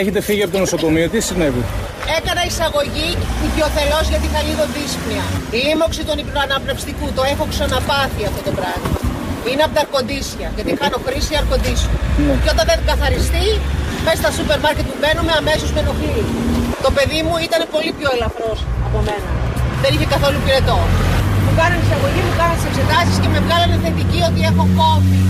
Έχετε 0.00 0.20
φύγει 0.28 0.42
από 0.46 0.52
το 0.56 0.60
νοσοκομείο, 0.64 1.06
τι 1.12 1.20
συνέβη; 1.28 1.62
Έκανα 2.18 2.42
εισαγωγή 2.50 3.08
οικειοθελώς 3.44 4.04
για 4.12 4.20
την 4.22 4.30
χαλίδο 4.34 4.64
δύσπνοια. 4.74 5.26
Λίμωξη 5.62 6.02
των 6.08 6.16
υπνοαναπνευστικού. 6.24 7.06
Το 7.18 7.22
έχω 7.32 7.44
ξαναπάθει 7.52 8.22
αυτό 8.30 8.40
το 8.48 8.52
πράγμα. 8.58 8.88
Είναι 9.50 9.62
από 9.66 9.74
τα 9.76 9.82
αρκοντήσια, 9.86 10.48
γιατί 10.56 10.70
κάνω 10.82 10.98
χρήση 11.06 11.32
αρκοντήσιου. 11.42 11.94
Ναι. 12.26 12.34
Και 12.42 12.50
όταν 12.54 12.64
δεν 12.70 12.78
καθαριστεί, 12.90 13.46
μέσα 14.04 14.18
στα 14.22 14.30
σούπερ 14.36 14.58
μάρκετ 14.64 14.84
που 14.90 14.96
μπαίνουμε 15.00 15.32
αμέσως 15.40 15.68
με 15.74 15.80
ενοχλεί. 15.84 16.20
Το 16.84 16.90
παιδί 16.96 17.20
μου 17.26 17.34
ήταν 17.46 17.60
πολύ 17.74 17.90
πιο 17.98 18.08
ελαφρώ 18.16 18.52
από 18.86 18.98
μένα. 19.06 19.30
Δεν 19.82 19.90
είχε 19.94 20.06
καθόλου 20.14 20.38
πυρετό. 20.44 20.78
Μου 21.44 21.52
κάνανε 21.58 21.82
εισαγωγή, 21.86 22.20
μου 22.26 22.34
κάνανε 22.40 22.56
τις 22.58 22.66
εξετάσεις 22.70 23.16
και 23.22 23.28
με 23.34 23.38
βγάλανε 23.46 23.76
θετική 23.84 24.20
ότι 24.30 24.40
έχω 24.50 24.64
κόβει. 24.78 25.20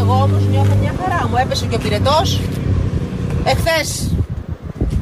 Εγώ 0.00 0.14
όμως 0.26 0.42
νιώθω 0.50 0.74
μια 0.82 0.94
χαρά. 1.00 1.20
Μου 1.30 1.36
έπεσε 1.42 1.64
και 1.70 1.76
ο 1.78 1.80
πυρετός. 1.84 2.28
Εχθές 3.52 3.88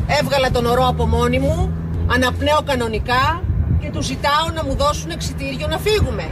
έβγαλα 0.06 0.50
τον 0.50 0.66
ορό 0.66 0.86
από 0.86 1.06
μόνη 1.06 1.38
μου, 1.38 1.72
αναπνέω 2.06 2.60
κανονικά 2.64 3.42
και 3.80 3.90
του 3.90 4.02
ζητάω 4.02 4.46
να 4.54 4.64
μου 4.64 4.74
δώσουν 4.76 5.10
εξητήριο 5.10 5.66
να 5.66 5.78
φύγουμε. 5.78 6.26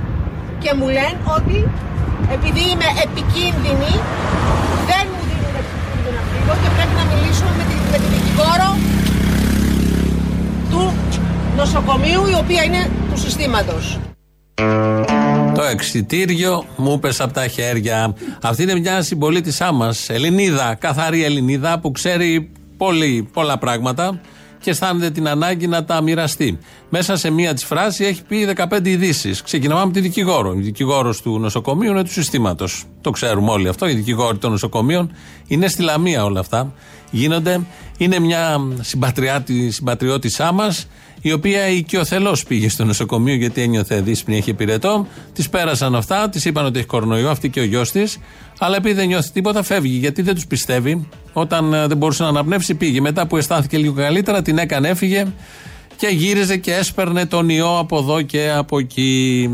Και 0.59 0.75
μου 0.79 0.87
λένε 0.87 1.19
ότι 1.37 1.69
επειδή 2.33 2.63
είμαι 2.71 2.89
επικίνδυνη, 3.07 3.93
δεν 4.89 5.05
μου 5.13 5.21
δίνουν 5.29 5.55
εξητήριο 5.63 6.13
να 6.19 6.23
φύγω 6.31 6.55
και 6.63 6.71
πρέπει 6.77 6.95
να 7.01 7.05
μιλήσω 7.11 7.47
με 7.59 7.65
την, 7.71 7.79
με 7.93 7.99
την 8.03 8.11
δικηγόρο 8.17 8.71
του 10.71 10.83
νοσοκομείου, 11.57 12.27
η 12.27 12.35
οποία 12.43 12.63
είναι 12.63 12.91
του 13.11 13.19
συστήματος. 13.19 13.99
Το 15.55 15.63
εξητήριο 15.63 16.65
μου 16.77 16.99
πέσε 16.99 17.23
από 17.23 17.33
τα 17.33 17.47
χέρια. 17.47 18.15
Αυτή 18.43 18.63
είναι 18.63 18.79
μια 18.79 19.03
συμπολίτησά 19.03 19.73
μας, 19.73 20.09
Ελληνίδα, 20.09 20.75
καθαρή 20.75 21.25
Ελληνίδα 21.25 21.79
που 21.79 21.91
ξέρει 21.91 22.51
πολύ, 22.85 23.29
πολλά 23.33 23.59
πράγματα 23.59 24.21
και 24.61 24.71
αισθάνεται 24.71 25.11
την 25.11 25.29
ανάγκη 25.29 25.67
να 25.67 25.85
τα 25.85 26.01
μοιραστεί. 26.01 26.59
Μέσα 26.89 27.17
σε 27.17 27.31
μία 27.31 27.55
της 27.55 27.65
φράση 27.65 28.05
έχει 28.05 28.23
πει 28.25 28.49
15 28.57 28.87
ειδήσεις. 28.87 29.43
Ξεκινάμε 29.43 29.85
με 29.85 29.93
τη 29.93 30.01
δικηγόρο. 30.01 30.55
Η 30.55 30.61
δικηγόρος 30.61 31.23
του 31.23 31.39
νοσοκομείου 31.39 31.91
είναι 31.91 32.03
του 32.03 32.13
συστήματος. 32.13 32.85
Το 33.01 33.11
ξέρουμε 33.11 33.51
όλοι 33.51 33.69
αυτό. 33.69 33.89
Οι 33.89 33.95
δικηγόροι 33.95 34.39
των 34.39 34.51
νοσοκομείων 34.51 35.13
είναι 35.47 35.69
στη 35.69 35.83
Λαμία 35.83 36.25
όλα 36.25 36.41
αυτά. 36.41 36.73
Γίνονται. 37.11 37.61
Είναι 37.99 38.19
μια 38.19 38.61
συμπατριώτησά 39.69 40.53
μας 40.53 40.87
η 41.21 41.33
οποία 41.33 41.69
οικειοθελώς 41.69 42.45
πήγε 42.45 42.69
στο 42.69 42.85
νοσοκομείο 42.85 43.35
γιατί 43.35 43.61
ένιωθε 43.61 44.01
δύσπνη, 44.01 44.37
είχε 44.37 44.55
πυρετό. 44.55 45.07
Της 45.33 45.49
πέρασαν 45.49 45.95
αυτά, 45.95 46.29
της 46.29 46.45
είπαν 46.45 46.65
ότι 46.65 46.79
έχει 46.79 46.87
κορονοϊό, 46.87 47.31
αυτή 47.31 47.51
και 47.51 47.61
ο 47.61 47.65
γιος 47.65 47.91
της. 47.91 48.19
Αλλά 48.59 48.77
επειδή 48.77 48.95
δεν 48.95 49.07
νιώθει 49.07 49.31
τίποτα, 49.31 49.63
φεύγει 49.63 49.97
γιατί 49.97 50.23
δεν 50.23 50.35
τους 50.35 50.47
πιστεύει. 50.47 51.09
Όταν 51.37 51.73
ε, 51.73 51.87
δεν 51.87 51.97
μπορούσε 51.97 52.23
να 52.23 52.29
αναπνεύσει, 52.29 52.75
πήγε. 52.75 53.01
Μετά 53.01 53.27
που 53.27 53.37
αισθάνθηκε 53.37 53.77
λίγο 53.77 53.95
καλύτερα, 53.95 54.43
την 54.43 54.59
έκανε, 54.59 54.89
έφυγε 54.89 55.27
και 55.97 56.07
γύριζε 56.07 56.57
και 56.57 56.75
έσπερνε 56.75 57.27
τον 57.27 57.49
ιό 57.49 57.79
από 57.79 57.99
εδώ 57.99 58.23
και 58.23 58.51
από 58.57 58.79
εκεί. 58.79 59.51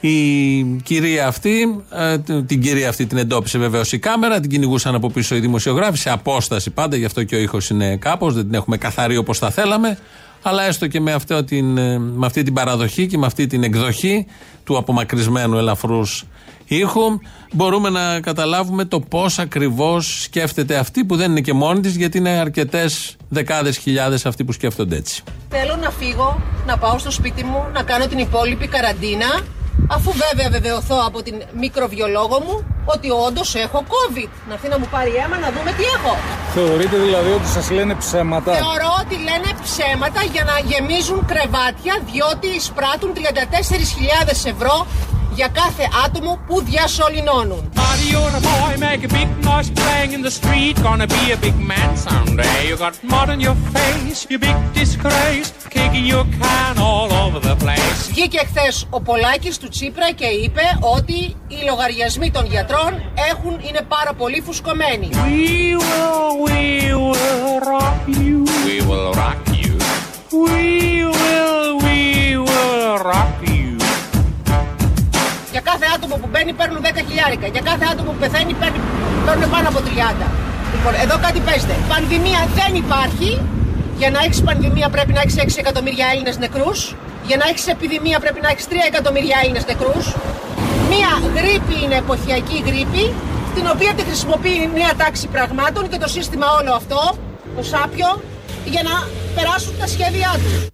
Η 0.00 0.62
κυρία 0.82 1.26
αυτή, 1.26 1.84
ε, 1.90 2.18
την 2.42 2.60
κυρία 2.60 2.88
αυτή 2.88 3.06
την 3.06 3.18
εντόπισε 3.18 3.58
βεβαίως 3.58 3.92
η 3.92 3.98
κάμερα, 3.98 4.40
την 4.40 4.50
κυνηγούσαν 4.50 4.94
από 4.94 5.10
πίσω 5.10 5.34
οι 5.36 5.40
δημοσιογράφοι 5.40 5.98
σε 5.98 6.10
απόσταση 6.10 6.70
πάντα, 6.70 6.96
γι' 6.96 7.04
αυτό 7.04 7.22
και 7.22 7.34
ο 7.34 7.38
ήχος 7.38 7.70
είναι 7.70 7.96
κάπως, 7.96 8.34
δεν 8.34 8.44
την 8.44 8.54
έχουμε 8.54 8.76
καθαρή 8.76 9.16
όπως 9.16 9.38
θα 9.38 9.50
θέλαμε. 9.50 9.98
Αλλά 10.42 10.62
έστω 10.62 10.86
και 10.86 11.00
με, 11.00 11.12
αυτό 11.12 11.44
την, 11.44 11.78
ε, 11.78 11.98
με 11.98 12.26
αυτή 12.26 12.42
την 12.42 12.52
παραδοχή 12.54 13.06
και 13.06 13.18
με 13.18 13.26
αυτή 13.26 13.46
την 13.46 13.62
εκδοχή 13.62 14.26
του 14.64 14.76
απομακρυσμένου 14.76 15.58
ελαφρούς 15.58 16.24
ήχου, 16.64 17.18
μπορούμε 17.52 17.90
να 17.90 18.20
καταλάβουμε 18.20 18.84
το 18.84 19.00
πώς 19.00 19.38
ακριβώς 19.38 20.22
σκέφτεται 20.22 20.76
αυτή 20.76 21.04
που 21.04 21.16
δεν 21.16 21.30
είναι 21.30 21.40
και 21.40 21.52
μόνη 21.52 21.80
της, 21.80 21.96
γιατί 21.96 22.18
είναι 22.18 22.30
αρκετές 22.30 23.16
δεκάδες 23.28 23.76
χιλιάδες 23.76 24.26
αυτοί 24.26 24.44
που 24.44 24.52
σκέφτονται 24.52 24.96
έτσι. 24.96 25.22
Θέλω 25.48 25.76
να 25.76 25.90
φύγω, 25.90 26.42
να 26.66 26.78
πάω 26.78 26.98
στο 26.98 27.10
σπίτι 27.10 27.44
μου, 27.44 27.66
να 27.72 27.82
κάνω 27.82 28.06
την 28.06 28.18
υπόλοιπη 28.18 28.66
καραντίνα, 28.66 29.42
αφού 29.88 30.12
βέβαια 30.12 30.50
βεβαιωθώ 30.50 30.96
από 31.06 31.22
την 31.22 31.34
μικροβιολόγο 31.60 32.40
μου 32.46 32.64
ότι 32.84 33.08
όντως 33.26 33.54
έχω 33.54 33.84
COVID. 33.94 34.30
Να 34.48 34.54
έρθει 34.54 34.68
να 34.68 34.78
μου 34.78 34.88
πάρει 34.90 35.10
αίμα 35.10 35.36
να 35.38 35.50
δούμε 35.54 35.70
τι 35.78 35.84
έχω. 35.96 36.12
Θεωρείτε 36.54 36.96
δηλαδή 36.96 37.30
ότι 37.38 37.48
σας 37.56 37.70
λένε 37.70 37.94
ψέματα; 37.94 38.52
Θεωρώ 38.52 38.90
ότι 39.02 39.14
λένε 39.28 39.50
ψέματα 39.62 40.20
για 40.34 40.44
να 40.50 40.56
γεμίζουν 40.70 41.20
κρεβάτια 41.32 41.94
διότι 42.10 42.46
εισπράττουν 42.58 43.10
34.000 43.14 44.52
ευρώ 44.54 44.86
για 45.34 45.48
κάθε 45.48 45.88
άτομο 46.04 46.38
που 46.46 46.62
διασωλεινώνουν. 46.62 47.72
Βγήκε 58.08 58.38
χθες 58.46 58.86
ο 58.90 59.00
Πολάκης 59.00 59.58
του 59.58 59.68
Τσίπρα 59.68 60.12
και 60.12 60.26
είπε 60.26 60.62
ότι 60.80 61.14
οι 61.48 61.64
λογαριασμοί 61.66 62.30
των 62.30 62.46
γιατρών 62.46 63.02
έχουν 63.30 63.60
είναι 63.68 63.80
πάρα 63.88 64.12
πολύ 64.12 64.42
φουσκωμένοι. 64.46 65.08
We 65.12 65.76
will, 65.82 66.48
we 66.48 66.94
will 67.10 67.60
rock 67.72 67.98
you. 68.06 68.44
We 68.66 68.76
will 68.88 69.12
rock 69.22 69.40
you. 69.62 70.91
Άτομο 75.94 76.14
που 76.20 76.28
μπαίνει 76.30 76.52
παίρνουν 76.58 76.80
10 76.86 77.02
χιλιάρικα. 77.08 77.46
Για 77.54 77.62
κάθε 77.70 77.84
άτομο 77.92 78.10
που 78.14 78.20
πεθαίνει 78.24 78.52
παίρνουν, 78.60 78.82
παίρνουν 79.26 79.48
πάνω 79.54 79.66
από 79.72 79.80
30. 79.86 80.26
Λοιπόν, 80.74 80.92
εδώ 81.04 81.16
κάτι 81.26 81.40
παίζεται. 81.46 81.74
Πανδημία 81.92 82.40
δεν 82.58 82.72
υπάρχει. 82.82 83.30
Για 84.00 84.10
να 84.14 84.18
έχεις 84.26 84.40
πανδημία 84.48 84.88
πρέπει 84.94 85.12
να 85.16 85.20
έχεις 85.24 85.36
6 85.36 85.58
εκατομμύρια 85.64 86.06
Έλληνες 86.12 86.36
νεκρούς. 86.44 86.80
Για 87.28 87.36
να 87.40 87.44
έχεις 87.50 87.66
επιδημία 87.74 88.18
πρέπει 88.24 88.40
να 88.44 88.48
έχεις 88.52 88.66
3 88.68 88.74
εκατομμύρια 88.90 89.36
Έλληνες 89.42 89.64
νεκρούς. 89.70 90.04
Μία 90.92 91.12
γρήπη 91.36 91.74
είναι 91.84 91.96
εποχιακή 92.04 92.58
γρήπη, 92.66 93.04
την 93.54 93.66
οποία 93.74 93.92
τη 93.96 94.02
χρησιμοποιεί 94.02 94.70
μια 94.74 94.90
τάξη 94.96 95.26
πραγμάτων 95.26 95.88
και 95.88 95.98
το 95.98 96.08
σύστημα 96.08 96.46
όλο 96.60 96.72
αυτό, 96.80 97.14
το 97.56 97.62
σάπιο, 97.62 98.20
για 98.64 98.82
να 98.82 98.94
περάσουν 99.34 99.74
τα 99.80 99.86
σχέδιά 99.86 100.30
τους. 100.42 100.71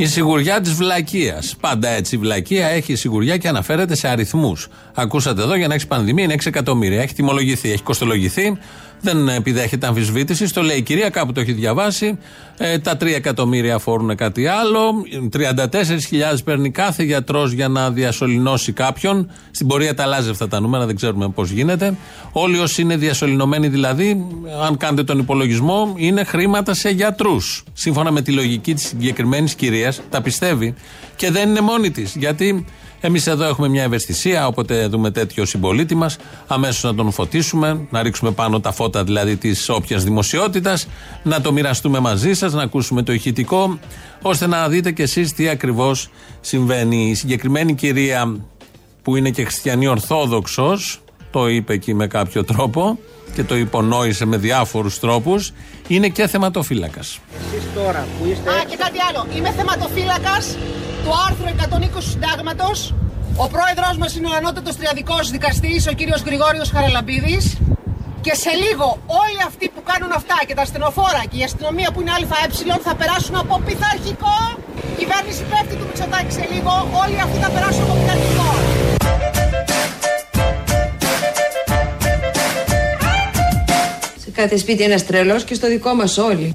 Η 0.00 0.06
σιγουριά 0.06 0.60
της 0.60 0.72
βλακείας. 0.72 1.56
Πάντα 1.60 1.88
έτσι 1.88 2.14
η 2.14 2.18
βλακεία 2.18 2.66
έχει 2.66 2.94
σιγουριά 2.94 3.36
και 3.36 3.48
αναφέρεται 3.48 3.94
σε 3.94 4.08
αριθμούς. 4.08 4.68
Ακούσατε 4.94 5.42
εδώ 5.42 5.54
για 5.54 5.68
να 5.68 5.74
έχεις 5.74 5.86
πανδημία 5.86 6.24
είναι 6.24 6.32
6 6.32 6.46
εκατομμύρια. 6.46 7.02
Έχει 7.02 7.14
τιμολογηθεί, 7.14 7.72
έχει 7.72 7.82
κοστολογηθεί. 7.82 8.58
Δεν 9.00 9.28
επιδέχεται 9.28 9.86
αμφισβήτηση. 9.86 10.52
Το 10.52 10.62
λέει 10.62 10.76
η 10.76 10.82
κυρία, 10.82 11.10
κάπου 11.10 11.32
το 11.32 11.40
έχει 11.40 11.52
διαβάσει. 11.52 12.18
Ε, 12.58 12.78
τα 12.78 12.96
3 12.96 13.06
εκατομμύρια 13.06 13.74
αφορούν 13.74 14.16
κάτι 14.16 14.46
άλλο. 14.46 14.92
34.000 15.32 16.44
παίρνει 16.44 16.70
κάθε 16.70 17.02
γιατρός 17.02 17.52
για 17.52 17.68
να 17.68 17.90
διασωληνώσει 17.90 18.72
κάποιον. 18.72 19.30
Στην 19.50 19.66
πορεία 19.66 19.94
τα 19.94 20.02
αλλάζει 20.02 20.30
αυτά 20.30 20.48
τα 20.48 20.60
νούμερα, 20.60 20.86
δεν 20.86 20.96
ξέρουμε 20.96 21.28
πώς 21.28 21.50
γίνεται. 21.50 21.96
Όλοι 22.32 22.58
όσοι 22.58 22.82
είναι 22.82 22.96
διασωληνωμένοι 22.96 23.68
δηλαδή, 23.68 24.26
αν 24.66 24.76
κάνετε 24.76 25.04
τον 25.04 25.18
υπολογισμό, 25.18 25.94
είναι 25.96 26.24
χρήματα 26.24 26.74
σε 26.74 26.90
γιατρούς. 26.90 27.64
Σύμφωνα 27.72 28.10
με 28.10 28.22
τη 28.22 28.32
λογική 28.32 28.74
της 28.74 28.86
συγκεκριμένης 28.86 29.54
κυρίας, 29.54 30.00
τα 30.10 30.22
πιστεύει. 30.22 30.74
Και 31.16 31.30
δεν 31.30 31.48
είναι 31.48 31.60
μόνη 31.60 31.90
της. 31.90 32.14
Γιατί 32.16 32.64
εμείς 33.00 33.26
εδώ 33.26 33.44
έχουμε 33.44 33.68
μια 33.68 33.82
ευαισθησία, 33.82 34.46
όποτε 34.46 34.86
δούμε 34.86 35.10
τέτοιο 35.10 35.44
συμπολίτη 35.44 35.94
μας, 35.94 36.16
αμέσως 36.46 36.82
να 36.82 36.94
τον 36.94 37.10
φωτίσουμε, 37.12 37.86
να 37.90 38.02
ρίξουμε 38.02 38.30
πάνω 38.30 38.60
τα 38.60 38.72
φώτα 38.72 39.04
δηλαδή 39.04 39.36
της 39.36 39.68
όποιας 39.68 40.04
δημοσιότητας, 40.04 40.86
να 41.22 41.40
το 41.40 41.52
μοιραστούμε 41.52 41.98
μαζί 41.98 42.34
σας, 42.34 42.52
να 42.52 42.62
ακούσουμε 42.62 43.02
το 43.02 43.12
ηχητικό, 43.12 43.78
ώστε 44.22 44.46
να 44.46 44.68
δείτε 44.68 44.92
κι 44.92 45.02
εσείς 45.02 45.32
τι 45.32 45.48
ακριβώς 45.48 46.10
συμβαίνει. 46.40 47.08
Η 47.10 47.14
συγκεκριμένη 47.14 47.74
κυρία 47.74 48.36
που 49.02 49.16
είναι 49.16 49.30
και 49.30 49.44
χριστιανή 49.44 49.86
Ορθόδοξος, 49.86 51.00
το 51.30 51.48
είπε 51.48 51.72
εκεί 51.72 51.94
με 51.94 52.06
κάποιο 52.06 52.44
τρόπο 52.44 52.98
και 53.34 53.44
το 53.44 53.56
υπονόησε 53.56 54.24
με 54.24 54.36
διάφορους 54.36 54.98
τρόπους, 54.98 55.52
είναι 55.88 56.08
και 56.08 56.26
θεματοφύλακας. 56.26 57.18
Εσείς 57.36 57.64
τώρα 57.74 58.06
που 58.18 58.28
είστε... 58.30 58.50
Α, 58.50 58.64
και 58.68 58.76
κάτι 58.76 58.98
άλλο. 59.08 59.26
Είμαι 59.36 59.50
θεματοφύλακας 59.50 60.56
του 61.04 61.12
άρθρου 61.26 61.48
120 61.48 61.88
του 61.94 62.02
συντάγματος. 62.10 62.94
Ο 63.36 63.46
πρόεδρος 63.54 63.96
μας 63.98 64.16
είναι 64.16 64.28
ο 64.32 64.34
ανώτατος 64.40 64.76
τριαδικός 64.76 65.30
δικαστής, 65.30 65.86
ο 65.86 65.92
κύριος 65.92 66.20
Γρηγόριος 66.28 66.70
Χαραλαμπίδης. 66.74 67.56
Και 68.20 68.34
σε 68.34 68.52
λίγο 68.64 68.86
όλοι 69.22 69.42
αυτοί 69.46 69.66
που 69.74 69.82
κάνουν 69.90 70.12
αυτά 70.20 70.36
και 70.46 70.54
τα 70.54 70.62
ασθενοφόρα 70.62 71.22
και 71.30 71.36
η 71.42 71.42
αστυνομία 71.42 71.88
που 71.92 72.00
είναι 72.00 72.12
ΑΕ 72.16 72.76
θα 72.82 72.94
περάσουν 72.94 73.36
από 73.36 73.54
πειθαρχικό. 73.66 74.36
Κυβέρνηση 74.98 75.42
πέφτει 75.50 75.74
του 75.78 75.86
Μητσοτάκη 75.88 76.32
σε 76.38 76.44
λίγο. 76.52 76.72
Όλοι 77.02 77.18
αυτοί 77.26 77.38
θα 77.44 77.50
περάσουν 77.54 77.82
από 77.82 77.94
πειθαρχικό. 78.00 78.50
Σε 84.24 84.30
κάθε 84.34 84.56
σπίτι 84.56 84.82
ένας 84.82 85.06
τρελός 85.06 85.44
και 85.44 85.54
στο 85.54 85.66
δικό 85.68 85.94
μας 85.94 86.18
όλοι. 86.18 86.52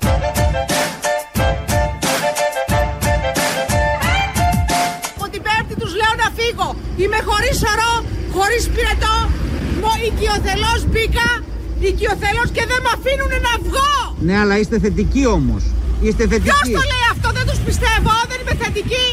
Οικειοθελώς 10.35 10.85
μπήκα, 10.91 11.27
οικειοθελώς 11.79 12.49
και 12.51 12.63
δεν 12.71 12.79
με 12.85 12.89
αφήνουν 12.97 13.33
να 13.47 13.53
βγω. 13.69 14.15
Ναι, 14.19 14.37
αλλά 14.39 14.57
είστε 14.59 14.79
θετικοί 14.79 15.25
όμως. 15.25 15.63
Είστε 16.01 16.27
Ποιος 16.27 16.41
θετικοί. 16.43 16.73
το 16.73 16.83
λέει 16.91 17.05
αυτό, 17.11 17.29
δεν 17.37 17.45
τους 17.47 17.59
πιστεύω, 17.59 18.11
δεν 18.29 18.37
είμαι 18.41 18.63
θετική. 18.63 19.05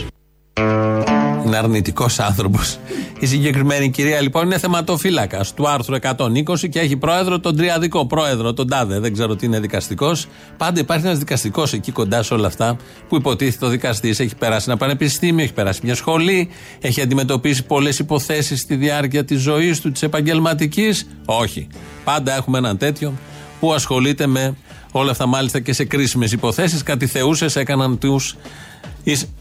Είναι 1.46 1.56
αρνητικός 1.56 2.19
άνθρωπος. 2.19 2.78
Η 3.22 3.26
συγκεκριμένη 3.26 3.90
κυρία 3.90 4.20
λοιπόν 4.20 4.44
είναι 4.44 4.58
θεματοφύλακα 4.58 5.44
του 5.54 5.69
άρθρου 5.69 5.96
120 6.02 6.69
και 6.70 6.78
έχει 6.80 6.96
πρόεδρο 6.96 7.40
τον 7.40 7.56
τριαδικό 7.56 8.06
πρόεδρο, 8.06 8.52
τον 8.52 8.69
Τάδε. 8.69 8.98
Δεν 8.98 9.12
ξέρω 9.12 9.36
τι 9.36 9.46
είναι 9.46 9.60
δικαστικός. 9.60 10.26
Πάντα 10.56 10.80
υπάρχει 10.80 11.06
ένας 11.06 11.19
δικαστικός 11.19 11.72
εκεί 11.72 11.92
κοντά 11.92 12.22
σε 12.22 12.34
όλα 12.34 12.46
αυτά 12.46 12.76
που 13.08 13.16
υποτίθεται 13.16 13.66
ο 13.66 13.69
δικαστής. 13.69 14.20
Έχει 14.20 14.34
περάσει 14.36 14.64
ένα 14.69 14.76
πανεπιστήμιο, 14.78 15.44
έχει 15.44 15.52
περάσει 15.52 15.80
μια 15.82 15.94
σχολή, 15.94 16.48
έχει 16.80 17.00
αντιμετωπίσει 17.00 17.64
πολλές 17.64 17.98
υποθέσεις 17.98 18.60
στη 18.60 18.74
διάρκεια 18.74 19.24
της 19.24 19.40
ζωής 19.40 19.80
του, 19.80 19.92
της 19.92 20.02
επαγγελματικής. 20.02 21.06
Όχι. 21.24 21.66
Πάντα 22.04 22.36
έχουμε 22.36 22.58
έναν 22.58 22.76
τέτοιο 22.76 23.12
που 23.60 23.72
ασχολείται 23.72 24.26
με 24.26 24.56
όλα 24.92 25.10
αυτά, 25.10 25.26
μάλιστα 25.26 25.60
και 25.60 25.72
σε 25.72 25.84
κρίσιμες 25.84 26.32
υποθέσεις. 26.32 26.82
Κάτι 26.82 27.06
θεούσες 27.06 27.56
έκαναν 27.56 27.98
τους 27.98 28.26
Εις- 28.26 28.36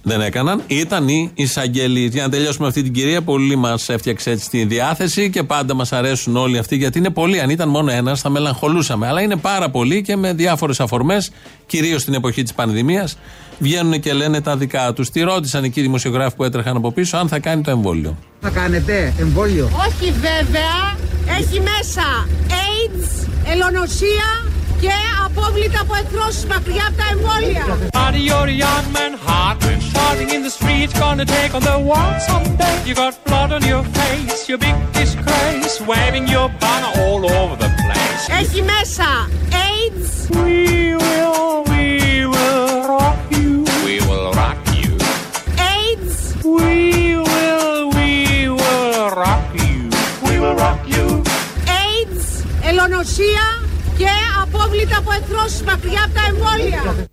δεν 0.03 0.21
έκαναν. 0.21 0.61
Ήταν 0.67 1.07
οι 1.07 1.31
εισαγγελεί. 1.33 2.05
Για 2.07 2.23
να 2.23 2.29
τελειώσουμε 2.29 2.67
αυτή 2.67 2.83
την 2.83 2.93
κυρία, 2.93 3.21
πολύ 3.21 3.55
μας 3.55 3.89
έφτιαξε 3.89 4.29
έτσι 4.31 4.49
τη 4.49 4.65
διάθεση 4.65 5.29
και 5.29 5.43
πάντα 5.43 5.73
μας 5.73 5.91
αρέσουν 5.91 6.35
όλοι 6.35 6.57
αυτοί 6.57 6.75
γιατί 6.75 6.97
είναι 6.97 7.09
πολλοί. 7.09 7.39
Αν 7.39 7.49
ήταν 7.49 7.69
μόνο 7.69 7.91
ένας, 7.91 8.21
θα 8.21 8.29
μελαγχολούσαμε. 8.29 9.07
Αλλά 9.07 9.21
είναι 9.21 9.35
πάρα 9.35 9.69
πολλοί 9.69 10.01
και 10.01 10.15
με 10.15 10.33
διάφορες 10.33 10.79
αφορμές, 10.79 11.31
κυρίως 11.65 12.01
στην 12.01 12.13
εποχή 12.13 12.43
της 12.43 12.53
πανδημίας, 12.53 13.17
βγαίνουν 13.59 13.99
και 13.99 14.13
λένε 14.13 14.41
τα 14.41 14.57
δικά 14.57 14.93
τους. 14.93 15.09
Τη 15.09 15.21
ρώτησαν 15.21 15.63
εκεί 15.63 15.79
οι 15.79 15.83
δημοσιογράφοι 15.83 16.35
που 16.35 16.43
έτρεχαν 16.43 16.75
από 16.75 16.91
πίσω 16.91 17.17
αν 17.17 17.27
θα 17.27 17.39
κάνει 17.39 17.61
το 17.61 17.71
εμβόλιο. 17.71 18.17
Θα 18.39 18.49
κάνετε 18.49 19.13
εμβόλιο; 19.19 19.65
Όχι 19.87 20.11
βέβαια, 20.11 20.95
έχει 21.39 21.59
μέσα 21.59 22.27
AIDS, 22.47 23.27
ελονοσία 23.51 24.45
και 24.81 24.89
απόβλητα 25.30 25.80
από 25.80 25.94
εχθρώσεις 26.02 26.44
μακριά 26.46 26.84
από 26.88 26.96
τα 27.00 27.06
εμβόλια. 27.12 27.64
Buddy, 27.98 28.20
you're 28.28 28.50
a 28.54 28.58
young 28.66 28.86
man, 28.96 29.12
hot 29.26 29.58
and 29.70 29.82
shouting 29.92 30.28
in 30.36 30.40
the 30.46 30.52
streets, 30.58 30.92
gonna 31.02 31.26
take 31.38 31.52
on 31.58 31.62
the 31.72 31.78
world 31.90 32.18
someday. 32.30 32.76
You 32.88 32.94
got 33.02 33.12
blood 33.28 33.50
on 33.56 33.62
your 33.72 33.84
face, 34.00 34.38
your 34.50 34.60
big 34.66 34.76
disgrace, 35.00 35.74
waving 35.90 36.26
your 36.36 36.48
banner 36.62 36.92
all 37.02 37.22
over 37.38 37.54
the 37.64 37.70
place. 37.82 38.22
Έχει 38.40 38.60
μέσα 38.72 39.08
AIDS, 39.68 40.10
We 40.42 40.58
will, 41.02 41.54
we 41.72 41.84
will 42.34 42.74
rock 42.94 43.20
you. 43.38 43.50
We 43.86 43.94
will 44.08 44.28
rock 44.42 44.60
you. 44.82 44.90
AIDS, 45.76 46.14
We 46.58 46.72
will, 47.30 47.78
we 47.98 48.10
will 48.60 49.08
rock 49.24 49.46
you. 49.64 49.78
We 50.26 50.34
will 50.42 50.56
rock 50.64 50.82
you. 50.96 51.04
AIDS, 51.84 52.24
ελονοσία 52.68 53.44
και 53.49 53.49
απόβλητα 54.53 54.97
από 54.97 55.11
εχθρώσεις 55.11 55.61
μακριά 55.61 56.03
από 56.05 56.13
τα 56.13 56.21
εμβόλια. 56.29 57.07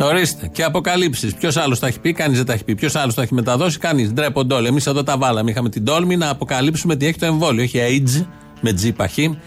Ορίστε. 0.00 0.46
Και 0.52 0.62
αποκαλύψεις. 0.64 1.34
Ποιος 1.34 1.56
άλλος 1.56 1.78
τα 1.78 1.86
έχει 1.86 2.00
πει, 2.00 2.12
κανείς 2.12 2.36
δεν 2.36 2.46
τα 2.46 2.52
έχει 2.52 2.64
πει. 2.64 2.74
Ποιος 2.74 2.94
άλλος 2.94 3.14
τα 3.14 3.22
έχει 3.22 3.34
μεταδώσει, 3.34 3.78
κανείς. 3.78 4.12
Ντρέπονται 4.12 4.54
όλοι. 4.54 4.66
Εμείς 4.66 4.86
εδώ 4.86 5.02
τα 5.02 5.18
βάλαμε. 5.18 5.50
Είχαμε 5.50 5.68
την 5.68 5.84
τόλμη 5.84 6.16
να 6.16 6.28
αποκαλύψουμε 6.28 6.96
τι 6.96 7.06
έχει 7.06 7.18
το 7.18 7.26
εμβόλιο. 7.26 7.62
Έχει 7.62 7.78
AIDS 7.80 8.26
με 8.60 8.72
τζι 8.72 8.92
παχύ. 8.92 9.38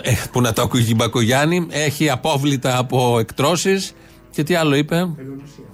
Ε, 0.00 0.12
που 0.32 0.40
να 0.40 0.52
το 0.52 0.62
ακούει 0.62 0.86
η 0.88 0.94
Μπακογιάννη. 0.94 1.66
Έχει 1.70 2.10
απόβλητα 2.10 2.78
από 2.78 3.18
εκτρώσεις. 3.18 3.92
Και 4.30 4.42
τι 4.42 4.54
άλλο 4.54 4.74
είπε; 4.74 4.96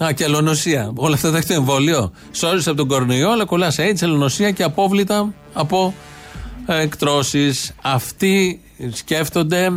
Α, 0.05 0.13
και 0.13 0.25
ελονοσία. 0.25 0.93
Όλα 0.95 1.15
αυτά 1.15 1.31
τα 1.31 1.37
έχει 1.37 1.47
το 1.47 1.55
εμβόλιο. 1.55 2.13
Σώρισε 2.33 2.69
από 2.69 2.79
τον 2.79 2.89
κορονοϊό, 2.89 3.31
αλλά 3.31 3.45
κολλάς 3.45 3.75
σε 3.75 3.83
AIDS, 3.89 4.03
ελονοσία 4.03 4.51
και 4.51 4.63
απόβλητα 4.63 5.35
από 5.53 5.95
εκτρώσεις. 6.67 7.73
Αυτοί 7.83 8.61
σκέφτονται, 8.93 9.71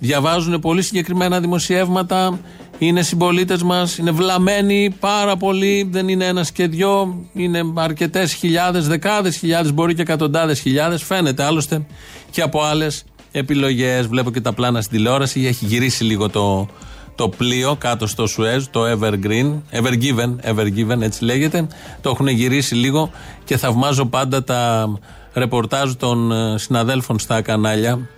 διαβάζουν 0.00 0.60
πολύ 0.60 0.82
συγκεκριμένα 0.82 1.40
δημοσιεύματα, 1.40 2.40
είναι 2.78 3.02
συμπολίτες 3.02 3.62
μας, 3.62 3.98
είναι 3.98 4.10
βλαμμένοι 4.10 4.94
πάρα 5.00 5.36
πολύ, 5.36 5.88
δεν 5.90 6.08
είναι 6.08 6.24
ένας 6.24 6.52
και 6.52 6.66
δυο, 6.66 7.24
είναι 7.32 7.60
αρκετές 7.74 8.32
χιλιάδες, 8.32 8.86
δεκάδες 8.86 9.36
χιλιάδες, 9.36 9.72
μπορεί 9.72 9.94
και 9.94 10.02
εκατοντάδες 10.02 10.60
χιλιάδες. 10.60 11.02
Φαίνεται 11.02 11.42
άλλωστε 11.42 11.86
και 12.30 12.42
από 12.42 12.62
άλλες 12.62 13.04
επιλογές. 13.32 14.06
Βλέπω 14.06 14.30
και 14.30 14.40
τα 14.40 14.52
πλάνα 14.52 14.80
στην 14.80 14.96
τηλεόραση, 14.96 15.46
έχει 15.46 15.64
γυρίσει 15.64 16.04
λίγο 16.04 16.28
το, 16.28 16.68
το 17.14 17.28
πλοίο 17.28 17.76
κάτω 17.78 18.06
στο 18.06 18.26
Σουέζ, 18.26 18.64
το 18.70 18.80
Evergreen, 18.92 19.60
Evergiven, 19.72 20.54
Evergiven 20.54 21.00
έτσι 21.00 21.24
λέγεται. 21.24 21.66
Το 22.00 22.10
έχουν 22.10 22.26
γυρίσει 22.26 22.74
λίγο 22.74 23.10
και 23.44 23.56
θαυμάζω 23.56 24.06
πάντα 24.06 24.44
τα 24.44 24.88
ρεπορτάζ 25.34 25.92
των 25.92 26.32
ε, 26.32 26.58
συναδέλφων 26.58 27.18
στα 27.18 27.42
κανάλια. 27.42 28.08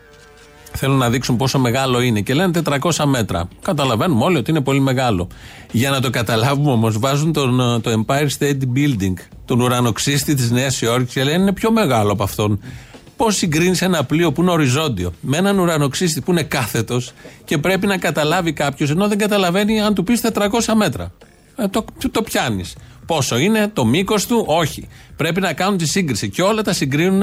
Θέλουν 0.74 0.96
να 0.96 1.10
δείξουν 1.10 1.36
πόσο 1.36 1.58
μεγάλο 1.58 2.00
είναι 2.00 2.20
και 2.20 2.34
λένε 2.34 2.62
400 2.64 3.04
μέτρα. 3.04 3.48
Καταλαβαίνουμε 3.62 4.24
όλοι 4.24 4.36
ότι 4.36 4.50
είναι 4.50 4.60
πολύ 4.60 4.80
μεγάλο. 4.80 5.28
Για 5.70 5.90
να 5.90 6.00
το 6.00 6.10
καταλάβουμε 6.10 6.70
όμως, 6.70 6.98
βάζουν 6.98 7.32
τον, 7.32 7.60
ε, 7.60 7.78
το 7.78 8.04
Empire 8.06 8.28
State 8.38 8.60
Building, 8.76 9.14
τον 9.44 9.60
ουρανοξύστη 9.60 10.34
της 10.34 10.50
Νέας 10.50 10.80
Υόρκης 10.80 11.12
και 11.12 11.24
λένε 11.24 11.42
είναι 11.42 11.52
πιο 11.52 11.72
μεγάλο 11.72 12.12
από 12.12 12.22
αυτόν. 12.22 12.60
Πώς 13.16 13.36
συγκρίνεις 13.36 13.82
ένα 13.82 14.04
πλοίο 14.04 14.32
που 14.32 14.42
είναι 14.42 14.50
οριζόντιο 14.50 15.12
με 15.20 15.36
έναν 15.36 15.58
ουρανοξύστη 15.58 16.20
που 16.20 16.30
είναι 16.30 16.42
κάθετος 16.42 17.12
και 17.44 17.58
πρέπει 17.58 17.86
να 17.86 17.98
καταλάβει 17.98 18.52
κάποιος, 18.52 18.90
ενώ 18.90 19.08
δεν 19.08 19.18
καταλαβαίνει 19.18 19.80
αν 19.80 19.94
του 19.94 20.04
πεις 20.04 20.20
400 20.20 20.74
μέτρα. 20.74 21.12
Ε, 21.56 21.68
το 21.68 21.84
το 22.10 22.22
πιάνεις. 22.22 22.74
Πόσο 23.06 23.38
είναι, 23.38 23.70
το 23.72 23.84
μήκος 23.84 24.26
του, 24.26 24.44
όχι. 24.46 24.88
Πρέπει 25.16 25.40
να 25.40 25.52
κάνουν 25.52 25.78
τη 25.78 25.86
σύγκριση. 25.86 26.28
Και 26.30 26.42
όλα 26.42 26.62
τα 26.62 26.72
συγκρίνουν 26.72 27.22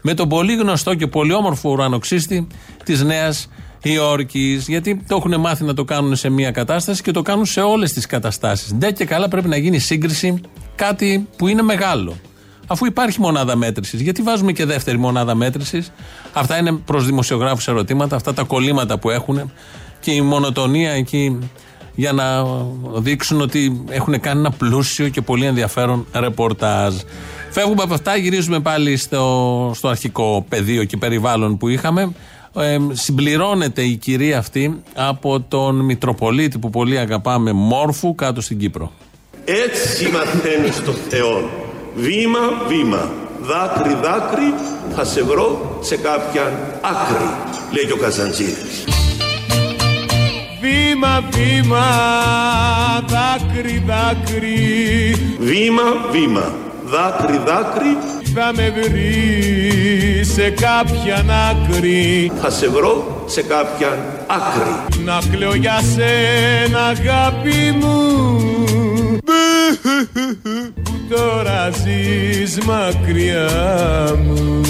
με 0.00 0.14
τον 0.14 0.28
πολύ 0.28 0.54
γνωστό 0.54 0.94
και 0.94 1.06
πολύ 1.06 1.32
όμορφο 1.32 1.70
ουρανοξύστη 1.70 2.46
της 2.84 3.02
Νέας 3.02 3.48
Υόρκης. 3.82 4.68
Γιατί 4.68 5.02
το 5.08 5.16
έχουν 5.16 5.40
μάθει 5.40 5.64
να 5.64 5.74
το 5.74 5.84
κάνουν 5.84 6.16
σε 6.16 6.28
μία 6.28 6.50
κατάσταση 6.50 7.02
και 7.02 7.10
το 7.10 7.22
κάνουν 7.22 7.44
σε 7.44 7.60
όλες 7.60 7.92
τις 7.92 8.06
καταστάσεις. 8.06 8.74
Ντε 8.74 8.92
και 8.92 9.04
καλά 9.04 9.28
πρέπει 9.28 9.48
να 9.48 9.56
γίνει 9.56 9.78
σύγκριση 9.78 10.40
κάτι 10.74 11.28
που 11.36 11.48
είναι 11.48 11.62
μεγάλο. 11.62 12.16
Αφού 12.66 12.86
υπάρχει 12.86 13.20
μονάδα 13.20 13.56
μέτρησης, 13.56 14.00
γιατί 14.00 14.22
βάζουμε 14.22 14.52
και 14.52 14.64
δεύτερη 14.64 14.98
μονάδα 14.98 15.34
μέτρησης. 15.34 15.92
Αυτά 16.32 16.58
είναι 16.58 16.72
προς 16.72 17.06
δημοσιογράφους 17.06 17.68
ερωτήματα, 17.68 18.16
αυτά 18.16 18.34
τα 18.34 18.42
κολλήματα 18.42 18.98
που 18.98 19.10
έχουν 19.10 19.52
και 20.00 20.10
η 20.10 20.20
μονοτονία 20.20 20.90
εκεί 20.90 21.38
για 22.00 22.12
να 22.12 22.44
δείξουν 22.96 23.40
ότι 23.40 23.84
έχουν 23.88 24.20
κάνει 24.20 24.38
ένα 24.38 24.50
πλούσιο 24.50 25.08
και 25.08 25.20
πολύ 25.20 25.46
ενδιαφέρον 25.46 26.06
ρεπορτάζ. 26.12 26.94
Φεύγουμε 27.50 27.82
από 27.82 27.94
αυτά, 27.94 28.16
γυρίζουμε 28.16 28.60
πάλι 28.60 28.96
στο, 28.96 29.72
στο 29.74 29.88
αρχικό 29.88 30.44
πεδίο 30.48 30.84
και 30.84 30.96
περιβάλλον 30.96 31.56
που 31.56 31.68
είχαμε. 31.68 32.12
Ε, 32.54 32.78
συμπληρώνεται 32.92 33.82
η 33.82 33.96
κυρία 33.96 34.38
αυτή 34.38 34.82
από 34.94 35.40
τον 35.40 35.80
Μητροπολίτη 35.80 36.58
που 36.58 36.70
πολύ 36.70 36.98
αγαπάμε, 36.98 37.52
Μόρφου, 37.52 38.14
κάτω 38.14 38.40
στην 38.40 38.58
Κύπρο. 38.58 38.92
Έτσι 39.44 40.10
μαθαίνεις 40.10 40.82
το 40.84 40.92
Θεό. 40.92 41.50
Βήμα, 41.94 42.38
βήμα. 42.68 43.10
Δάκρυ, 43.40 43.94
δάκρυ, 44.02 44.54
θα 44.94 45.04
σε 45.04 45.22
βρω 45.22 45.78
σε 45.80 45.96
κάποια 45.96 46.42
άκρη, 46.80 47.30
λέει 47.72 47.86
και 47.86 47.92
ο 47.92 47.96
Καζαντζίδης. 47.96 48.99
Βήμα, 50.60 51.24
βήμα, 51.30 51.86
δάκρυ, 53.06 53.82
δάκρυ, 53.86 55.16
Βήμα, 55.38 55.82
βήμα. 56.12 56.52
Δάκρυ, 56.84 57.40
δάκρυ, 57.46 57.96
θα 58.34 58.52
με 58.56 58.74
βρεις 58.76 60.32
σε 60.32 60.50
κάποια 60.50 61.24
άκρη. 61.50 62.32
θα 62.40 62.50
σε 62.50 62.68
βρω 62.68 63.24
σε 63.26 63.42
κάποια 63.42 63.88
άκρη. 64.26 65.04
Να 65.04 65.20
κλαίω 65.30 65.54
για 65.54 65.80
σένα 65.94 66.80
αγάπη 66.80 67.76
μου 67.80 68.38
Που 70.82 70.92
τώρα 71.08 71.70
ζεις 71.70 72.58
μακριά 72.64 73.48
μου 74.24 74.60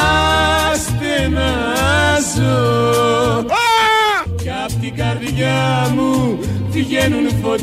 Κι 4.43 4.51
απ' 4.65 4.81
την 4.81 4.95
καρδιά 4.95 5.91
μου 5.95 6.39
βγαίνουν 6.71 7.29
φωτιές 7.43 7.56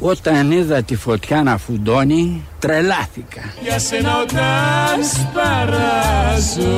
Όταν 0.00 0.50
είδα 0.50 0.82
τη 0.82 0.96
φωτιά 0.96 1.42
να 1.42 1.56
φουντώνει, 1.56 2.42
τρελάθηκα. 2.58 3.54
Για 3.62 3.78
σένα 3.78 4.20
όταν 4.20 5.04
σπαράζω. 5.12 6.70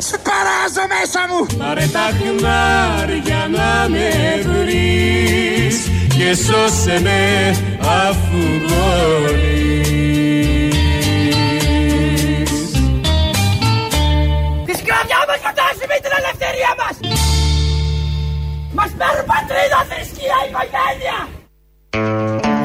Σε 0.00 0.18
παράζω 0.18 0.84
μέσα 0.94 1.20
μου. 1.28 1.46
Μα 1.58 1.74
ρε 1.74 1.86
τα 1.86 2.10
χνάρια 2.18 3.48
να 3.50 3.88
με 3.88 4.10
βρεις 4.42 5.90
Και 6.16 6.34
σώσε 6.34 7.00
με 7.02 7.50
αφού 7.80 8.38
μπορείς 8.66 10.05
Μας 18.78 18.90
παίρνουν 18.98 19.26
πατρίδα, 19.32 19.78
θρησκεία, 19.88 20.36
οικογένεια. 20.48 21.18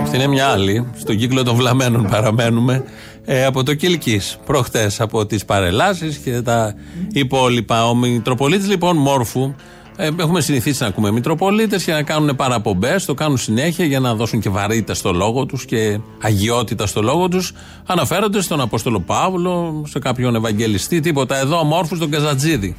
Αυτή 0.02 0.16
είναι 0.16 0.28
μια 0.28 0.48
άλλη. 0.48 0.88
Στον 1.00 1.18
κύκλο 1.18 1.44
των 1.44 1.56
βλαμμένων 1.56 2.08
παραμένουμε. 2.10 2.84
Ε, 3.26 3.46
από 3.46 3.64
το 3.64 3.74
Κιλκή. 3.74 4.22
Προχτές 4.46 5.02
από 5.02 5.26
τις 5.26 5.46
παρελάσεις 5.46 6.18
και 6.18 6.42
τα 6.42 6.76
υπόλοιπα. 7.12 7.88
Ο 7.88 7.96
Μητροπολίτης 7.96 8.68
λοιπόν 8.68 8.98
Μόρφου. 8.98 9.54
Ε, 9.96 10.10
έχουμε 10.20 10.42
συνηθίσει 10.42 10.82
να 10.82 10.88
ακούμε 10.88 11.12
Μητροπολίτες 11.12 11.84
και 11.84 11.92
να 11.92 12.04
κάνουν 12.04 12.36
παραπομπές. 12.36 13.06
Το 13.06 13.14
κάνουν 13.14 13.38
συνέχεια 13.38 13.86
για 13.86 14.00
να 14.00 14.16
δώσουν 14.16 14.40
και 14.40 14.50
βαρύτητα 14.50 14.94
στο 14.94 15.14
λόγο 15.14 15.46
τους 15.46 15.66
και 15.66 16.00
αγιότητα 16.22 16.86
στο 16.86 17.02
λόγο 17.02 17.28
τους. 17.28 17.54
Αναφέρονται 17.86 18.42
στον 18.42 18.62
Απόστολο 18.62 19.00
Παύλο, 19.00 19.84
σε 19.88 20.00
κάποιον 20.00 20.36
Ευαγγελιστή, 20.36 21.00
τίποτα. 21.00 21.38
Εδώ 21.38 21.60
ο 21.60 21.64
Μόρφους 21.64 22.00
τον 22.00 22.10
Καζατζίδη 22.10 22.76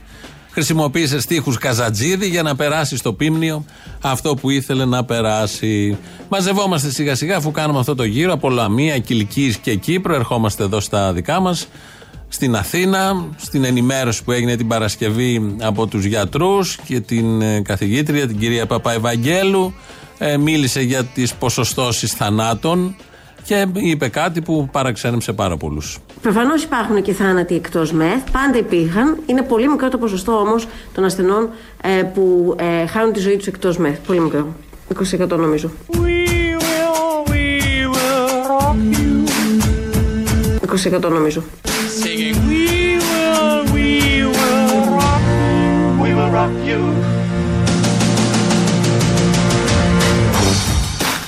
χρησιμοποίησε 0.53 1.21
στίχους 1.21 1.59
Καζατζίδη 1.59 2.29
για 2.29 2.43
να 2.43 2.57
περάσει 2.57 2.97
στο 2.97 3.13
πίμνιο 3.13 3.65
αυτό 4.01 4.35
που 4.35 4.51
ήθελε 4.51 4.85
να 4.85 5.05
περάσει. 5.05 5.99
Μαζευόμαστε 6.29 6.91
σιγά 6.91 7.15
σιγά 7.15 7.37
αφού 7.37 7.51
κάνουμε 7.51 7.79
αυτό 7.79 7.95
το 7.95 8.05
γύρο 8.05 8.33
από 8.33 8.51
Λαμία, 8.51 8.99
Κιλκής 8.99 9.57
και 9.57 9.75
Κύπρο. 9.75 10.15
Ερχόμαστε 10.15 10.63
εδώ 10.65 10.81
στα 10.81 11.13
δικά 11.13 11.41
μας 11.41 11.69
στην 12.29 12.57
Αθήνα, 12.57 13.27
στην 13.37 13.65
ενημέρωση 13.65 14.25
που 14.25 14.33
έγινε 14.33 14.57
την 14.57 14.69
Παρασκευή 14.69 15.57
από 15.61 15.87
τους 15.87 16.05
γιατρούς 16.05 16.77
και 16.77 17.01
την 17.01 17.43
ε, 17.43 17.61
καθηγήτρια, 17.61 18.27
την 18.27 18.39
κυρία 18.39 18.67
Παπαευαγγέλου. 18.67 19.75
Ε, 20.19 20.37
μίλησε 20.37 20.81
για 20.81 21.05
τις 21.05 21.35
ποσοστώσεις 21.35 22.13
θανάτων 22.13 22.97
και 23.45 23.67
είπε 23.75 24.09
κάτι 24.09 24.41
που 24.41 24.69
παραξένεψε 24.73 25.33
πάρα 25.33 25.57
πολλούς. 25.57 25.99
Προφανώς 26.23 26.63
υπάρχουν 26.63 27.03
και 27.03 27.13
θάνατοι 27.13 27.55
εκτός 27.55 27.93
ΜΕΘ, 27.93 28.21
πάντα 28.33 28.59
υπήρχαν. 28.59 29.19
Είναι 29.27 29.43
πολύ 29.43 29.69
μικρό 29.69 29.89
το 29.89 29.99
ποσοστό 29.99 30.33
όμως 30.33 30.69
των 30.95 31.05
ασθενών 31.05 31.51
ε, 31.83 32.03
που 32.03 32.57
ε, 32.59 32.87
χάνουν 32.87 33.13
τη 33.13 33.21
ζωή 33.21 33.37
τους 33.37 33.47
εκτός 33.47 33.77
ΜΕΘ. 33.77 33.99
Πολύ 33.99 34.21
μικρό. 34.21 34.55
20% 35.21 35.29
νομίζω. 35.29 35.71
20% 40.95 41.11
νομίζω. 41.11 41.43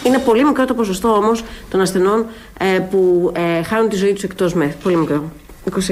Είναι 0.06 0.18
πολύ 0.18 0.44
μικρό 0.44 0.64
το 0.64 0.74
ποσοστό 0.74 1.08
όμως 1.08 1.42
των 1.70 1.80
ασθενών 1.80 2.26
ε, 2.58 2.78
που 2.78 3.32
ε, 3.34 3.62
χάνουν 3.62 3.88
τη 3.88 3.96
ζωή 3.96 4.12
τους 4.12 4.22
εκτός 4.22 4.54
ΜΕΘ. 4.54 4.74
Πολύ 4.74 4.96
μικρό. 4.96 5.32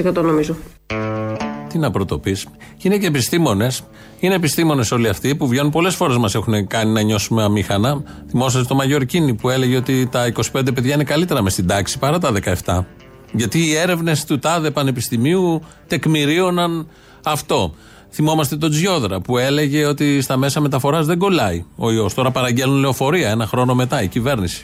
20% 0.05 0.13
νομίζω. 0.13 0.55
Τι 1.67 1.77
να 1.77 1.91
πρωτοπείς. 1.91 2.47
Είναι 2.81 2.97
και 2.97 3.07
επιστήμονες. 3.07 3.83
Είναι 4.19 4.35
επιστήμονες 4.35 4.91
όλοι 4.91 5.09
αυτοί 5.09 5.35
που 5.35 5.47
βγαίνουν 5.47 5.71
πολλές 5.71 5.95
φορές 5.95 6.17
μας 6.17 6.35
έχουν 6.35 6.67
κάνει 6.67 6.91
να 6.91 7.01
νιώσουμε 7.01 7.43
αμήχανα. 7.43 8.03
Θυμόσαστε 8.29 8.67
το 8.67 8.75
Μαγιορκίνη 8.75 9.33
που 9.33 9.49
έλεγε 9.49 9.75
ότι 9.75 10.07
τα 10.11 10.31
25 10.53 10.73
παιδιά 10.73 10.93
είναι 10.93 11.03
καλύτερα 11.03 11.41
μες 11.41 11.53
στην 11.53 11.67
τάξη 11.67 11.99
παρά 11.99 12.19
τα 12.19 12.31
17. 12.65 12.83
Γιατί 13.31 13.59
οι 13.59 13.75
έρευνες 13.75 14.25
του 14.25 14.39
τάδε 14.39 14.71
πανεπιστημίου 14.71 15.61
τεκμηρίωναν 15.87 16.87
αυτό. 17.23 17.73
Θυμόμαστε 18.15 18.55
τον 18.55 18.69
Τζιόδρα 18.69 19.19
που 19.21 19.37
έλεγε 19.37 19.85
ότι 19.85 20.21
στα 20.21 20.37
μέσα 20.37 20.59
μεταφοράς 20.59 21.05
δεν 21.05 21.17
κολλάει 21.17 21.65
ο 21.75 21.91
ιός. 21.91 22.13
Τώρα 22.13 22.31
παραγγέλνουν 22.31 22.79
λεωφορεία 22.79 23.29
ένα 23.29 23.47
χρόνο 23.47 23.75
μετά 23.75 24.03
η 24.03 24.07
κυβέρνηση. 24.07 24.63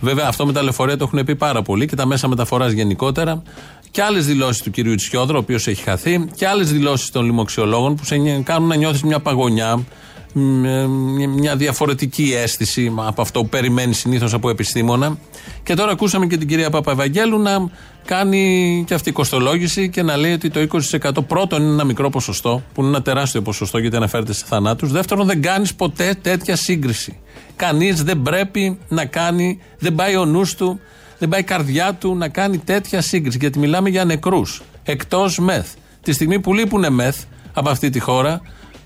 Βέβαια, 0.00 0.26
αυτό 0.28 0.46
με 0.46 0.52
τα 0.52 0.62
λεωφορεία 0.62 0.96
το 0.96 1.04
έχουν 1.04 1.24
πει 1.24 1.36
πάρα 1.36 1.62
πολύ 1.62 1.86
και 1.86 1.96
τα 1.96 2.06
μέσα 2.06 2.28
μεταφοράς 2.28 2.72
γενικότερα. 2.72 3.42
Και 3.90 4.02
άλλες 4.02 4.26
δηλώσεις 4.26 4.62
του 4.62 4.70
κυρίου 4.70 4.94
Τσιόδρα, 4.94 5.36
ο 5.36 5.38
οποίος 5.38 5.66
έχει 5.66 5.82
χαθεί, 5.82 6.26
και 6.36 6.46
άλλες 6.46 6.72
δηλώσεις 6.72 7.10
των 7.10 7.24
λοιμοξιολόγων 7.24 7.94
που 7.94 8.04
σε 8.04 8.40
κάνουν 8.42 8.68
να 8.68 8.74
νιώθεις 8.74 9.02
μια 9.02 9.20
παγωνιά, 9.20 9.84
μια 10.32 11.56
διαφορετική 11.56 12.34
αίσθηση 12.36 12.92
από 12.96 13.22
αυτό 13.22 13.40
που 13.42 13.48
περιμένει 13.48 13.94
συνήθως 13.94 14.34
από 14.34 14.50
επιστήμονα. 14.50 15.18
Και 15.62 15.74
τώρα 15.74 15.92
ακούσαμε 15.92 16.26
και 16.26 16.36
την 16.36 16.48
κυρία 16.48 16.70
Παπαευαγγέλου 16.70 17.38
να 17.38 17.70
κάνει 18.04 18.84
και 18.86 18.94
αυτή 18.94 19.08
η 19.08 19.12
κοστολόγηση 19.12 19.88
και 19.88 20.02
να 20.02 20.16
λέει 20.16 20.32
ότι 20.32 20.50
το 20.50 20.66
20% 21.00 21.10
πρώτον 21.26 21.62
είναι 21.62 21.72
ένα 21.72 21.84
μικρό 21.84 22.10
ποσοστό, 22.10 22.62
που 22.74 22.80
είναι 22.80 22.90
ένα 22.90 23.02
τεράστιο 23.02 23.42
ποσοστό 23.42 23.78
γιατί 23.78 23.96
αναφέρεται 23.96 24.32
σε 24.32 24.44
θανάτους. 24.48 24.92
Δεύτερον, 24.92 25.26
δεν 25.26 25.42
κάνεις 25.42 25.74
ποτέ 25.74 26.16
τέτοια 26.22 26.56
σύγκριση. 26.56 27.18
Κανείς 27.56 28.02
δεν 28.02 28.22
πρέπει 28.22 28.78
να 28.88 29.04
κάνει, 29.04 29.58
δεν 29.78 29.94
πάει 29.94 30.16
ο 30.16 30.24
νους 30.24 30.54
του, 30.54 30.80
δεν 31.18 31.28
πάει 31.28 31.40
η 31.40 31.44
καρδιά 31.44 31.94
του 31.94 32.16
να 32.16 32.28
κάνει 32.28 32.58
τέτοια 32.58 33.00
σύγκριση. 33.00 33.38
Γιατί 33.40 33.58
μιλάμε 33.58 33.88
για 33.88 34.04
νεκρούς 34.04 34.62
εκτός 34.82 35.38
μεθ. 35.38 35.72
Τη 36.02 36.12
στιγμή 36.12 36.40
που 36.40 36.54
λείπουν 36.54 36.92
μεθ 36.92 37.16
από 37.52 37.70
αυτή 37.70 37.90
τη 37.90 37.98
χώρα, 37.98 38.40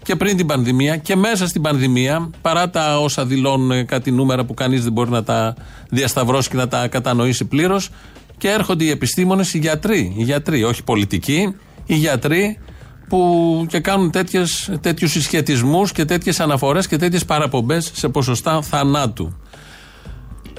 και 0.07 0.17
πριν 0.17 0.37
την 0.37 0.47
πανδημία 0.47 0.97
και 0.97 1.17
μέσα 1.17 1.47
στην 1.47 1.63
πανδημία, 1.63 2.31
παρά 2.41 2.71
τα 2.71 2.99
όσα 2.99 3.27
δηλώνουν 3.27 3.87
κάτι 3.87 4.11
νούμερα 4.11 4.45
που 4.45 4.55
κανείς 4.55 4.83
δεν 4.83 4.93
μπορεί 4.93 5.11
να 5.11 5.23
τα 5.23 5.57
διασταυρώσει 5.91 6.49
και 6.49 6.57
να 6.57 6.69
τα 6.69 6.89
κατανοήσει 6.89 7.45
πλήρως, 7.45 7.91
και 8.39 8.49
έρχονται 8.49 8.85
οι 8.85 8.91
επιστήμονες, 8.91 9.55
οι 9.55 9.59
γιατροί, 9.59 10.15
οι 10.17 10.23
γιατροί, 10.23 10.65
όχι 10.65 10.85
πολιτικοί, 10.85 11.55
οι 11.87 11.95
γιατροί 11.95 12.59
που 13.09 13.67
και 13.69 13.81
κάνουν 13.81 14.11
τέτοιους 14.81 15.11
συσχετισμούς 15.11 15.93
και 15.93 16.05
τέτοιες 16.05 16.41
αναφορές 16.41 16.87
και 16.87 16.97
τέτοιες 16.97 17.25
παραπομπές 17.25 17.91
σε 17.95 18.09
ποσοστά 18.09 18.63
θανάτου. 18.63 19.37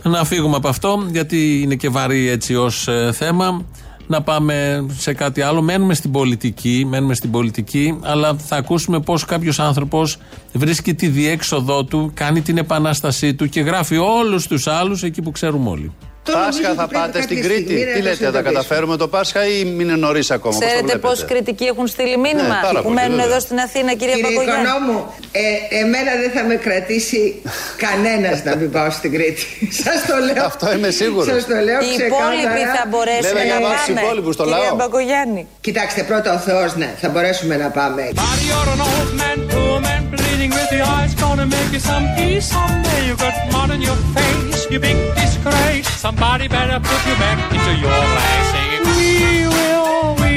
Να 0.03 0.23
φύγουμε 0.23 0.55
από 0.55 0.67
αυτό, 0.67 1.05
γιατί 1.11 1.61
είναι 1.61 1.75
και 1.75 1.89
βαρύ 1.89 2.27
έτσι 2.27 2.55
ως 2.55 2.87
ε, 2.87 3.11
θέμα 3.13 3.65
να 4.07 4.21
πάμε 4.21 4.85
σε 4.97 5.13
κάτι 5.13 5.41
άλλο. 5.41 5.61
Μένουμε 5.61 5.93
στην 5.93 6.11
πολιτική, 6.11 6.85
μένουμε 6.89 7.13
στην 7.13 7.31
πολιτική, 7.31 7.99
αλλά 8.01 8.35
θα 8.35 8.55
ακούσουμε 8.55 8.99
πώς 8.99 9.25
κάποιος 9.25 9.59
άνθρωπος 9.59 10.17
βρίσκει 10.53 10.93
τη 10.93 11.07
διέξοδό 11.07 11.83
του, 11.83 12.11
κάνει 12.13 12.41
την 12.41 12.57
επανάστασή 12.57 13.33
του 13.33 13.49
και 13.49 13.61
γράφει 13.61 13.97
όλους 13.97 14.47
τους 14.47 14.67
άλλους 14.67 15.03
εκεί 15.03 15.21
που 15.21 15.31
ξέρουμε 15.31 15.69
όλοι. 15.69 15.91
Πάσχα 16.31 16.73
θα 16.73 16.87
πάτε 16.87 17.21
στην 17.21 17.41
Κρήτη. 17.41 17.73
Τι 17.93 18.01
λέτε, 18.01 18.25
θα 18.25 18.31
τα 18.31 18.41
καταφέρουμε 18.41 18.97
το 18.97 19.07
Πάσχα 19.07 19.45
ή 19.47 19.75
είναι 19.79 19.95
νωρίς 19.95 20.31
ακόμα. 20.31 20.57
Ξέρετε 20.65 20.97
πώ 20.97 21.11
κριτικοί 21.27 21.63
έχουν 21.65 21.87
στείλει 21.87 22.17
μήνυμα; 22.17 22.55
Ναι, 22.73 22.81
που 22.81 22.89
μένουν 22.89 23.19
εδώ 23.19 23.39
στην 23.39 23.59
Αθήνα, 23.59 23.93
κυρία 23.93 24.15
Κύριε 24.15 24.29
Παπαγιάννη. 24.29 24.61
Οικονόμου, 24.67 25.13
ε, 25.31 25.77
εμένα 25.81 26.11
δεν 26.21 26.31
θα 26.35 26.43
με 26.43 26.55
κρατήσει 26.55 27.41
κανένας 27.85 28.43
να 28.43 28.55
μην 28.55 28.71
πάω 28.71 28.89
στην 28.89 29.11
Κρήτη. 29.15 29.45
Σας 29.83 29.97
το 30.09 30.15
λέω. 30.27 30.45
Αυτό 30.45 30.73
είμαι 30.73 30.89
σίγουρος. 30.89 31.25
Σας 31.33 31.45
το 31.51 31.55
λέω 31.67 31.79
Οι 31.85 31.91
υπόλοιποι 32.05 32.47
ξεκάθαρα. 32.55 32.75
θα 32.79 32.85
μπορέσουν 32.91 33.21
Βέβαια, 33.29 33.43
να 33.43 33.49
για 33.49 33.59
να 33.59 33.67
βάλεις 33.67 33.85
πάνε. 33.87 33.99
υπόλοιπους 34.01 34.33
στο 34.33 34.43
Κυρία 34.43 34.57
λαό. 34.63 34.75
Μπακογιάννη. 34.75 35.41
Κοιτάξτε, 35.67 36.01
πρώτα 36.11 36.29
ο 36.33 36.39
Θεός, 36.47 36.69
ναι, 36.81 36.89
θα 37.01 37.07
μπορέσουμε 37.09 37.55
να 37.63 37.69
πάμε. 37.79 38.01
Buddy, 38.15 38.45
you're 38.49 38.69
an 38.75 38.81
old 38.91 39.11
man, 39.21 39.37
poor 39.53 39.75
man, 39.87 40.01
bleeding 40.13 40.51
with 40.57 40.69
the 40.75 40.81
eyes. 40.97 41.11
Gonna 41.23 41.47
make 41.55 41.71
you 41.75 41.81
some 41.91 42.05
peace 42.17 42.47
someday. 42.55 42.99
You 43.09 43.15
got 43.25 43.35
mud 43.53 43.69
on 43.75 43.81
your 43.89 43.99
face, 44.15 44.56
you 44.71 44.79
big 44.79 44.97
disgrace. 45.15 45.87
Somebody 46.05 46.45
better 46.47 46.79
put 46.89 47.01
you 47.09 47.15
back 47.23 47.37
into 47.55 47.73
your 47.83 48.01
place. 48.13 48.47
Singing, 48.53 48.85
we 48.97 49.11
will, 49.55 50.15
we 50.23 50.35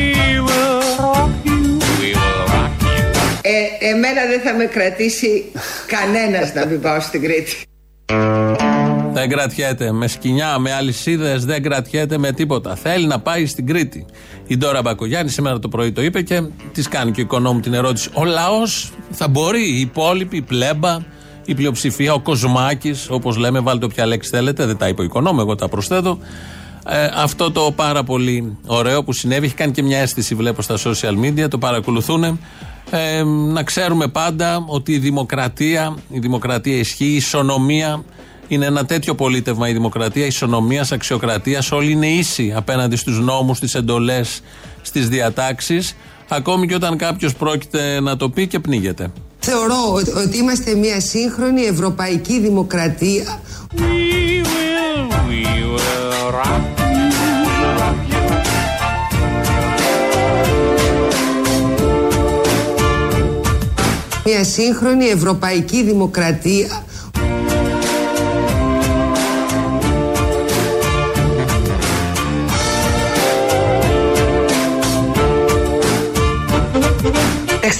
will 0.48 0.80
rock 1.04 1.32
you. 1.48 1.60
We 2.00 2.10
will 2.20 2.42
rock 2.54 2.72
you. 2.82 3.04
Ε, 3.40 3.88
εμένα 3.90 4.26
δεν 4.28 4.40
θα 4.40 4.54
με 4.54 4.64
κρατήσει 4.64 5.44
κανένας 5.86 6.54
να 6.54 6.66
μην 6.66 6.80
πάω 6.80 7.00
στην 7.00 7.22
Κρήτη. 7.22 7.64
Δεν 9.12 9.28
κρατιέται 9.28 9.92
με 9.92 10.06
σκοινιά, 10.06 10.58
με 10.58 10.72
αλυσίδες, 10.72 11.44
δεν 11.44 11.62
κρατιέται 11.62 12.18
με 12.18 12.32
τίποτα. 12.32 12.76
Θέλει 12.76 13.06
να 13.06 13.20
πάει 13.20 13.46
στην 13.46 13.66
Κρήτη. 13.66 14.06
Η 14.46 14.56
Ντόρα 14.56 14.82
Μπακογιάννη 14.82 15.30
σήμερα 15.30 15.58
το 15.58 15.68
πρωί 15.68 15.92
το 15.92 16.02
είπε 16.02 16.22
και 16.22 16.42
της 16.72 16.88
κάνει 16.88 17.10
και 17.10 17.20
ο 17.20 17.24
οικονόμου 17.24 17.60
την 17.60 17.74
ερώτηση. 17.74 18.10
Ο 18.12 18.24
λαός 18.24 18.92
θα 19.10 19.28
μπορεί, 19.28 19.60
οι 19.60 19.80
υπόλοιποι, 19.80 20.36
η 20.36 20.42
πλέμπα, 20.42 20.98
η 21.52 21.54
πλειοψηφία, 21.54 22.12
ο 22.12 22.20
Κοσμάκης, 22.20 23.06
όπως 23.10 23.36
λέμε, 23.36 23.60
βάλτε 23.60 23.84
όποια 23.84 24.06
λέξη 24.06 24.30
θέλετε, 24.30 24.66
δεν 24.66 24.76
τα 24.76 24.88
είπε 24.88 25.00
ο 25.00 25.04
οικονόμου, 25.04 25.40
εγώ 25.40 25.54
τα 25.54 25.68
προσθέτω. 25.68 26.18
Ε, 26.88 27.08
αυτό 27.14 27.50
το 27.50 27.72
πάρα 27.76 28.04
πολύ 28.04 28.56
ωραίο 28.66 29.04
που 29.04 29.12
συνέβη, 29.12 29.46
έχει 29.46 29.54
κάνει 29.54 29.72
και 29.72 29.82
μια 29.82 29.98
αίσθηση, 29.98 30.34
βλέπω 30.34 30.62
στα 30.62 30.76
social 30.84 31.24
media, 31.24 31.48
το 31.50 31.58
παρακολουθούν. 31.58 32.24
Ε, 32.90 33.22
να 33.52 33.62
ξέρουμε 33.62 34.06
πάντα 34.08 34.64
ότι 34.66 34.92
η 34.92 34.98
δημοκρατία, 34.98 35.96
η 36.10 36.18
δημοκρατία 36.18 36.76
ισχύει, 36.76 37.04
η 37.04 37.14
ισονομία 37.14 38.04
είναι 38.48 38.66
ένα 38.66 38.84
τέτοιο 38.84 39.14
πολίτευμα 39.14 39.68
η 39.68 39.72
δημοκρατία, 39.72 40.26
ισονομίας, 40.26 40.92
αξιοκρατίας. 40.92 41.72
Όλοι 41.72 41.90
είναι 41.90 42.06
ίσοι 42.06 42.52
απέναντι 42.56 42.96
στους 42.96 43.20
νόμους, 43.20 43.56
στις 43.56 43.74
εντολές, 43.74 44.40
στις 44.82 45.08
διατάξεις. 45.08 45.96
Ακόμη 46.28 46.66
και 46.66 46.74
όταν 46.74 46.96
κάποιος 46.96 47.34
πρόκειται 47.34 48.00
να 48.00 48.16
το 48.16 48.30
πει 48.30 48.46
και 48.46 48.58
πνίγεται. 48.58 49.10
Θεωρώ 49.40 49.92
ότι, 49.94 50.10
ότι 50.10 50.36
είμαστε 50.38 50.74
μια 50.74 51.00
σύγχρονη 51.00 51.62
ευρωπαϊκή 51.62 52.40
δημοκρατία. 52.40 53.40
We 53.76 53.82
will, 54.50 55.10
we 55.28 55.42
will 55.74 56.30
rock 56.38 56.64
you. 56.78 57.10
Rock 57.80 58.00
you. 58.12 58.20
Μια 64.24 64.44
σύγχρονη 64.44 65.06
ευρωπαϊκή 65.06 65.82
δημοκρατία. 65.82 66.84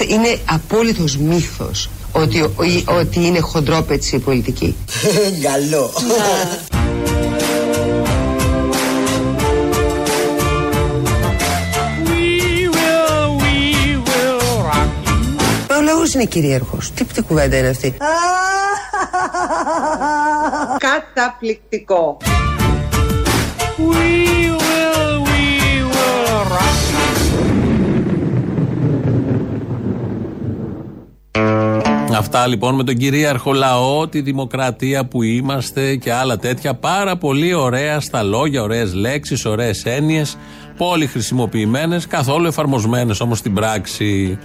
Είναι 0.09 0.39
απόλυτος 0.45 1.17
μύθος 1.17 1.91
ότι, 2.13 2.43
ότι 2.87 3.27
είναι 3.27 3.41
χοντρόπετσι 3.41 4.17
η 4.17 4.19
πολιτική. 4.19 4.77
Καλό. 5.51 5.91
Ο 15.91 16.13
είναι 16.15 16.25
κυρίαρχος. 16.25 16.93
Τι, 16.95 17.05
τι 17.05 17.23
κουβέντα 17.23 17.57
είναι 17.57 17.69
αυτή; 17.69 17.95
Καταπληκτικό. 20.79 22.17
Αυτά 32.17 32.47
λοιπόν 32.47 32.75
με 32.75 32.85
τον 32.85 32.97
κυρίαρχο 32.97 33.53
λαό, 33.53 34.09
τη 34.09 34.21
δημοκρατία 34.21 35.05
που 35.05 35.23
είμαστε 35.23 35.97
και 35.97 36.13
άλλα 36.13 36.37
τέτοια. 36.39 36.75
Πάρα 36.75 37.17
πολύ 37.17 37.55
ωραία 37.55 38.01
στα 38.01 38.23
λόγια, 38.23 38.63
ωραίες 38.63 38.95
λέξεις, 38.95 39.45
ωραίες 39.45 39.85
έννοιες. 39.85 40.37
Πολύ 40.77 41.07
χρησιμοποιημένες, 41.07 42.07
καθόλου 42.07 42.47
εφαρμοσμένες 42.47 43.21
όμως 43.21 43.39
στην 43.39 43.55
πράξη. 43.55 44.39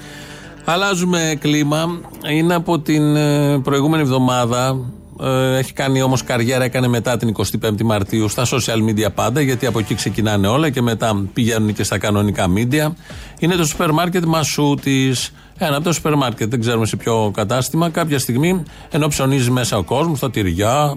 Αλλάζουμε 0.65 1.38
κλίμα. 1.39 2.00
Είναι 2.31 2.53
από 2.55 2.79
την 2.79 3.15
ε, 3.15 3.60
προηγούμενη 3.63 4.03
εβδομάδα. 4.03 4.77
ε, 5.22 5.57
Έχει 5.57 5.74
κάνει 5.74 6.01
όμως 6.01 6.24
καριέρα, 6.24 6.63
έκανε 6.63 6.88
μετά 6.88 7.17
την 7.17 7.36
25η 7.62 7.81
Μαρτίου 7.84 8.29
στα 8.29 8.45
social 8.45 8.89
media 8.89 9.07
πάντα, 9.15 9.41
γιατί 9.41 9.65
από 9.65 9.79
εκεί 9.79 9.95
ξεκινάνε 9.95 10.48
όλα 10.48 10.69
και 10.69 10.81
μετά 10.81 11.25
πηγαίνουν 11.34 11.74
και 11.74 11.84
στα 11.84 11.98
κανονικά 11.98 12.45
media. 12.55 12.91
Είναι 13.39 13.56
το 13.56 13.65
σούπερ 13.65 13.92
μάρκετ 13.92 14.24
Μασούτης. 14.25 15.32
Ένα 15.58 15.75
από 15.75 15.84
το 15.84 15.94
σούπερ 15.94 16.15
μάρκετ, 16.15 16.50
δεν 16.50 16.60
ξέρουμε 16.60 16.86
σε 16.86 16.96
ποιο 16.96 17.32
κατάστημα. 17.34 17.89
Κάποια 17.89 18.20
στιγμή, 18.20 18.63
ενώ 18.92 19.08
ψωνίζει 19.08 19.51
μέσα 19.51 19.77
ο 19.77 19.84
κόσμος, 19.84 20.18
στα 20.18 20.32
τυριά, 20.32 20.96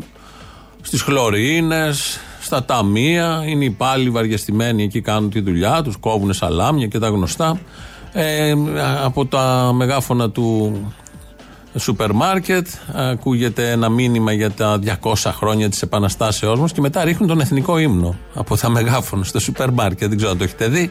στις 0.82 1.02
χλωρίνες, 1.02 2.20
στα 2.40 2.64
ταμεία, 2.64 3.42
είναι 3.46 3.64
οι 3.64 3.66
υπάλληλοι 3.66 4.10
βαριεστημένοι 4.10 4.82
εκεί 4.82 5.00
κάνουν 5.00 5.30
τη 5.30 5.40
δουλειά 5.40 5.82
τους, 5.82 5.96
κόβουν 5.96 6.32
σαλάμια 6.32 6.86
και 6.86 6.98
τα 6.98 7.08
γνωστά. 7.08 7.60
Ε, 8.12 8.54
από 9.04 9.26
τα 9.26 9.70
μεγάφωνα 9.74 10.30
του 10.30 10.76
σούπερ 11.76 12.12
μάρκετ 12.12 12.66
ακούγεται 12.92 13.70
ένα 13.70 13.88
μήνυμα 13.88 14.32
για 14.32 14.50
τα 14.50 14.78
200 15.02 15.12
χρόνια 15.24 15.68
της 15.68 15.82
επαναστάσεώς 15.82 16.60
μας 16.60 16.72
και 16.72 16.80
μετά 16.80 17.04
ρίχνουν 17.04 17.28
τον 17.28 17.40
εθνικό 17.40 17.78
ύμνο 17.78 18.16
από 18.34 18.56
τα 18.56 18.68
μεγάφωνα 18.68 19.24
στο 19.24 19.40
σούπερ 19.40 19.70
μάρκετ 19.70 20.08
δεν 20.08 20.16
ξέρω 20.16 20.32
αν 20.32 20.38
το 20.38 20.44
έχετε 20.44 20.68
δει. 20.68 20.90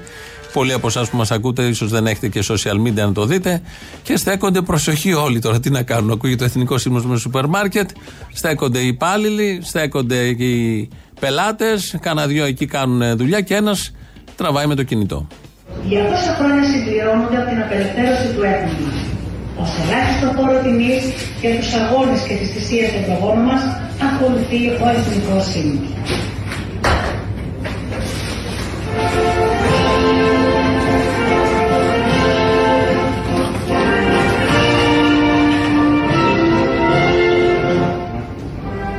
Πολλοί 0.54 0.74
από 0.74 0.88
εσάς 0.88 1.10
που 1.10 1.18
μας 1.18 1.32
ακούτε 1.32 1.64
ίσως 1.64 1.90
δεν 1.90 2.08
έχετε 2.08 2.28
και 2.28 2.44
social 2.48 2.88
media 2.88 2.94
να 2.94 3.12
το 3.12 3.26
δείτε. 3.26 3.62
Και 4.04 4.18
στέκονται 4.18 4.62
προσοχή 4.62 5.14
όλοι 5.14 5.40
τώρα 5.40 5.60
τι 5.60 5.70
να 5.70 5.84
κάνουν. 5.84 6.12
Ακούγεται 6.12 6.38
το 6.38 6.44
εθνικός 6.44 6.86
ύμνος 6.86 7.02
στο 7.02 7.18
σούπερ 7.18 7.46
μάρκετ 7.46 7.90
στέκονται 8.34 8.80
οι 8.80 8.88
υπάλληλοι 8.88 9.60
στέκονται 9.64 10.28
οι 10.28 10.90
πελάτες. 11.20 11.98
Κάνα 12.02 12.28
δυο 12.28 12.46
εκεί 12.46 12.66
κάνουν 12.66 13.18
δουλειά 13.18 13.42
και 13.42 13.56
ένας 13.56 13.92
τραβάει 14.36 14.66
με 14.66 14.76
το 14.76 14.84
κινητό. 14.84 15.28
200 15.90 16.36
χρόνια 16.38 16.64
συμπληρώνονται 16.64 17.38
από 17.38 17.50
την 17.50 17.62
απελευθέρωση 17.62 18.34
του 18.36 18.44
έθνους 18.44 18.86
μας. 18.86 18.97
Ως 19.62 19.70
ελάχιστο 19.84 20.28
φόρο 20.36 20.62
τιμής 20.64 21.04
για 21.42 21.56
τους 21.60 21.74
αγώνες 21.74 22.22
και 22.28 22.36
τις 22.36 22.50
θυσίες 22.50 22.92
των 22.94 23.04
προγόνων 23.06 23.44
μας 23.44 23.62
ακολουθεί 24.08 24.62
ο 24.68 24.88
εθνικός 24.98 25.56
ύμνος. 25.56 25.90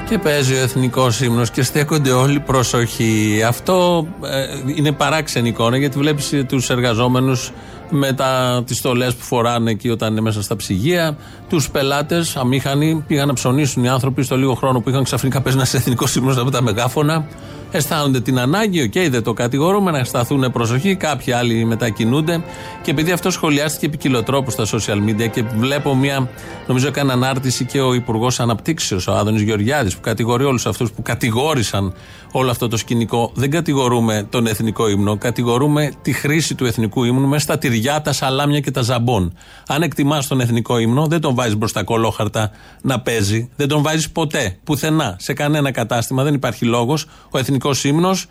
Και 0.08 0.18
παίζει 0.18 0.54
ο 0.54 0.58
εθνικός 0.58 1.20
ύμνος 1.20 1.42
και 1.52 1.62
στέκονται 1.62 2.10
όλοι 2.10 2.40
προσοχή. 2.40 3.42
Αυτό 3.46 4.06
ε, 4.24 4.72
είναι 4.74 4.92
παράξενη 4.92 5.48
εικόνα 5.48 5.76
γιατί 5.76 5.98
βλέπεις 5.98 6.34
τους 6.48 6.70
εργαζόμενους 6.70 7.52
με 7.90 8.16
τις 8.64 8.74
στολές 8.74 9.06
που 9.07 9.22
φοράνε 9.22 9.70
εκεί 9.70 9.88
όταν 9.88 10.11
είναι 10.11 10.20
μέσα 10.20 10.42
στα 10.42 10.57
ψυγεία. 10.57 11.16
Τους 11.48 11.70
πελάτες, 11.70 12.37
αμήχανοι, 12.37 13.05
πήγαν 13.07 13.27
να 13.27 13.33
ψωνίσουν 13.33 13.85
οι 13.85 13.88
άνθρωποι 13.88 14.22
στο 14.22 14.37
λίγο 14.37 14.55
χρόνο 14.55 14.81
που 14.81 14.88
είχαν 14.88 15.05
ξαφνικά 15.05 15.40
παίζει 15.40 15.59
ένας 15.59 15.74
εθνικός 15.79 16.16
ύμνο 16.16 16.33
από 16.40 16.51
τα 16.51 16.62
μεγάφωνα. 16.62 17.27
Αισθάνονται 17.70 18.20
την 18.20 18.38
ανάγκη, 18.38 18.83
οκ, 18.83 19.11
δεν 19.11 19.22
το 19.22 19.33
κατηγορούμε, 19.33 19.90
να 19.90 20.04
σταθούν 20.04 20.50
προσοχή. 20.52 20.96
Κάποιοι 20.96 21.33
άλλοι 21.33 21.64
μετακινούνται. 21.64 22.42
Και 22.83 22.90
επειδή 22.90 23.12
αυτό 23.12 23.31
σχολιάστηκε 23.31 23.87
ποικιλοτρόπως 23.87 24.50
στα 24.50 24.64
social 24.66 25.09
media 25.09 25.31
και 25.31 25.42
βλέπω 25.42 25.94
μια, 25.94 26.31
νομίζω, 26.66 26.87
έκανε 26.87 27.12
ανάρτηση 27.12 27.64
και 27.64 27.81
ο 27.81 27.94
Υπουργός 27.94 28.40
Αναπτύξεως, 28.40 29.07
ο 29.07 29.12
Άδωνης 29.12 29.42
Γεωργιάδης, 29.42 29.94
που 29.94 30.00
κατηγορεί 30.00 30.44
όλους 30.44 30.66
αυτούς 30.66 30.92
που 30.92 31.02
κατηγόρησαν 31.02 31.94
όλο 32.33 32.50
αυτό 32.50 32.68
το 32.68 32.76
σκηνικό. 32.76 33.31
Δεν 33.35 33.50
κατηγορούμε 33.50 34.26
τον 34.31 34.46
εθνικό 34.46 34.88
ύμνο, 34.88 35.16
κατηγορούμε 35.16 35.92
τη 36.02 36.12
χρήση 36.12 36.54
του 36.54 36.64
εθνικού 36.64 37.04
ύμνου 37.04 37.28
μέσα 37.28 37.42
στα 37.42 37.59
τυριά, 37.59 38.00
τα 38.00 38.12
σαλάμια 38.12 38.61
και 38.61 38.70
τα 38.70 38.83
ζαμπόν. 38.83 39.33
Αν 39.66 39.83
εκτιμάς 39.83 40.26
τον 40.26 40.40
εθνικό 40.40 40.78
ύμνο, 40.78 41.07
δεν 41.07 41.20
τον 41.20 41.35
βάζεις 41.35 41.57
μπροστά 41.57 41.85
κολόχαρτα 41.85 42.50
να 42.83 43.00
παίζει. 43.00 43.48
Δεν 43.57 43.68
τον 43.68 43.83
βάζεις 43.83 44.11
ποτέ, 44.11 44.59
πουθενά, 44.64 45.16
σε 45.18 45.33
κανένα 45.33 45.70
κατάστημα. 45.70 46.22
Δεν 46.22 46.35
υπάρχει 46.35 46.64
λόγος. 46.64 47.07
Ο 47.31 47.38
εθνικός 47.38 47.57
ύμνος 47.82 48.26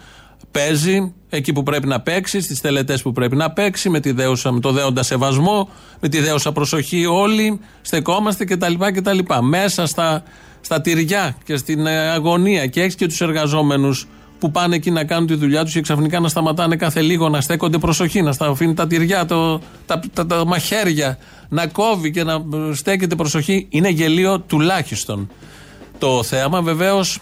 παίζει 0.52 1.14
εκεί 1.30 1.54
που 1.54 1.64
πρέπει 1.64 1.88
να 1.88 2.02
παίξει, 2.02 2.42
στις 2.42 2.62
τελετές 2.62 3.02
που 3.02 3.12
πρέπει 3.12 3.36
να 3.36 3.52
παίξει, 3.52 3.90
με, 3.90 4.00
τη 4.00 4.12
δέουσα, 4.12 4.52
με 4.52 4.60
το 4.60 4.72
δέοντα 4.72 5.04
σεβασμό, 5.04 5.70
με 6.00 6.10
τη 6.10 6.20
δέουσα 6.20 6.52
προσοχή 6.52 7.06
όλοι, 7.06 7.60
στεκόμαστε 7.82 8.46
κτλ. 8.46 8.74
κτλ. 8.94 9.20
Μέσα 9.42 9.86
στα, 9.86 10.24
στα 10.62 10.82
τυριά 10.82 11.38
και 11.44 11.58
στην 11.58 11.86
ε, 11.86 12.10
αγωνία 12.10 12.68
και 12.68 12.82
έχεις 12.82 12.96
και 12.96 13.08
τους 13.08 13.22
εργαζόμενους 13.22 14.08
που 14.40 14.52
πάνε 14.52 14.76
εκεί 14.76 14.92
να 14.92 15.04
κάνουν 15.04 15.28
τη 15.28 15.36
δουλειά 15.36 15.64
τους 15.64 15.74
και 15.74 15.82
ξαφνικά 15.82 16.20
να 16.20 16.28
σταματάνε 16.28 16.76
κάθε 16.76 17.02
λίγο, 17.02 17.30
να 17.30 17.42
στέκονται 17.42 17.78
προσοχή, 17.78 18.22
να 18.22 18.32
στα 18.32 18.48
αφήνει 18.48 18.74
τα 18.74 18.88
τυριά, 18.88 19.26
το, 19.26 19.62
τα, 19.86 20.00
τα, 20.14 20.26
τα 20.26 20.46
μαχαίρια, 20.46 21.18
να 21.50 21.68
κόβει 21.68 22.12
και 22.12 22.24
να 22.24 22.44
στέκεται 22.74 23.16
προσοχή. 23.16 23.68
Είναι 23.70 23.90
γελίο 23.90 24.40
τουλάχιστον. 24.40 25.30
Το 25.98 26.24
θέαμα 26.24 26.62
βεβαίως 26.62 27.20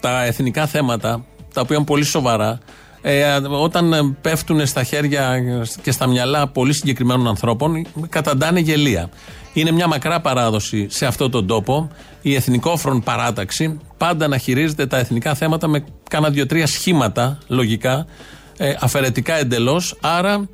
τα 0.00 0.24
εθνικά 0.24 0.66
θέματα, 0.66 1.24
τα 1.54 1.60
οποία 1.60 1.76
είναι 1.76 1.84
πολύ 1.84 2.04
σοβαρά, 2.04 2.58
ε, 3.02 3.38
όταν 3.50 3.92
ε, 3.92 4.16
πέφτουν 4.20 4.66
στα 4.66 4.82
χέρια 4.82 5.42
και 5.82 5.90
στα 5.90 6.06
μυαλά 6.06 6.48
πολύ 6.48 6.72
συγκεκριμένων 6.72 7.28
ανθρώπων, 7.28 7.86
καταντάνε 8.08 8.60
γελία. 8.60 9.10
Είναι 9.52 9.70
μια 9.70 9.86
μακρά 9.86 10.20
παράδοση 10.20 10.86
σε 10.90 11.06
αυτόν 11.06 11.30
τον 11.30 11.46
τόπο. 11.46 11.90
Η 12.22 12.34
εθνικόφρον 12.34 13.02
παράταξη 13.02 13.80
πάντα 13.96 14.28
να 14.28 14.38
χειρίζεται 14.38 14.86
τα 14.86 14.98
εθνικά 14.98 15.34
θέματα 15.34 15.68
με 15.68 15.84
κάνα 16.10 16.30
δύο-τρία 16.30 16.66
σχήματα 16.66 17.38
λογικά, 17.46 18.06
ε, 18.56 18.74
αφαιρετικά 18.80 19.34
εντελώς. 19.34 19.96
Άρα 20.00 20.48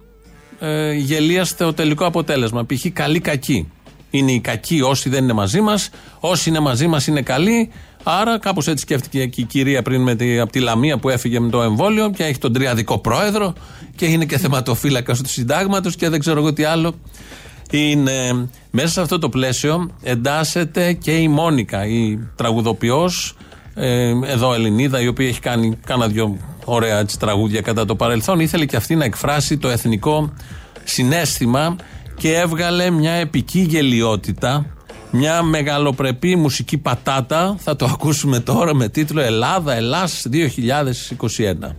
ε, 0.58 0.92
γελίαστε 0.92 1.64
το 1.64 1.72
τελικό 1.72 2.06
αποτέλεσμα. 2.06 2.66
Π.χ. 2.66 2.86
καλή-κακή. 2.92 3.70
Είναι 4.10 4.32
οι 4.32 4.40
κακοί 4.40 4.80
όσοι 4.80 5.08
δεν 5.08 5.22
είναι 5.22 5.32
μαζί 5.32 5.60
μας, 5.60 5.90
όσοι 6.20 6.48
είναι 6.48 6.60
μαζί 6.60 6.86
μας 6.86 7.06
είναι 7.06 7.22
καλοί. 7.22 7.70
Άρα, 8.02 8.38
κάπως 8.38 8.66
έτσι 8.68 8.82
σκέφτηκε 8.82 9.26
και 9.26 9.40
η 9.40 9.44
κυρία 9.44 9.82
πριν 9.82 10.02
με 10.02 10.14
τη, 10.14 10.38
από 10.38 10.52
τη 10.52 10.60
Λαμία 10.60 10.98
που 10.98 11.08
έφυγε 11.08 11.40
με 11.40 11.50
το 11.50 11.62
εμβόλιο 11.62 12.10
και 12.10 12.24
έχει 12.24 12.38
τον 12.38 12.52
τριαδικό 12.52 12.98
πρόεδρο 12.98 13.52
και 13.96 14.06
είναι 14.06 14.24
και 14.24 14.38
θεματοφύλακας 14.38 15.20
του 15.20 15.28
συντάγματος 15.28 15.96
και 15.96 16.08
δεν 16.08 16.20
ξέρω 16.20 16.38
εγώ 16.38 16.52
τι 16.52 16.64
άλλο. 16.64 16.94
Είναι, 17.70 18.48
μέσα 18.70 18.88
σε 18.88 19.00
αυτό 19.00 19.18
το 19.18 19.28
πλαίσιο 19.28 19.90
εντάσσεται 20.02 20.92
και 20.92 21.16
η 21.16 21.28
Μόνικα, 21.28 21.86
η 21.86 22.18
τραγουδοποιός, 22.36 23.36
ε, 23.74 24.12
εδώ 24.24 24.54
Ελληνίδα, 24.54 25.00
η 25.00 25.06
οποία 25.06 25.28
έχει 25.28 25.40
κάνει 25.40 25.78
κάνα 25.86 26.08
δυο 26.08 26.36
ωραία 26.64 26.98
έτσι, 26.98 27.18
τραγούδια 27.18 27.60
κατά 27.60 27.84
το 27.84 27.96
παρελθόν. 27.96 28.40
Ήθελε 28.40 28.66
και 28.66 28.76
αυτή 28.76 28.94
να 28.94 29.04
εκφράσει 29.04 29.58
το 29.58 29.68
εθνικό 29.68 30.32
συνέστημα 30.84 31.76
και 32.16 32.34
έβγαλε 32.34 32.90
μια 32.90 33.12
επική 33.12 33.60
γελιότητα, 33.60 34.66
μια 35.14 35.42
μεγαλοπρεπή 35.42 36.36
μουσική 36.36 36.78
πατάτα 36.78 37.56
θα 37.58 37.76
το 37.76 37.84
ακούσουμε 37.84 38.40
τώρα 38.40 38.74
με 38.74 38.88
τίτλο 38.88 39.20
Ελλάδα, 39.20 39.74
Ελλάς 39.74 40.26
2021. 40.30 41.74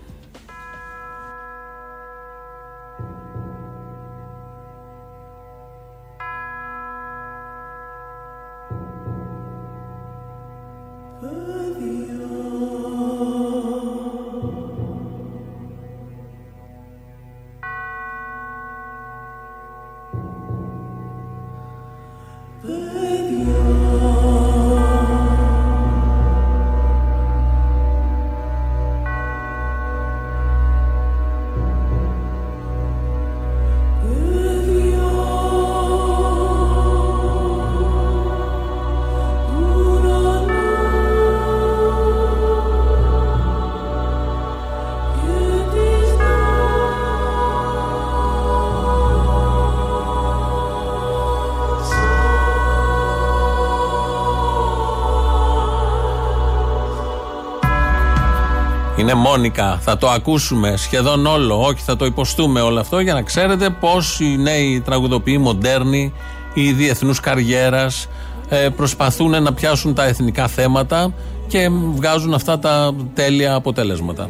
Είναι 59.03 59.13
Μόνικα. 59.13 59.79
Θα 59.81 59.97
το 59.97 60.09
ακούσουμε 60.09 60.77
σχεδόν 60.77 61.25
όλο. 61.25 61.65
Όχι, 61.65 61.81
θα 61.83 61.95
το 61.95 62.05
υποστούμε 62.05 62.61
όλο 62.61 62.79
αυτό 62.79 62.99
για 62.99 63.13
να 63.13 63.21
ξέρετε 63.21 63.69
πώς 63.69 64.19
οι 64.19 64.37
νέοι 64.37 64.81
τραγουδοποιοί, 64.85 65.37
μοντέρνοι 65.39 66.13
ή 66.53 66.71
διεθνούς 66.71 67.19
καριέρας 67.19 68.07
ε, 68.49 68.69
προσπαθούν 68.69 69.43
να 69.43 69.53
πιάσουν 69.53 69.93
τα 69.93 70.05
εθνικά 70.05 70.47
θέματα 70.47 71.13
και 71.47 71.69
βγάζουν 71.95 72.33
αυτά 72.33 72.59
τα 72.59 72.95
τέλεια 73.13 73.53
αποτελέσματα. 73.53 74.29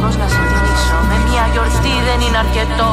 Πως 0.00 0.14
να 0.20 0.26
σε 0.34 0.40
τιμήσω 0.50 0.98
Με 1.10 1.16
μια 1.26 1.44
γιορτή 1.52 1.94
δεν 2.08 2.18
είναι 2.24 2.38
αρκετό. 2.44 2.90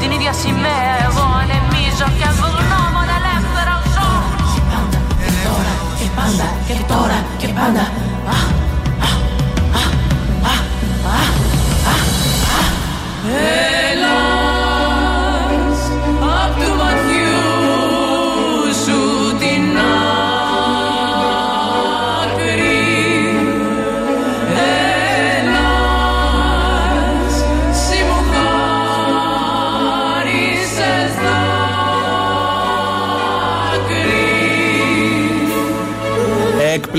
Την 0.00 0.10
ίδια 0.16 0.32
σημαία 0.42 0.94
εγώ 1.06 1.24
ανεμίζω 1.40 2.06
Και 2.18 2.26
ευγνώμων 2.32 3.08
ελεύθερα 3.18 3.74
ζω. 3.94 4.08
Και 5.24 5.32
τώρα 5.46 5.72
και 5.98 6.06
πάντα 6.18 6.46
και 6.68 6.76
τώρα 6.92 7.18
και 7.40 7.48
πάντα. 7.58 7.84
Α, 8.34 8.36
α, 9.06 9.10
α, 9.78 9.82
α, 10.50 10.54
α, 11.12 11.16
α, 11.90 11.94
α. 13.74 13.77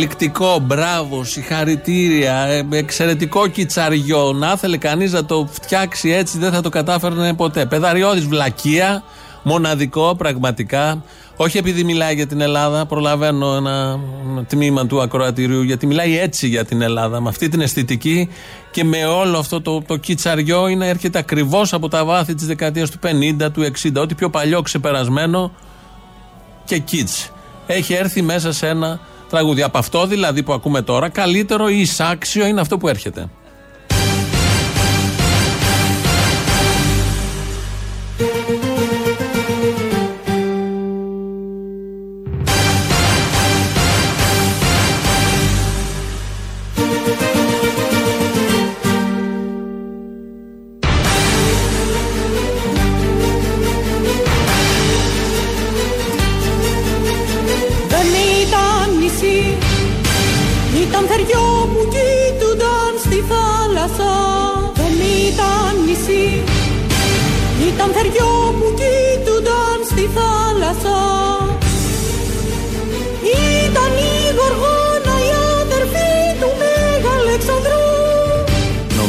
Εκπληκτικό, 0.01 0.59
μπράβο, 0.59 1.23
συγχαρητήρια. 1.23 2.33
ε, 2.35 2.67
Εξαιρετικό 2.71 3.47
κιτσαριό. 3.47 4.33
Να 4.33 4.51
ήθελε 4.55 4.77
κανείς 4.77 5.11
να 5.11 5.25
το 5.25 5.47
φτιάξει 5.51 6.09
έτσι, 6.09 6.37
δεν 6.37 6.51
θα 6.51 6.61
το 6.61 6.69
κατάφερνε 6.69 7.33
ποτέ. 7.33 7.65
Πεδαριώδης 7.65 8.25
βλακεία, 8.25 9.03
μοναδικό 9.43 10.15
πραγματικά. 10.15 11.03
Όχι 11.35 11.57
επειδή 11.57 11.83
μιλάει 11.83 12.15
για 12.15 12.27
την 12.27 12.41
Ελλάδα, 12.41 12.85
προλαβαίνω 12.85 13.55
ένα 13.55 13.99
τμήμα 14.47 14.85
του 14.85 15.01
ακροατηρίου, 15.01 15.61
γιατί 15.61 15.87
μιλάει 15.87 16.19
έτσι 16.19 16.47
για 16.47 16.65
την 16.65 16.81
Ελλάδα, 16.81 17.21
με 17.21 17.29
αυτή 17.29 17.49
την 17.49 17.61
αισθητική 17.61 18.29
και 18.71 18.83
με 18.83 19.05
όλο 19.05 19.37
αυτό 19.37 19.61
το, 19.61 19.81
το 19.81 19.97
κιτσαριό 19.97 20.67
είναι 20.67 20.87
έρχεται 20.87 21.19
ακριβώς 21.19 21.73
από 21.73 21.87
τα 21.87 22.05
βάθη 22.05 22.33
της 22.33 22.45
δεκαετίας 22.45 22.89
του 22.89 22.99
50, 23.41 23.51
του 23.53 23.61
60, 23.61 24.01
ό,τι 24.01 24.15
πιο 24.15 24.29
παλιό 24.29 24.61
ξεπερασμένο 24.61 25.51
και 26.65 26.81
kids. 26.91 27.29
Έχει 27.67 27.93
έρθει 27.93 28.21
μέσα 28.21 28.51
σε 28.51 28.67
ένα 28.67 28.99
τραγούδι. 29.29 29.61
Από 29.61 29.77
αυτό 29.77 30.05
δηλαδή 30.05 30.43
που 30.43 30.53
ακούμε 30.53 30.81
τώρα, 30.81 31.09
καλύτερο 31.09 31.69
ή 31.69 31.79
εισάξιο 31.79 32.45
είναι 32.45 32.61
αυτό 32.61 32.77
που 32.77 32.87
έρχεται. 32.87 33.29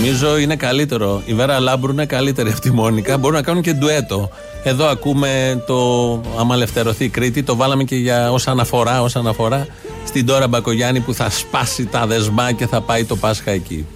Νομίζω 0.00 0.38
είναι 0.38 0.56
καλύτερο. 0.56 1.22
Η 1.24 1.34
Βέρα 1.34 1.60
Λάμπρου 1.60 1.92
είναι 1.92 2.06
καλύτερη 2.06 2.50
από 2.50 2.60
τη 2.60 2.70
Μόνικα. 2.70 3.18
Μπορούν 3.18 3.36
να 3.36 3.42
κάνουν 3.42 3.62
και 3.62 3.72
ντουέτο. 3.72 4.30
Εδώ 4.62 4.86
ακούμε 4.86 5.62
το 5.66 5.76
άμα 6.38 6.54
ελευθερωθεί 6.54 7.04
η 7.04 7.08
Κρήτη. 7.08 7.42
Το 7.42 7.56
βάλαμε 7.56 7.84
και 7.84 7.96
για 7.96 8.32
ως 8.32 8.48
αναφορά, 8.48 9.02
ως 9.02 9.16
αναφορά 9.16 9.66
στην 10.06 10.26
Τώρα 10.26 10.48
Μπακογιάννη 10.48 11.00
που 11.00 11.14
θα 11.14 11.30
σπάσει 11.30 11.86
τα 11.86 12.06
δεσμά 12.06 12.52
και 12.52 12.66
θα 12.66 12.80
πάει 12.80 13.04
το 13.04 13.16
Πάσχα 13.16 13.50
εκεί. 13.50 13.86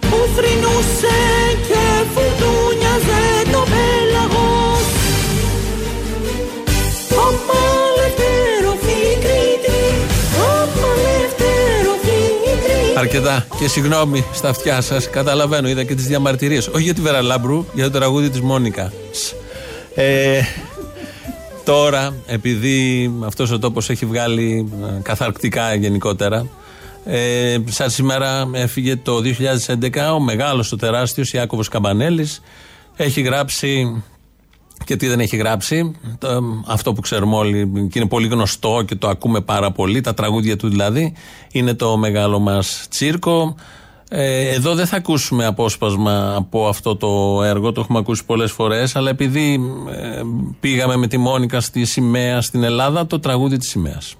που 0.00 0.16
θρυνούσε 0.36 1.16
και 1.68 1.79
Αρκετά. 13.00 13.46
Και 13.58 13.68
συγγνώμη 13.68 14.24
στα 14.32 14.48
αυτιά 14.48 14.80
σας. 14.80 15.10
Καταλαβαίνω, 15.10 15.68
είδα 15.68 15.84
και 15.84 15.94
τις 15.94 16.06
διαμαρτυρίες. 16.06 16.68
Όχι 16.68 16.82
για 16.82 16.94
τη 16.94 17.00
Βέρα 17.00 17.22
Λάμπρου, 17.22 17.66
για 17.74 17.84
το 17.84 17.98
τραγούδι 17.98 18.30
της 18.30 18.40
Μόνικα. 18.40 18.92
Σ. 19.10 19.32
Ε, 19.94 20.40
τώρα, 21.64 22.14
επειδή 22.26 23.10
αυτός 23.24 23.50
ο 23.50 23.58
τόπος 23.58 23.90
έχει 23.90 24.06
βγάλει 24.06 24.68
ε, 24.82 25.00
καθαρκτικά 25.02 25.74
γενικότερα, 25.74 26.46
ε, 27.04 27.56
σαν 27.68 27.90
σήμερα 27.90 28.50
έφυγε 28.52 28.96
το 28.96 29.20
2011 29.66 30.12
ο 30.14 30.20
μεγάλος, 30.20 30.72
ο 30.72 30.76
τεράστιος 30.76 31.32
Ιάκωβος 31.32 31.68
Καμπανέλης 31.68 32.42
έχει 32.96 33.20
γράψει 33.20 34.02
και 34.84 34.96
τι 34.96 35.06
δεν 35.06 35.20
έχει 35.20 35.36
γράψει. 35.36 35.94
Το, 36.18 36.42
αυτό 36.66 36.92
που 36.92 37.00
ξέρουμε 37.00 37.36
όλοι 37.36 37.88
και 37.90 37.98
είναι 37.98 38.08
πολύ 38.08 38.26
γνωστό 38.28 38.82
και 38.86 38.94
το 38.94 39.08
ακούμε 39.08 39.40
πάρα 39.40 39.70
πολύ, 39.70 40.00
τα 40.00 40.14
τραγούδια 40.14 40.56
του 40.56 40.68
δηλαδή, 40.68 41.12
είναι 41.52 41.74
το 41.74 41.96
μεγάλο 41.96 42.38
μας 42.38 42.86
τσίρκο. 42.90 43.54
Ε, 44.12 44.48
εδώ 44.48 44.74
δεν 44.74 44.86
θα 44.86 44.96
ακούσουμε 44.96 45.46
απόσπασμα 45.46 46.34
από 46.36 46.68
αυτό 46.68 46.96
το 46.96 47.42
έργο, 47.42 47.72
το 47.72 47.80
έχουμε 47.80 47.98
ακούσει 47.98 48.24
πολλές 48.24 48.52
φορές, 48.52 48.96
αλλά 48.96 49.10
επειδή 49.10 49.60
ε, 49.90 50.20
πήγαμε 50.60 50.96
με 50.96 51.06
τη 51.06 51.18
Μόνικα 51.18 51.60
στη 51.60 51.84
σημαία 51.84 52.40
στην 52.40 52.62
Ελλάδα, 52.62 53.06
το 53.06 53.20
τραγούδι 53.20 53.56
της 53.56 53.68
σημαίας. 53.68 54.16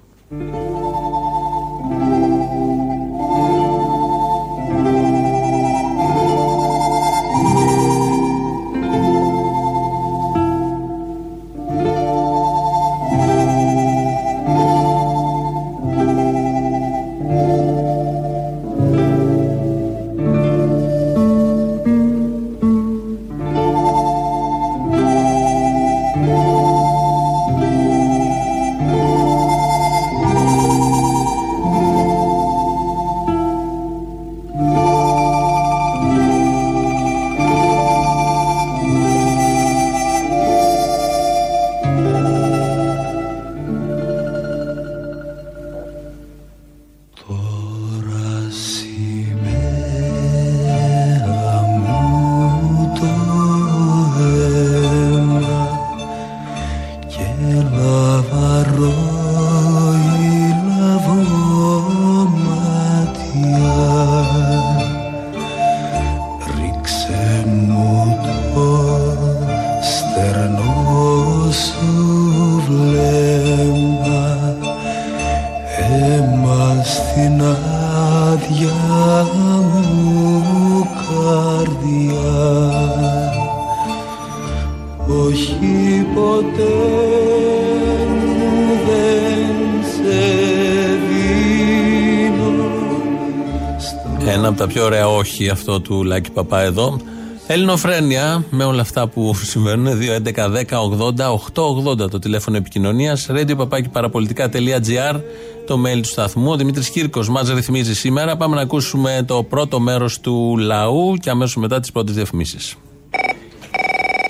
Ένα 94.41 94.49
από 94.49 94.59
τα 94.59 94.67
πιο 94.67 94.83
ωραία 94.83 95.07
όχι 95.07 95.49
αυτό 95.49 95.81
του 95.81 96.03
Λάκη 96.03 96.31
Παπά 96.31 96.61
εδώ. 96.61 96.99
Ελληνοφρένια 97.47 98.45
με 98.49 98.63
όλα 98.63 98.81
αυτά 98.81 99.07
που 99.07 99.33
συμβαίνουν. 99.35 99.99
2.11.10.80.880 100.25 102.09
το 102.09 102.19
τηλέφωνο 102.19 102.57
επικοινωνίας. 102.57 103.29
Radio 103.31 103.69
παραπολιτικά.gr 103.91 105.21
το 105.67 105.83
mail 105.85 106.01
του 106.01 106.07
σταθμού. 106.07 106.51
Ο 106.51 106.55
Δημήτρης 106.55 106.89
Κύρκος 106.89 107.29
μας 107.29 107.53
ρυθμίζει 107.53 107.95
σήμερα. 107.95 108.37
Πάμε 108.37 108.55
να 108.55 108.61
ακούσουμε 108.61 109.23
το 109.27 109.43
πρώτο 109.43 109.79
μέρος 109.79 110.19
του 110.19 110.57
λαού 110.57 111.15
και 111.21 111.29
αμέσως 111.29 111.55
μετά 111.55 111.79
τις 111.79 111.91
πρώτες 111.91 112.15
διαφημίσεις. 112.15 112.75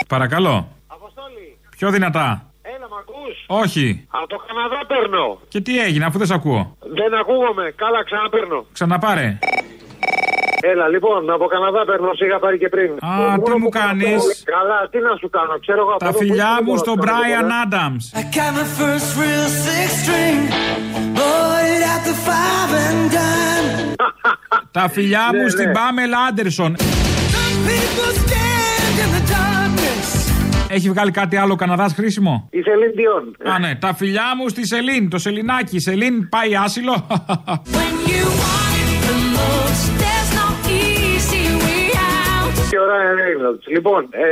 Παρακαλώ. 0.08 0.67
Πιο 1.78 1.91
δυνατά. 1.91 2.52
Έλα, 2.62 2.88
μ' 2.89 2.93
ακούς; 3.00 3.45
Όχι. 3.47 4.06
Από 4.10 4.28
το 4.28 4.36
Καναδά 4.47 4.86
παίρνω. 4.88 5.39
Και 5.47 5.62
τι 5.62 5.80
έγινε, 5.80 6.06
αφού 6.06 6.17
δεν 6.17 6.28
σε 6.28 6.34
ακούω. 6.34 6.78
Δεν 6.80 7.19
ακούγομαι. 7.19 7.74
Καλά, 7.76 8.04
ξαναπαίρνω. 8.04 8.65
Ξαναπάρε. 8.74 9.39
Έλα, 10.64 10.88
λοιπόν, 10.88 11.30
από 11.30 11.46
Καναδά 11.46 11.82
παίρνω. 11.86 12.10
Σε 12.14 12.26
είχα 12.26 12.40
πάρει 12.40 12.58
και 12.58 12.70
πριν. 12.70 12.92
Α, 12.92 13.40
τι 13.44 13.52
μου 13.64 13.70
κάνεις; 13.70 14.44
Καλά, 14.56 14.80
τι 14.92 14.98
να 15.08 15.14
σου 15.20 15.30
κάνω. 15.30 15.54
Ξέρω 15.66 15.80
εγώ 15.86 15.90
από 15.96 16.00
Τα 16.00 16.06
εδώ 16.10 16.18
που 16.18 16.24
φιλιά 16.24 16.50
ήρθε 16.52 16.64
μου 16.66 16.74
τώρα, 16.74 16.80
στον 16.84 16.96
τώρα, 17.00 17.12
Brian 17.18 17.46
τώρα. 17.50 17.62
Adams. 17.64 18.04
I 18.22 18.24
got 18.38 18.52
my 18.60 18.68
first 18.80 19.08
real 19.22 19.48
six 19.66 19.88
string 20.04 20.40
Bought 21.18 21.64
it 21.74 21.84
at 21.94 22.02
the 22.10 22.16
five 22.28 22.72
and 22.86 23.02
dime 23.16 23.68
Τα 24.78 24.90
φιλιά 24.90 25.26
μου 25.34 25.42
Ναι, 25.44 25.50
στην 25.50 25.68
ναι. 25.68 25.72
Πάμελ 25.72 26.12
Άντερσον. 26.30 26.76
People 27.68 28.12
stand 28.24 28.96
in 29.04 29.10
the 29.18 29.24
darkness 29.34 30.08
Έχει 30.70 30.90
βγάλει 30.90 31.12
κάτι 31.12 31.36
άλλο 31.38 31.56
Καναδάς 31.56 31.94
χρήσιμο; 31.94 32.48
Η 32.52 32.62
Σελήν 32.62 32.92
Διόν. 32.96 33.54
Α, 33.54 33.60
ναι. 33.60 33.76
Τα 33.76 33.94
φιλιά 33.94 34.24
μου 34.38 34.50
στη 34.50 34.68
Σελήν. 34.68 35.10
Το 35.10 35.18
Σελινάκι. 35.18 35.76
Η 35.76 35.80
Σελήν 35.80 36.30
πάει 36.30 36.56
άσυλο. 36.56 37.08
When 37.76 38.10
you 38.12 38.26
Και 42.72 42.80
ο 42.84 42.86
Ράιν 42.92 43.16
Ρέινολτς. 43.24 43.66
Λοιπόν, 43.76 44.02
ε, 44.12 44.28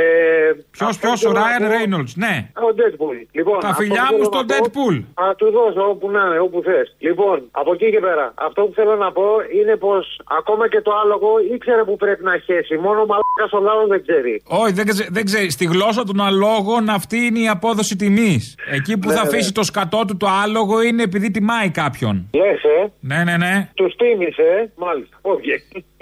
Ποιος, 0.76 0.88
αυτό 0.92 1.06
ποιος, 1.06 1.18
που 1.22 1.28
ο 1.30 1.32
θέλω 1.32 1.40
να 1.44 1.48
Ράιν 1.48 1.62
πω- 1.64 1.72
Ρέινολτ. 1.74 2.08
Ναι. 2.24 2.34
Ο 2.66 2.68
Deadpool. 2.78 3.16
Λοιπόν, 3.38 3.58
Τα 3.64 3.68
αυτό 3.68 3.80
φιλιά 3.82 4.04
που 4.08 4.16
μου 4.16 4.24
θέλω 4.24 4.30
στον 4.32 4.44
να 4.46 4.54
πω- 4.54 4.58
Deadpool. 4.58 4.96
Α, 5.24 5.24
του 5.40 5.48
δώσω 5.56 5.82
όπου 5.92 6.06
να 6.16 6.22
είναι, 6.26 6.38
όπου 6.46 6.58
θες. 6.68 6.86
Λοιπόν, 7.08 7.36
από 7.60 7.70
εκεί 7.76 7.88
και 7.94 8.00
πέρα. 8.06 8.26
Αυτό 8.48 8.60
που 8.66 8.72
θέλω 8.78 8.94
να 9.04 9.08
πω 9.18 9.26
είναι 9.58 9.74
πως 9.84 10.04
ακόμα 10.38 10.64
και 10.72 10.80
το 10.86 10.92
άλογο 11.02 11.30
ήξερε 11.54 11.82
που 11.88 11.96
πρέπει 12.04 12.22
να 12.30 12.34
χέσει. 12.46 12.74
Μόνο 12.86 12.98
ο 13.04 13.08
μαλάκας 13.12 13.50
ο 13.58 13.60
λαό 13.68 13.82
δεν 13.92 14.00
ξέρει. 14.06 14.34
Όχι, 14.60 14.72
δεν, 14.78 14.86
ξε- 14.90 15.10
δεν 15.16 15.24
ξέρει. 15.28 15.48
Στη 15.56 15.64
γλώσσα 15.72 16.02
των 16.10 16.18
αλόγων 16.28 16.82
αυτή 16.98 17.18
είναι 17.26 17.40
η 17.46 17.48
απόδοση 17.56 17.94
τιμής. 18.02 18.42
Εκεί 18.76 18.92
που 18.98 19.08
Ναι, 19.08 19.14
θα 19.16 19.22
ναι. 19.22 19.28
αφήσει 19.28 19.52
το 19.58 19.62
σκατό 19.70 20.00
του 20.06 20.16
το 20.22 20.26
άλογο 20.42 20.76
είναι 20.88 21.02
επειδή 21.02 21.28
τιμάει 21.30 21.68
κάποιον. 21.82 22.14
Λες, 22.40 22.62
ε; 22.76 22.78
Ναι, 23.10 23.18
ναι, 23.28 23.36
ναι. 23.44 23.54
Τους 23.74 23.92
τίμησε, 24.00 24.42
ε. 24.42 24.60
Μάλιστα. 24.84 25.16
Όχι. 25.22 25.48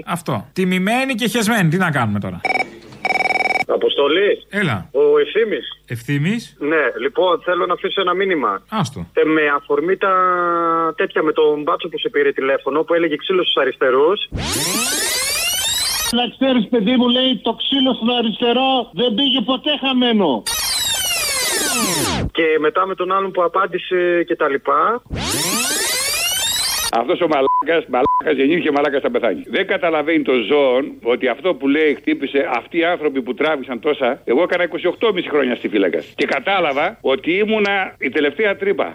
Αυτό. 0.06 0.34
Τιμημένη 0.52 1.14
και 1.14 1.26
χεσμένη. 1.28 1.68
Τι 1.68 1.76
να 1.76 1.90
κάνουμε 1.90 2.18
τώρα. 2.18 2.27
Αποστολή. 3.66 4.30
Έλα. 4.48 4.88
Ο 4.92 5.18
ευθύνη. 5.18 5.58
Ευθύμης; 5.86 6.56
Ναι, 6.58 6.84
λοιπόν, 7.00 7.40
θέλω 7.44 7.66
να 7.66 7.72
αφήσω 7.72 8.00
ένα 8.00 8.14
μήνυμα. 8.14 8.62
Άστο. 8.68 9.06
Ε, 9.12 9.24
με 9.24 9.42
αφορμή 9.56 9.96
τα 9.96 10.12
τέτοια 10.96 11.22
με 11.22 11.32
τον 11.32 11.62
μπάτσο 11.62 11.88
που 11.88 11.98
σε 11.98 12.08
πήρε 12.08 12.32
τηλέφωνο 12.32 12.82
που 12.82 12.94
έλεγε 12.94 13.16
ξύλος 13.16 13.46
στους 13.48 13.62
αριστερούς. 13.62 14.28
Να 16.18 16.24
ξέρεις, 16.34 16.68
παιδί 16.68 16.96
μου, 16.96 17.08
λέει 17.08 17.40
το 17.42 17.52
ξύλο 17.60 17.94
στον 17.94 18.10
αριστερό 18.18 18.70
δεν 18.92 19.14
πήγε 19.14 19.40
ποτέ 19.40 19.70
χαμένο. 19.82 20.42
Και 22.32 22.46
μετά 22.60 22.86
με 22.86 22.94
τον 22.94 23.12
άλλον 23.12 23.30
που 23.30 23.42
απάντησε 23.42 24.24
και 24.26 24.36
τα 24.36 24.48
λοιπά. 24.48 25.02
Αυτός 26.92 27.20
ο 27.20 27.26
μαλάκας, 27.28 27.90
μαλάκας 27.90 28.34
γεννήθηκε, 28.36 28.70
μαλάκας 28.70 29.00
θα 29.00 29.10
πεθάνει. 29.10 29.42
Δεν 29.46 29.66
καταλαβαίνει 29.66 30.22
το 30.22 30.32
ζώο 30.32 30.84
ότι 31.02 31.28
αυτό 31.28 31.54
που 31.54 31.68
λέει 31.68 31.94
χτύπησε 31.94 32.48
αυτοί 32.56 32.78
οι 32.78 32.84
άνθρωποι 32.84 33.22
που 33.22 33.34
τράβησαν 33.34 33.80
τόσα. 33.80 34.20
Εγώ 34.24 34.42
έκανα 34.42 34.64
28,5 34.64 35.28
χρόνια 35.28 35.54
στη 35.54 35.68
φύλακα. 35.68 36.02
Και 36.14 36.26
κατάλαβα 36.26 36.98
ότι 37.00 37.32
ήμουνα 37.32 37.94
η 37.98 38.08
τελευταία 38.08 38.56
τρύπα. 38.56 38.92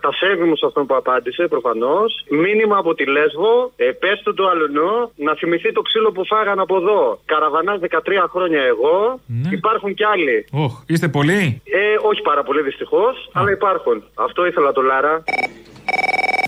Τα 0.00 0.12
σέβη 0.12 0.44
μου 0.44 0.56
σε 0.56 0.66
αυτόν 0.66 0.86
που 0.86 0.94
απάντησε, 0.94 1.46
προφανώς. 1.48 2.24
Μήνυμα 2.28 2.76
από 2.76 2.94
τη 2.94 3.04
Λέσβο. 3.06 3.72
Ε, 3.76 3.84
πες 3.90 4.20
του 4.24 4.34
του 4.34 4.48
αλουνού 4.48 5.12
να 5.16 5.34
θυμηθεί 5.34 5.72
το 5.72 5.82
ξύλο 5.82 6.12
που 6.12 6.24
φάγαν 6.26 6.58
από 6.60 6.76
εδώ. 6.76 7.20
Καραβανάς 7.24 7.78
13 7.80 8.28
χρόνια 8.28 8.62
εγώ. 8.62 9.20
Υπάρχουν 9.50 9.94
κι 9.94 10.04
άλλοι. 10.04 10.46
Όχ, 10.52 10.72
είστε 10.86 11.08
πολλοί; 11.08 11.62
Ε, 11.64 11.80
όχι 12.10 12.22
πάρα 12.22 12.42
πολύ 12.42 12.62
δυστυχώς, 12.62 13.30
αλλά 13.32 13.50
υπάρχουν. 13.50 14.02
Αυτό 14.14 14.46
ήθελα 14.46 14.72
το 14.72 14.82
Λάρα. 14.82 15.24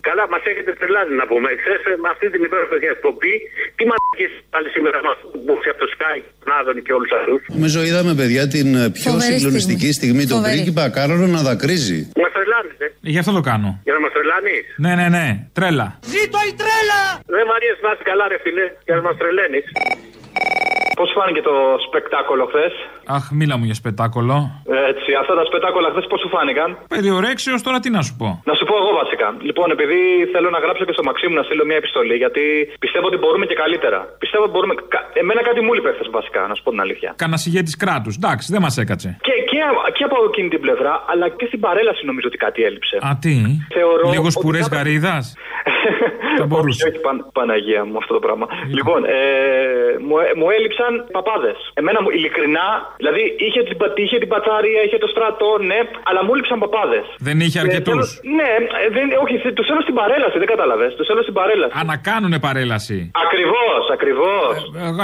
Καλά, 0.09 0.25
μας 0.33 0.43
έχετε 0.51 0.71
τρελάνει 0.81 1.15
να 1.21 1.27
πούμε. 1.31 1.49
Χθε 1.63 1.75
με 2.05 2.09
αυτή 2.15 2.27
την 2.35 2.41
υπέροχη 2.47 2.89
εκπομπή, 2.97 3.35
τι 3.77 3.83
μαλακίες 3.91 4.33
πάλι 4.55 4.69
σήμερα 4.77 4.99
μας 5.07 5.19
που 5.47 5.53
από 5.73 5.81
το 5.85 5.89
Sky, 5.95 6.19
τον 6.43 6.51
Άδωνη 6.59 6.83
και 6.87 6.93
όλους 6.99 7.11
αυτούς. 7.19 7.41
Νομίζω 7.57 7.79
είδαμε, 7.89 8.13
παιδιά, 8.21 8.43
την 8.57 8.69
ε, 8.83 8.85
πιο 8.99 9.11
Φοβερή 9.11 9.33
συγκλονιστική 9.33 9.91
στιγμή, 9.99 10.23
τον 10.33 10.37
Φοβερή. 10.39 10.55
πρίγκιπα 10.55 10.85
Κάρολο 10.97 11.27
να 11.37 11.41
δακρύζει. 11.49 12.01
Μας 12.23 12.31
τρελάνεις, 12.37 12.75
ε. 12.85 12.87
Ε, 13.07 13.11
Γι' 13.15 13.21
αυτό 13.23 13.33
το 13.39 13.43
κάνω. 13.51 13.71
Για 13.87 13.95
να 13.97 14.01
μας 14.05 14.13
τρελάνεις. 14.17 14.65
Ναι, 14.85 14.93
ναι, 15.01 15.07
ναι. 15.17 15.27
Τρέλα. 15.59 15.87
Ζήτω 16.15 16.39
η 16.51 16.53
τρέλα! 16.61 17.01
Δεν 17.35 17.45
μ' 17.49 17.55
αρέσει 17.59 17.81
να 17.87 17.91
είσαι 17.95 18.05
καλά, 18.11 18.25
ρε 18.33 18.39
φίλε, 18.45 18.65
για 18.87 18.95
να 18.99 19.03
μας 19.07 19.15
τρελαίνεις. 19.21 19.65
Πώς 21.01 21.11
φάνηκε 21.19 21.43
το 21.51 21.55
σπεκτάκολο 21.87 22.45
χθες; 22.51 22.73
Αχ, 23.17 23.25
μίλα 23.39 23.55
μου 23.59 23.65
για 23.71 23.77
σπετάκολο. 23.83 24.37
Έτσι, 24.93 25.11
αυτά 25.23 25.33
τα 25.39 25.45
σπετάκολα 25.51 25.89
χθες 25.93 26.07
πώς 26.11 26.19
σου 26.23 26.29
φάνηκαν; 26.35 26.69
Περιορέξιο 26.95 27.55
τώρα 27.67 27.79
τι 27.85 27.91
να 27.97 28.01
σου 28.07 28.15
πω. 28.21 28.29
Να 28.51 28.55
σου 28.59 28.65
πω 28.69 28.75
εγώ 28.83 28.91
βασικά. 29.03 29.29
Λοιπόν, 29.49 29.67
επειδή 29.77 29.99
θέλω 30.33 30.49
να 30.57 30.59
γράψω 30.65 30.83
και 30.89 30.95
στο 30.97 31.05
Μαξίμου 31.09 31.35
να 31.41 31.45
στείλω 31.47 31.65
μια 31.71 31.79
επιστολή, 31.83 32.15
γιατί 32.25 32.43
πιστεύω 32.85 33.07
ότι 33.11 33.19
μπορούμε 33.23 33.45
και 33.51 33.57
καλύτερα. 33.63 33.99
Πιστεύω 34.23 34.43
ότι 34.47 34.53
μπορούμε. 34.55 34.75
κα- 34.95 35.07
Εμένα 35.23 35.41
κάτι 35.49 35.61
μου 35.65 35.73
λείπει 35.77 35.91
χθες 35.97 36.09
βασικά, 36.19 36.41
να 36.51 36.55
σου 36.57 36.63
πω 36.65 36.71
την 36.75 36.81
αλήθεια. 36.87 37.11
Κάνα 37.23 37.39
ηγέτης 37.49 37.75
κράτους. 37.83 38.15
Εντάξει, 38.21 38.47
δεν 38.55 38.61
μας 38.65 38.75
έκατσε. 38.83 39.09
Και, 39.27 39.35
και, 39.51 39.59
και 39.97 40.05
από 40.09 40.17
εκείνη 40.31 40.49
την 40.55 40.61
πλευρά, 40.65 40.93
αλλά 41.13 41.27
και 41.39 41.47
στην 41.51 41.61
παρέλαση 41.67 42.03
νομίζω 42.11 42.27
ότι 42.31 42.39
κάτι 42.47 42.61
έλειψε. 42.69 42.97
Α, 43.09 43.11
τι; 43.25 43.35
Θεωρώ 43.77 44.05
Λίγος 44.15 44.33
ότι 44.37 44.39
σπουρέ 44.41 44.61
θα- 44.67 44.73
γαρίδας; 44.77 45.25
Θα 46.41 46.47
μπορούσε. 46.51 46.83
Όχι, 46.89 46.99
Παν- 47.07 47.25
Παναγία 47.39 47.83
μου 47.89 47.97
αυτό 48.03 48.13
το 48.17 48.23
πράγμα. 48.27 48.47
Λοιπόν, 48.79 49.01
ε, 49.05 49.19
μου, 50.07 50.17
ε- 50.25 50.35
μου 50.39 50.47
έλειψαν 50.57 50.93
παπάδες. 51.17 51.59
Εμένα 51.81 51.99
μου, 52.03 52.11
ειλικρινά, 52.17 52.67
δηλαδή 53.01 53.23
είχε 53.47 53.61
την, 53.69 53.77
πα- 53.81 53.93
είχε 54.05 54.17
την 54.23 54.29
πατσάρια, 54.33 54.81
είχε 54.87 54.99
το 55.05 55.09
στρατό, 55.15 55.51
ναι, 55.71 55.79
αλλά 56.09 56.21
μου 56.25 56.31
έλειψαν 56.35 56.59
παπάδες. 56.65 57.05
Δεν 57.29 57.37
είχε 57.45 57.59
αρκετούς. 57.65 58.07
Ναι, 58.39 58.51
ε, 58.85 58.89
δεν, 58.97 59.07
όχι, 59.25 59.35
τους 59.57 59.67
θέλω 59.71 59.83
στην 59.87 59.97
παρέλαση, 60.01 60.37
δεν 60.43 60.49
κατάλαβες. 60.55 60.91
Τους 60.99 61.07
θέλω 61.11 61.23
στην 61.27 61.35
παρέλαση. 61.41 61.73
Α, 61.79 61.81
να 61.93 61.97
κάνουνε 62.09 62.39
παρέλαση. 62.49 62.97
Ακριβώς, 63.27 63.83
ακριβώς. 63.97 64.53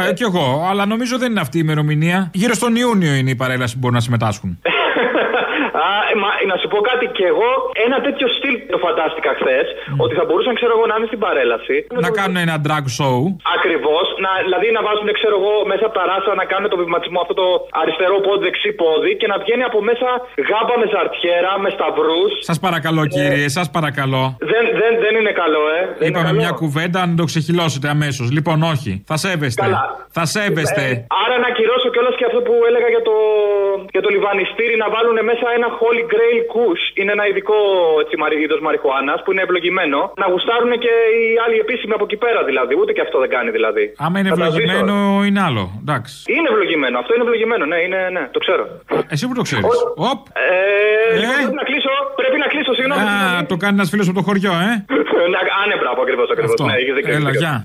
Ε, 0.08 0.12
κι 0.18 0.22
εγώ, 0.30 0.46
αλλά 0.70 0.82
νομίζω 0.92 1.14
δεν 1.22 1.30
είναι 1.30 1.40
αυτή 1.46 1.56
η 1.60 1.62
ημερομηνία. 1.66 2.18
Γύρω 2.40 2.54
στον 2.60 2.72
Ιούνιο 2.82 3.12
είναι 3.20 3.30
η 3.36 3.38
παρέλαση 3.42 3.72
που 3.74 3.80
μπορούν 3.82 3.96
να 4.00 4.04
συμμετάσχουν. 4.08 4.50
Α, 5.88 5.92
ε, 6.12 6.14
μα, 6.22 6.30
να 6.50 6.56
σου 6.60 6.66
πω 6.72 6.78
κάτι 6.90 7.06
και 7.16 7.24
εγώ, 7.32 7.50
ένα 7.86 7.96
τέτοιο 8.06 8.26
στυλ 8.36 8.54
το 8.74 8.78
φαντάστηκα 8.84 9.30
χθες, 9.38 9.66
ότι 10.04 10.12
θα 10.18 10.24
μπορούσαν, 10.26 10.52
ξέρω 10.60 10.72
εγώ, 10.76 10.84
να 10.90 10.94
είναι 10.96 11.08
στην 11.12 11.20
παρέλαση. 11.24 11.76
να 12.06 12.10
κάνουν 12.18 12.36
ένα 12.46 12.56
drag 12.66 12.86
show. 12.98 13.16
Ακριβώς, 13.56 14.06
δηλαδή 14.46 14.66
να 14.76 14.80
βάζουν, 14.86 15.08
ξέρω 15.20 15.34
εγώ, 15.40 15.54
μέσα 15.72 15.84
από 15.88 15.94
τα 15.98 16.04
ράσα 16.10 16.32
να 16.40 16.44
κάνουν 16.52 16.68
το 16.74 16.78
βηματισμό 16.82 17.18
αυτό 17.24 17.34
το 17.42 17.46
αριστερό 17.82 18.16
πόδι, 18.26 18.42
δεξί 18.48 18.70
πόδι 18.80 19.12
και 19.20 19.26
να 19.32 19.36
βγαίνει 19.42 19.64
από 19.70 19.78
μέσα 19.88 20.08
γάμπα 20.48 20.74
με 20.82 20.86
ζαρτιέρα, 20.94 21.52
με 21.64 21.68
σταυρούς. 21.76 22.32
Σας 22.50 22.58
παρακαλώ, 22.66 23.02
κύριε, 23.14 23.48
σας 23.58 23.66
παρακαλώ. 23.76 24.22
Δεν, 24.52 24.64
δεν, 24.80 24.92
δεν 25.04 25.12
είναι 25.20 25.32
καλό, 25.42 25.62
ε. 25.78 25.80
Δεν 25.84 25.94
είναι 25.98 26.08
Είπαμε 26.08 26.30
καλό. 26.30 26.40
μια 26.42 26.52
κουβέντα 26.62 27.00
να 27.10 27.14
το 27.20 27.24
ξεχυλώσετε 27.30 27.86
αμέσως. 27.96 28.26
Λοιπόν, 28.36 28.56
όχι. 28.72 28.92
Θα 29.10 29.16
σέβεστε. 29.24 29.62
Καλά. 29.64 29.82
Θα 30.16 30.24
σέβεστε. 30.34 30.84
Ε, 30.92 31.04
άρα 31.22 31.36
να 31.42 31.48
ακυρώσω 31.52 31.88
κιόλας 31.94 32.14
και 32.18 32.26
αυτό 32.30 32.40
που 32.46 32.54
έλεγα 32.68 32.88
για 32.94 33.02
το, 33.08 33.14
για 33.94 34.02
το 34.04 34.10
λιβανιστήρι 34.16 34.74
να 34.82 34.88
βάλουν 34.94 35.16
μέσα 35.30 35.46
ένα 35.58 35.68
Holy 35.80 36.04
Grail 36.12 36.40
Kush. 36.54 36.82
Είναι 37.00 37.12
ένα 37.16 37.24
ειδικό 37.30 37.56
είδος 38.44 38.60
μαριχουάνας 38.66 39.18
που 39.22 39.30
είναι 39.32 39.42
ευλογημένο. 39.46 39.98
Να 40.22 40.26
γουστάρουν 40.32 40.72
και 40.84 40.92
οι 41.16 41.22
άλλοι 41.44 41.56
επίσημοι 41.64 41.92
από 41.98 42.04
εκεί 42.08 42.18
πέρα 42.24 42.40
δηλαδή. 42.50 42.72
Ούτε 42.80 42.90
και 42.96 43.02
αυτό 43.06 43.16
δεν 43.22 43.30
κάνει 43.36 43.50
δηλαδή. 43.58 43.84
Άμα 44.06 44.16
είναι 44.20 44.30
Θα 44.32 44.36
τα 44.42 44.48
ζήσω. 44.48 44.56
ευλογημένο, 44.62 44.94
είναι 45.28 45.40
άλλο. 45.48 45.64
Εντάξει. 45.84 46.14
Είναι 46.36 46.48
ευλογημένο. 46.52 46.94
Αυτό 47.02 47.10
είναι 47.14 47.24
ευλογημένο. 47.26 47.64
Ναι, 47.72 47.78
είναι, 47.86 48.00
ναι, 48.16 48.24
το 48.34 48.38
ξέρω. 48.44 48.64
Εσύ 49.14 49.24
που 49.28 49.34
το 49.40 49.44
ξέρεις. 49.48 49.66
Οπ. 50.10 50.20
Ε, 50.32 51.18
λοιπόν, 51.20 51.36
πρέπει 51.40 51.58
να 51.62 51.66
κλείσω. 51.70 51.92
Πρέπει 52.20 52.38
να 52.44 52.48
κλείσω, 52.52 52.72
συγγνώμη. 52.78 53.02
Α, 53.02 53.46
το 53.50 53.56
κάνει 53.62 53.74
ένας 53.78 53.90
φίλος 53.92 54.06
από 54.10 54.16
το 54.20 54.24
χωριό, 54.28 54.52
ε. 54.68 54.72
Να, 55.34 55.38
α, 55.60 55.66
ναι, 55.70 55.76
μπράβο, 55.80 56.00
ακριβώς. 56.04 56.26
Αυτό. 56.48 56.64
Ναι, 56.64 56.72
έχεις 56.80 56.94
δίκιο, 56.94 57.12
Έλα, 57.14 57.28
έχεις 57.28 57.40
δίκιο. 57.40 57.48
γεια. 57.48 57.62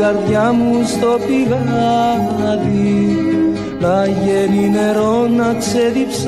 Καρδιά 0.00 0.52
μου 0.52 0.82
στο 0.86 1.18
πηγάδι 1.26 2.88
Να 3.80 4.06
γίνει 4.06 4.68
νερό 4.68 5.26
να 5.36 5.54
ξεδιψάσεις. 5.58 6.24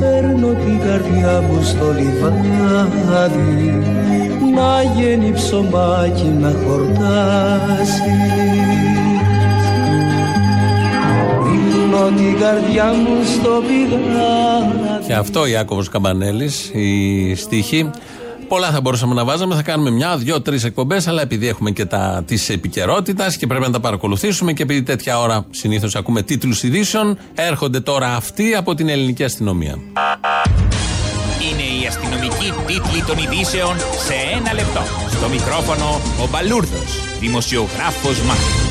Παίρνω 0.00 0.46
την 0.46 0.78
καρδιά 0.78 1.42
μου 1.48 1.62
στο 1.62 1.92
λιβάδι 1.92 3.82
να 4.54 4.82
γίνει 4.96 5.32
ψωμάκι 5.32 6.34
να 6.40 6.54
χορτάσεις. 6.66 8.00
Δίνω 11.44 12.04
την 12.16 12.38
καρδιά 12.40 12.84
μου 12.84 13.24
στο 13.24 13.62
πηγάδι. 13.66 15.06
Και 15.06 15.14
αυτό 15.14 15.46
Ιάκωβος 15.46 15.88
Καμπανέλης, 15.88 16.70
η 16.74 17.34
στίχη. 17.34 17.90
Πολλά 18.48 18.70
θα 18.70 18.80
μπορούσαμε 18.80 19.14
να 19.14 19.24
βάζαμε. 19.24 19.54
Θα 19.54 19.62
κάνουμε 19.62 19.90
μια, 19.90 20.16
δύο, 20.16 20.40
τρεις 20.40 20.64
εκπομπές. 20.64 21.06
Αλλά 21.06 21.22
επειδή 21.22 21.48
έχουμε 21.48 21.70
και 21.70 21.84
τα 21.84 22.22
τη 22.26 22.36
επικαιρότητα 22.48 23.32
και 23.38 23.46
πρέπει 23.46 23.64
να 23.64 23.70
τα 23.70 23.80
παρακολουθήσουμε 23.80 24.52
και 24.52 24.62
επειδή 24.62 24.82
τέτοια 24.82 25.20
ώρα 25.20 25.46
συνήθως 25.50 25.94
ακούμε 25.96 26.22
τίτλους 26.22 26.62
ειδήσεων, 26.62 27.18
έρχονται 27.34 27.80
τώρα 27.80 28.14
αυτοί 28.14 28.54
από 28.54 28.74
την 28.74 28.88
ελληνική 28.88 29.24
αστυνομία. 29.24 29.78
Είναι 31.50 31.82
η 31.82 31.86
αστυνομική 31.86 32.52
τίτλη 32.66 33.02
των 33.06 33.18
ειδήσεων 33.18 33.76
σε 33.78 34.14
ένα 34.36 34.54
λεπτό. 34.54 34.80
Στο 35.10 35.28
μικρόφωνο 35.28 36.00
ο 36.22 36.28
Μπαλούρδος, 36.30 37.18
δημοσιογράφος 37.20 38.20
Μάρκος. 38.20 38.66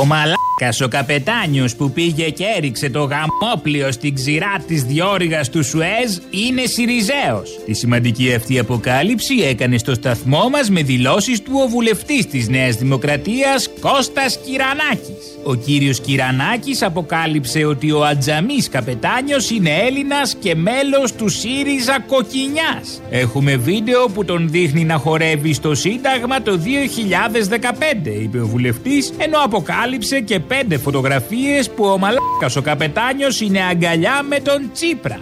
Ο 0.00 0.04
μαλάκας 0.04 0.47
ο 0.84 0.88
καπετάνιος 0.88 1.76
που 1.76 1.90
πήγε 1.90 2.30
και 2.30 2.44
έριξε 2.56 2.90
το 2.90 3.00
γαμόπλιο 3.02 3.92
στην 3.92 4.14
ξηρά 4.14 4.64
της 4.66 4.82
διόρυγας 4.82 5.50
του 5.50 5.64
Σουέζ 5.64 6.16
είναι 6.30 6.66
Σιριζέος. 6.66 7.58
Τη 7.66 7.72
σημαντική 7.74 8.34
αυτή 8.34 8.58
αποκάλυψη 8.58 9.34
έκανε 9.34 9.78
στο 9.78 9.94
σταθμό 9.94 10.48
μας 10.48 10.70
με 10.70 10.82
δηλώσεις 10.82 11.42
του 11.42 11.52
ο 11.64 11.68
βουλευτής 11.68 12.26
της 12.26 12.48
Νέας 12.48 12.76
Δημοκρατίας 12.76 13.68
Κώστας 13.80 14.38
Κυρανάκης. 14.44 15.38
Ο 15.44 15.54
κύριος 15.54 16.00
Κυρανάκης 16.00 16.82
αποκάλυψε 16.82 17.64
ότι 17.64 17.90
ο 17.92 18.04
Ατζαμής 18.04 18.68
καπετάνιος 18.68 19.50
είναι 19.50 19.70
Έλληνας 19.70 20.36
και 20.40 20.54
μέλος 20.54 21.12
του 21.12 21.28
ΣΥΡΙΖΑ 21.28 22.04
Κοκκινιάς. 22.06 23.02
Έχουμε 23.10 23.56
βίντεο 23.56 24.06
που 24.06 24.24
τον 24.24 24.48
δείχνει 24.50 24.84
να 24.84 24.96
χορεύει 24.96 25.52
στο 25.52 25.74
Σύνταγμα 25.74 26.42
το 26.42 26.58
2015, 26.58 28.10
είπε 28.22 28.40
ο 28.40 28.46
βουλευτής, 28.46 29.12
ενώ 29.18 29.38
αποκάλυψε 29.44 30.20
και 30.20 30.40
πέντε 30.48 30.78
φωτογραφίες 30.78 31.70
που 31.70 31.84
ο 31.84 31.98
Μαλάκας 31.98 32.56
ο 32.56 32.62
καπετάνιος 32.62 33.40
είναι 33.40 33.60
αγκαλιά 33.70 34.22
με 34.28 34.40
τον 34.40 34.70
Τσίπρα. 34.72 35.20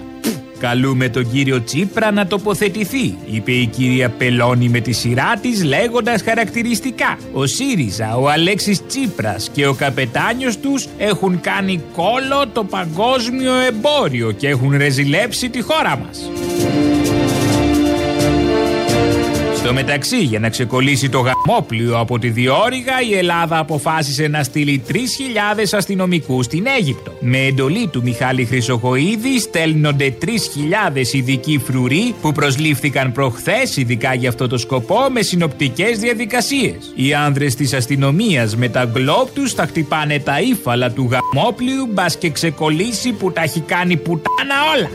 Καλούμε 0.59 1.09
τον 1.09 1.31
κύριο 1.33 1.63
Τσίπρα 1.63 2.11
να 2.11 2.27
τοποθετηθεί, 2.27 3.19
είπε 3.31 3.53
η 3.53 3.67
κυρία 3.67 4.09
Πελώνη 4.09 4.69
με 4.69 4.81
τη 4.81 4.93
σειρά 4.93 5.39
της 5.41 5.65
λέγοντας 5.65 6.23
χαρακτηριστικά. 6.23 7.19
Ο 7.33 7.47
ΣΥΡΙΖΑ, 7.47 8.17
ο 8.17 8.29
Αλέξης 8.29 8.87
Τσίπρας 8.87 9.51
και 9.53 9.67
ο 9.67 9.75
καπετάνιος 9.75 10.59
τους 10.59 10.89
έχουν 10.99 11.41
κάνει 11.41 11.83
κόλο 11.97 12.49
το 12.53 12.65
παγκόσμιο 12.65 13.55
εμπόριο 13.55 14.31
και 14.31 14.49
έχουν 14.49 14.77
ρεζιλέψει 14.77 15.51
τη 15.51 15.61
χώρα 15.61 15.99
μας. 15.99 16.31
Στο 19.67 19.75
μεταξύ, 19.75 20.23
για 20.23 20.39
να 20.39 20.49
ξεκολλήσει 20.49 21.09
το 21.09 21.19
γαμόπλιο 21.19 21.99
από 21.99 22.19
τη 22.19 22.29
διόρυγα, 22.29 23.01
η 23.11 23.17
Ελλάδα 23.17 23.59
αποφάσισε 23.59 24.29
να 24.29 24.43
στείλει 24.43 24.83
3.000 24.89 24.95
αστυνομικούς 25.73 26.45
στην 26.45 26.67
Αίγυπτο. 26.79 27.13
Με 27.21 27.39
εντολή 27.39 27.89
του 27.89 28.03
Μιχάλη 28.03 28.45
Χρυσοχοίδη 28.45 29.39
στέλνονται 29.41 30.15
3.000 30.25 31.13
ειδικοί 31.13 31.61
φρουροί 31.65 32.15
που 32.21 32.33
προσλήφθηκαν 32.33 33.13
προχθές 33.13 33.77
ειδικά 33.77 34.15
για 34.15 34.29
αυτό 34.29 34.49
το 34.49 34.59
σκοπό 34.59 34.99
με 35.11 35.23
συνοπτικές 35.23 35.99
διαδικασίες. 35.99 36.93
Οι 36.95 37.15
άνδρες 37.15 37.55
της 37.55 37.73
αστυνομίας 37.73 38.57
με 38.57 38.69
τα 38.69 38.85
γκλόπ 38.85 39.31
τους 39.35 39.53
θα 39.53 39.67
χτυπάνε 39.67 40.19
τα 40.19 40.41
ύφαλα 40.41 40.91
του 40.91 41.11
γαμόπλιου 41.11 41.87
μπας 41.91 42.17
και 42.17 42.31
ξεκολλήσει 42.31 43.13
που 43.13 43.33
τα 43.33 43.43
έχει 43.43 43.61
κάνει 43.61 43.97
πουτάνα 43.97 44.55
όλα. 44.75 44.89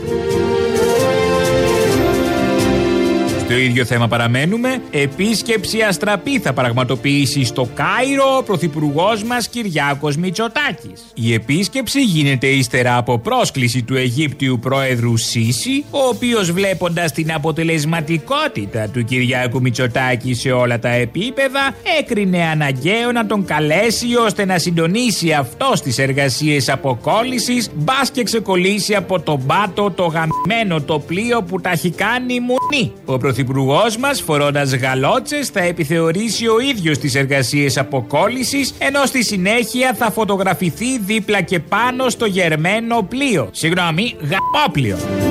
Στο 3.52 3.60
ίδιο 3.60 3.84
θέμα 3.84 4.08
παραμένουμε. 4.08 4.82
Επίσκεψη 4.90 5.80
αστραπή 5.80 6.38
θα 6.38 6.52
πραγματοποιήσει 6.52 7.44
στο 7.44 7.68
Κάιρο 7.74 8.36
ο 8.38 8.42
πρωθυπουργός 8.42 9.22
μας 9.22 9.48
Κυριάκος 9.48 10.16
Μητσοτάκης. 10.16 11.04
Η 11.14 11.32
επίσκεψη 11.34 12.02
γίνεται 12.02 12.46
ύστερα 12.46 12.96
από 12.96 13.18
πρόσκληση 13.18 13.82
του 13.82 13.96
Αιγύπτιου 13.96 14.58
πρόεδρου 14.58 15.16
Σίση, 15.16 15.84
ο 15.90 15.98
οποίος 15.98 16.52
βλέποντας 16.52 17.12
την 17.12 17.32
αποτελεσματικότητα 17.32 18.88
του 18.88 19.04
Κυριάκου 19.04 19.60
Μητσοτάκη 19.60 20.34
σε 20.34 20.50
όλα 20.50 20.78
τα 20.78 20.88
επίπεδα, 20.88 21.74
έκρινε 21.98 22.44
αναγκαίο 22.44 23.12
να 23.12 23.26
τον 23.26 23.44
καλέσει 23.44 24.16
ώστε 24.26 24.44
να 24.44 24.58
συντονίσει 24.58 25.32
αυτός 25.32 25.80
τις 25.80 25.98
εργασίες 25.98 26.68
αποκόλλησης, 26.68 27.70
μπας 27.74 28.10
και 28.10 28.22
ξεκολλήσει 28.22 28.94
από 28.94 29.20
τον 29.20 29.46
πάτο 29.46 29.90
το 29.90 30.02
γαμμένο 30.02 30.80
το 30.80 30.98
πλοίο 30.98 31.42
που 31.42 31.60
τα 31.60 31.70
έχει 31.70 31.90
κάνει 31.90 32.40
μουνί. 32.40 32.92
Ο 33.04 33.18
πρωθυπουργός 33.44 33.96
μας, 33.96 34.20
φορώντας 34.22 34.74
γαλότσες, 34.74 35.48
θα 35.48 35.60
επιθεωρήσει 35.60 36.46
ο 36.46 36.60
ίδιος 36.60 36.98
τις 36.98 37.14
εργασίες 37.14 37.78
αποκόλλησης, 37.78 38.74
ενώ 38.78 39.04
στη 39.06 39.24
συνέχεια 39.24 39.94
θα 39.94 40.10
φωτογραφηθεί 40.10 40.98
δίπλα 40.98 41.40
και 41.40 41.58
πάνω 41.58 42.08
στο 42.08 42.26
γερμένο 42.26 43.02
πλοίο. 43.02 43.48
Συγγνώμη, 43.52 44.16
γαμόπλοιο. 44.20 45.21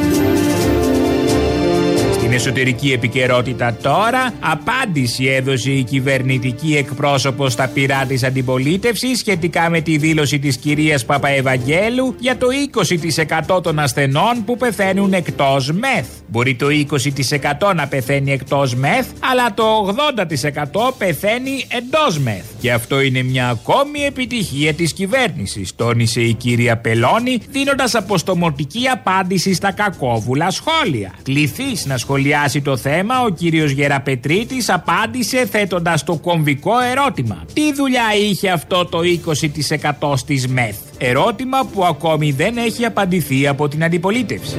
Στην 2.42 2.54
εσωτερική 2.54 2.92
επικαιρότητα 2.92 3.78
τώρα, 3.82 4.34
απάντηση 4.40 5.26
έδωσε 5.26 5.72
η 5.72 5.84
κυβερνητική 5.84 6.76
εκπρόσωπος 6.78 7.54
στα 7.54 7.68
πειρά 7.68 8.06
της 8.08 8.24
αντιπολίτευσης 8.24 9.20
σχετικά 9.20 9.70
με 9.70 9.82
τη 9.82 9.98
δήλωση 9.98 10.40
της 10.40 10.58
κυρίας 10.58 11.06
Παπαευαγγέλου 11.06 12.16
για 12.20 12.38
το 12.38 12.48
20% 13.56 13.64
των 13.64 13.80
ασθενών 13.80 14.44
που 14.46 14.58
πεθαίνουν 14.58 15.14
εκτός 15.14 15.72
μεθ. 15.72 16.08
Μπορεί 16.28 16.56
το 16.56 16.68
20% 17.70 17.74
να 17.76 17.88
πεθαίνει 17.88 18.32
εκτός 18.32 18.76
μεθ, 18.76 19.08
αλλά 19.32 19.54
το 19.54 19.96
80% 20.92 20.94
πεθαίνει 20.98 21.66
εντός 21.68 22.20
μεθ. 22.20 22.46
Και 22.60 22.72
αυτό 22.72 23.02
είναι 23.02 23.24
μια 23.24 23.50
ακόμη 23.50 24.00
επιτυχία 24.00 24.74
της 24.74 24.94
κυβέρνησης, 24.94 25.76
τόνισε 25.76 26.22
η 26.22 26.34
κυρία 26.34 26.78
Πελώνη, 26.78 27.40
δίνοντας 27.50 27.96
αποστομωτική 27.96 28.88
απάντηση 28.88 29.54
στα 29.54 29.72
κακόβουλα 29.72 30.50
σχόλια. 30.50 31.14
Κληθείς 31.24 31.86
να 31.86 31.98
σχολιάσει 31.98 32.30
το 32.64 32.78
θέμα, 32.78 33.22
ο 33.22 33.30
κύριος 33.30 33.72
Γεραπετρίτης 33.72 34.70
απάντησε 34.70 35.48
θέτοντας 35.52 36.04
το 36.04 36.16
κομβικό 36.16 36.80
ερώτημα. 36.80 37.44
Τι 37.54 37.74
δουλειά 37.74 38.04
είχε 38.30 38.50
αυτό 38.50 38.86
το 38.86 39.00
20% 40.02 40.14
στις 40.16 40.48
ΜΕΘ; 40.48 40.76
Ερώτημα 40.98 41.58
που 41.74 41.86
ακόμη 41.86 42.32
δεν 42.32 42.58
έχει 42.58 42.86
απαντηθεί 42.86 43.48
από 43.48 43.68
την 43.68 43.84
αντιπολίτευση. 43.84 44.56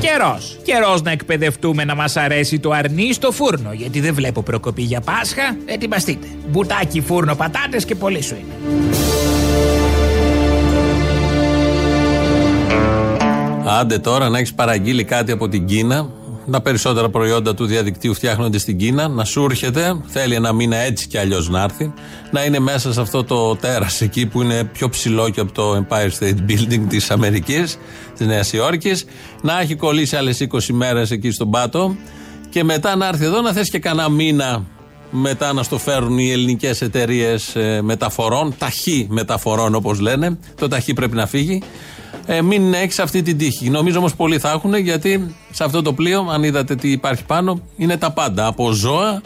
Καιρός. 0.00 0.58
Καιρός 0.64 1.02
να 1.02 1.10
εκπαιδευτούμε 1.10 1.84
να 1.84 1.94
μας 1.94 2.16
αρέσει 2.16 2.58
το 2.58 2.70
αρνί 2.70 3.12
στο 3.12 3.30
φούρνο. 3.32 3.72
Γιατί 3.72 4.00
δεν 4.00 4.14
βλέπω 4.14 4.42
προκοπή 4.42 4.82
για 4.82 5.00
Πάσχα. 5.00 5.56
Ετοιμαστείτε. 5.64 6.26
Μπουτάκι, 6.48 7.00
φούρνο, 7.00 7.34
πατάτες 7.34 7.84
και 7.84 7.94
πολύ 7.94 8.22
σου 8.22 8.34
είναι. 8.34 9.03
Άντε 13.80 13.98
τώρα 13.98 14.28
να 14.28 14.38
έχεις 14.38 14.54
παραγγείλει 14.54 15.04
κάτι 15.04 15.32
από 15.32 15.48
την 15.48 15.66
Κίνα. 15.66 16.08
Τα 16.50 16.60
περισσότερα 16.60 17.08
προϊόντα 17.08 17.54
του 17.54 17.66
διαδικτύου 17.66 18.14
φτιάχνονται 18.14 18.58
στην 18.58 18.78
Κίνα. 18.78 19.08
Να 19.08 19.24
σου 19.24 19.44
έρχεται, 19.50 20.00
θέλει 20.06 20.34
ένα 20.34 20.52
μήνα 20.52 20.76
έτσι 20.76 21.06
κι 21.06 21.18
αλλιώς 21.18 21.48
να 21.48 21.62
έρθει. 21.62 21.92
Να 22.30 22.44
είναι 22.44 22.58
μέσα 22.58 22.92
σε 22.92 23.00
αυτό 23.00 23.24
το 23.24 23.56
τέρας 23.56 24.00
εκεί 24.00 24.26
που 24.26 24.42
είναι 24.42 24.64
πιο 24.64 24.88
ψηλό 24.88 25.28
και 25.28 25.40
από 25.40 25.52
το 25.52 25.84
Empire 25.88 26.10
State 26.20 26.50
Building 26.50 26.80
της 26.88 27.10
Αμερικής, 27.10 27.78
της 28.16 28.26
Νέας 28.26 28.52
Υόρκης. 28.52 29.04
Να 29.42 29.60
έχει 29.60 29.74
κολλήσει 29.74 30.16
άλλες 30.16 30.46
20 30.50 30.58
μέρες 30.72 31.10
εκεί 31.10 31.30
στον 31.30 31.50
πάτο. 31.50 31.96
Και 32.50 32.64
μετά 32.64 32.96
να 32.96 33.06
έρθει 33.06 33.24
εδώ 33.24 33.40
να 33.40 33.52
θες 33.52 33.70
και 33.70 33.78
κανένα 33.78 34.08
μήνα 34.08 34.64
μετά 35.10 35.52
να 35.52 35.62
στο 35.62 35.78
φέρουν 35.78 36.18
οι 36.18 36.30
ελληνικές 36.30 36.82
εταιρείες 36.82 37.56
μεταφορών, 37.82 38.54
ταχύ 38.58 39.06
μεταφορών 39.10 39.74
όπως 39.74 40.00
λένε. 40.00 40.38
Το 40.54 40.68
ταχύ 40.68 40.92
πρέπει 40.92 41.16
να 41.16 41.26
φύγει. 41.26 41.62
Ε, 42.26 42.42
μην 42.42 42.74
έχεις 42.74 42.98
αυτή 42.98 43.22
την 43.22 43.38
τύχη. 43.38 43.70
Νομίζω 43.70 43.98
όμως 43.98 44.14
πολλοί 44.14 44.38
θα 44.38 44.50
έχουν 44.50 44.74
γιατί 44.74 45.34
σε 45.50 45.64
αυτό 45.64 45.82
το 45.82 45.92
πλοίο, 45.92 46.26
αν 46.30 46.42
είδατε 46.42 46.74
τι 46.74 46.90
υπάρχει 46.90 47.24
πάνω, 47.24 47.60
είναι 47.76 47.96
τα 47.96 48.10
πάντα. 48.10 48.46
Από 48.46 48.70
ζώα 48.70 49.20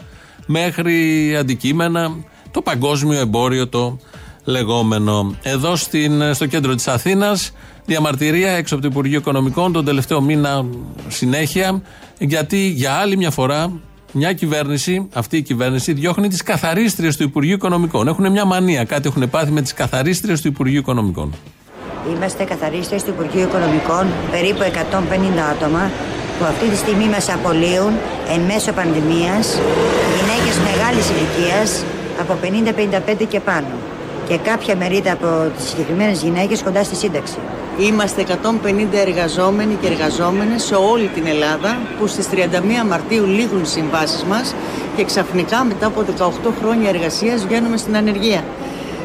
μέχρι 0.45 1.35
αντικείμενα, 1.35 2.15
το 2.51 2.61
παγκόσμιο 2.61 3.19
εμπόριο 3.19 3.67
το 3.67 3.99
λεγόμενο. 4.43 5.35
Εδώ 5.41 5.75
στην, 5.75 6.33
στο 6.33 6.45
κέντρο 6.45 6.75
της 6.75 6.87
Αθήνας, 6.87 7.51
διαμαρτυρία 7.85 8.51
έξω 8.51 8.73
από 8.75 8.83
το 8.83 8.89
Υπουργείο 8.91 9.17
Οικονομικών 9.17 9.71
τον 9.71 9.85
τελευταίο 9.85 10.21
μήνα 10.21 10.65
συνέχεια, 11.07 11.81
γιατί 12.19 12.57
για 12.57 12.93
άλλη 12.93 13.17
μια 13.17 13.31
φορά 13.31 13.71
μια 14.11 14.33
κυβέρνηση, 14.33 15.07
αυτή 15.13 15.37
η 15.37 15.41
κυβέρνηση, 15.41 15.93
διώχνει 15.93 16.27
τις 16.27 16.43
καθαρίστριες 16.43 17.17
του 17.17 17.23
Υπουργείου 17.23 17.53
Οικονομικών. 17.53 18.07
Έχουν 18.07 18.31
μια 18.31 18.45
μανία, 18.45 18.83
κάτι 18.83 19.07
έχουν 19.07 19.29
πάθει 19.29 19.51
με 19.51 19.61
τις 19.61 19.73
καθαρίστριες 19.73 20.41
του 20.41 20.47
Υπουργείου 20.47 20.79
Οικονομικών. 20.79 21.33
Είμαστε 22.07 22.43
καθαρίστες 22.43 23.03
του 23.03 23.09
Υπουργείου 23.09 23.41
Οικονομικών, 23.41 24.07
περίπου 24.31 24.61
150 24.61 25.45
άτομα, 25.51 25.91
που 26.39 26.45
αυτή 26.45 26.65
τη 26.67 26.75
στιγμή 26.75 27.05
μας 27.05 27.29
απολύουν 27.29 27.93
εν 28.33 28.41
μέσω 28.51 28.71
πανδημίας 28.71 29.45
γυναίκες 30.17 30.55
μεγάλης 30.69 31.05
ηλικίας 31.09 31.83
από 32.19 32.33
50-55 33.21 33.25
και 33.27 33.39
πάνω 33.39 33.67
και 34.27 34.37
κάποια 34.37 34.75
μερίδα 34.75 35.11
από 35.11 35.51
τις 35.57 35.69
συγκεκριμένες 35.69 36.21
γυναίκες 36.21 36.63
κοντά 36.63 36.83
στη 36.83 36.95
σύνταξη. 36.95 37.37
Είμαστε 37.79 38.21
150 38.21 38.97
εργαζόμενοι 39.07 39.77
και 39.81 39.87
εργαζόμενες 39.87 40.63
σε 40.63 40.75
όλη 40.75 41.07
την 41.07 41.27
Ελλάδα 41.27 41.77
που 41.99 42.07
στις 42.07 42.27
31 42.31 42.35
Μαρτίου 42.87 43.25
λήγουν 43.25 43.61
οι 43.61 43.65
συμβάσεις 43.65 44.23
μας 44.23 44.55
και 44.95 45.03
ξαφνικά 45.03 45.63
μετά 45.63 45.85
από 45.85 46.05
18 46.47 46.51
χρόνια 46.61 46.89
εργασίας 46.89 47.45
βγαίνουμε 47.45 47.77
στην 47.77 47.95
ανεργία. 47.95 48.43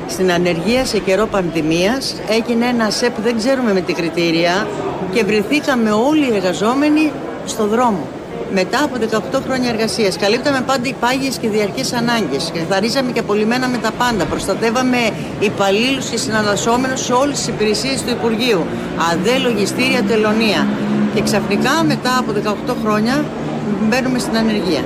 Στην 0.07 0.33
ανεργία 0.33 0.85
σε 0.85 0.99
καιρό 0.99 1.27
πανδημίας 1.27 2.15
έγινε 2.29 2.67
ένα 2.67 2.91
ΣΕΠ 2.91 3.15
που 3.15 3.23
δεν 3.23 3.37
ξέρουμε 3.37 3.73
με 3.73 3.81
τι 3.81 3.93
κριτήρια 3.93 4.67
και 5.13 5.25
βρεθήκαμε 5.25 5.91
όλοι 5.91 6.25
οι 6.27 6.35
εργαζόμενοι 6.35 7.13
στο 7.45 7.67
δρόμο. 7.67 8.07
Μετά 8.53 8.85
από 8.85 8.97
18 9.37 9.41
χρόνια 9.47 9.71
εργασίας, 9.71 10.17
καλύπταμε 10.17 10.61
πάντα 10.67 10.89
υπάγειε 10.89 11.31
και 11.41 11.49
διαρκείς 11.49 11.93
ανάγκες. 11.93 12.53
Καθαρίζαμε 12.55 13.13
και 13.13 13.19
απολυμμέναμε 13.19 13.79
τα 13.79 13.91
πάντα. 13.99 14.25
Προστατεύαμε 14.25 14.99
υπαλλήλους 15.41 16.07
και 16.09 16.17
συναλλασσόμενους 16.17 17.01
σε 17.05 17.13
όλες 17.13 17.37
τις 17.39 17.47
υπηρεσίες 17.47 18.03
του 18.03 18.11
Υπουργείου. 18.11 18.61
ΑΔΕ, 19.11 19.39
λογιστήρια, 19.39 20.03
τελωνία. 20.03 20.67
Και 21.15 21.23
ξαφνικά 21.23 21.85
μετά 21.87 22.19
από 22.19 22.33
18 22.33 22.75
χρόνια 22.83 23.25
μπαίνουμε 23.89 24.19
στην 24.19 24.37
ανεργία. 24.37 24.85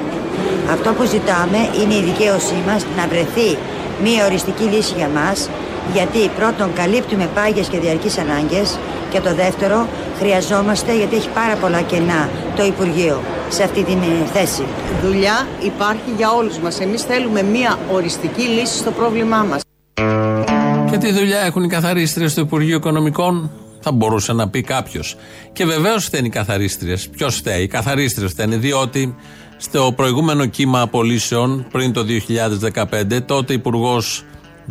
Αυτό 0.72 0.92
που 0.92 1.04
ζητάμε 1.04 1.58
είναι 1.80 1.94
η 1.94 2.02
δικαίωσή 2.02 2.58
μας 2.66 2.84
να 2.96 3.06
βρεθεί 3.06 3.56
μία 4.02 4.24
οριστική 4.24 4.62
λύση 4.62 4.94
για 4.96 5.08
μας 5.08 5.48
γιατί 5.92 6.30
πρώτον 6.36 6.72
καλύπτουμε 6.72 7.28
πάγιες 7.34 7.68
και 7.68 7.78
διαρκείς 7.78 8.18
ανάγκες 8.18 8.78
και 9.10 9.20
το 9.20 9.34
δεύτερο 9.34 9.88
χρειαζόμαστε 10.18 10.96
γιατί 10.96 11.16
έχει 11.16 11.28
πάρα 11.28 11.54
πολλά 11.56 11.80
κενά 11.80 12.28
το 12.56 12.64
Υπουργείο 12.64 13.20
σε 13.48 13.62
αυτή 13.62 13.82
την 13.82 13.98
ε, 13.98 14.26
θέση. 14.32 14.62
Δουλειά 15.04 15.46
υπάρχει 15.64 16.10
για 16.16 16.30
όλους 16.30 16.58
μας. 16.58 16.80
Εμείς 16.80 17.02
θέλουμε 17.02 17.42
μία 17.42 17.78
οριστική 17.92 18.42
λύση 18.42 18.76
στο 18.76 18.90
πρόβλημά 18.90 19.42
μας. 19.42 19.60
Και 20.90 20.98
τι 20.98 21.12
δουλειά 21.12 21.40
έχουν 21.40 21.62
οι 21.62 21.68
καθαρίστριες 21.68 22.30
στο 22.30 22.40
Υπουργείο 22.40 22.76
Οικονομικών, 22.76 23.50
θα 23.80 23.92
μπορούσε 23.92 24.32
να 24.32 24.48
πει 24.48 24.62
κάποιος. 24.62 25.16
Και 25.52 25.64
βεβαίως 25.64 26.04
φταίνει 26.04 26.26
οι 26.26 26.30
καθαρίστριες. 26.30 27.08
Ποιος 27.08 27.36
φταίει, 27.36 27.62
οι 27.62 27.66
καθαρίστριες 27.66 28.30
φταίνε, 28.30 28.56
διότι 28.56 29.16
στο 29.58 29.92
προηγούμενο 29.96 30.46
κύμα 30.46 30.80
απολύσεων, 30.80 31.66
πριν 31.70 31.92
το 31.92 32.04
2015, 32.04 33.20
τότε 33.26 33.52
υπουργός 33.52 34.24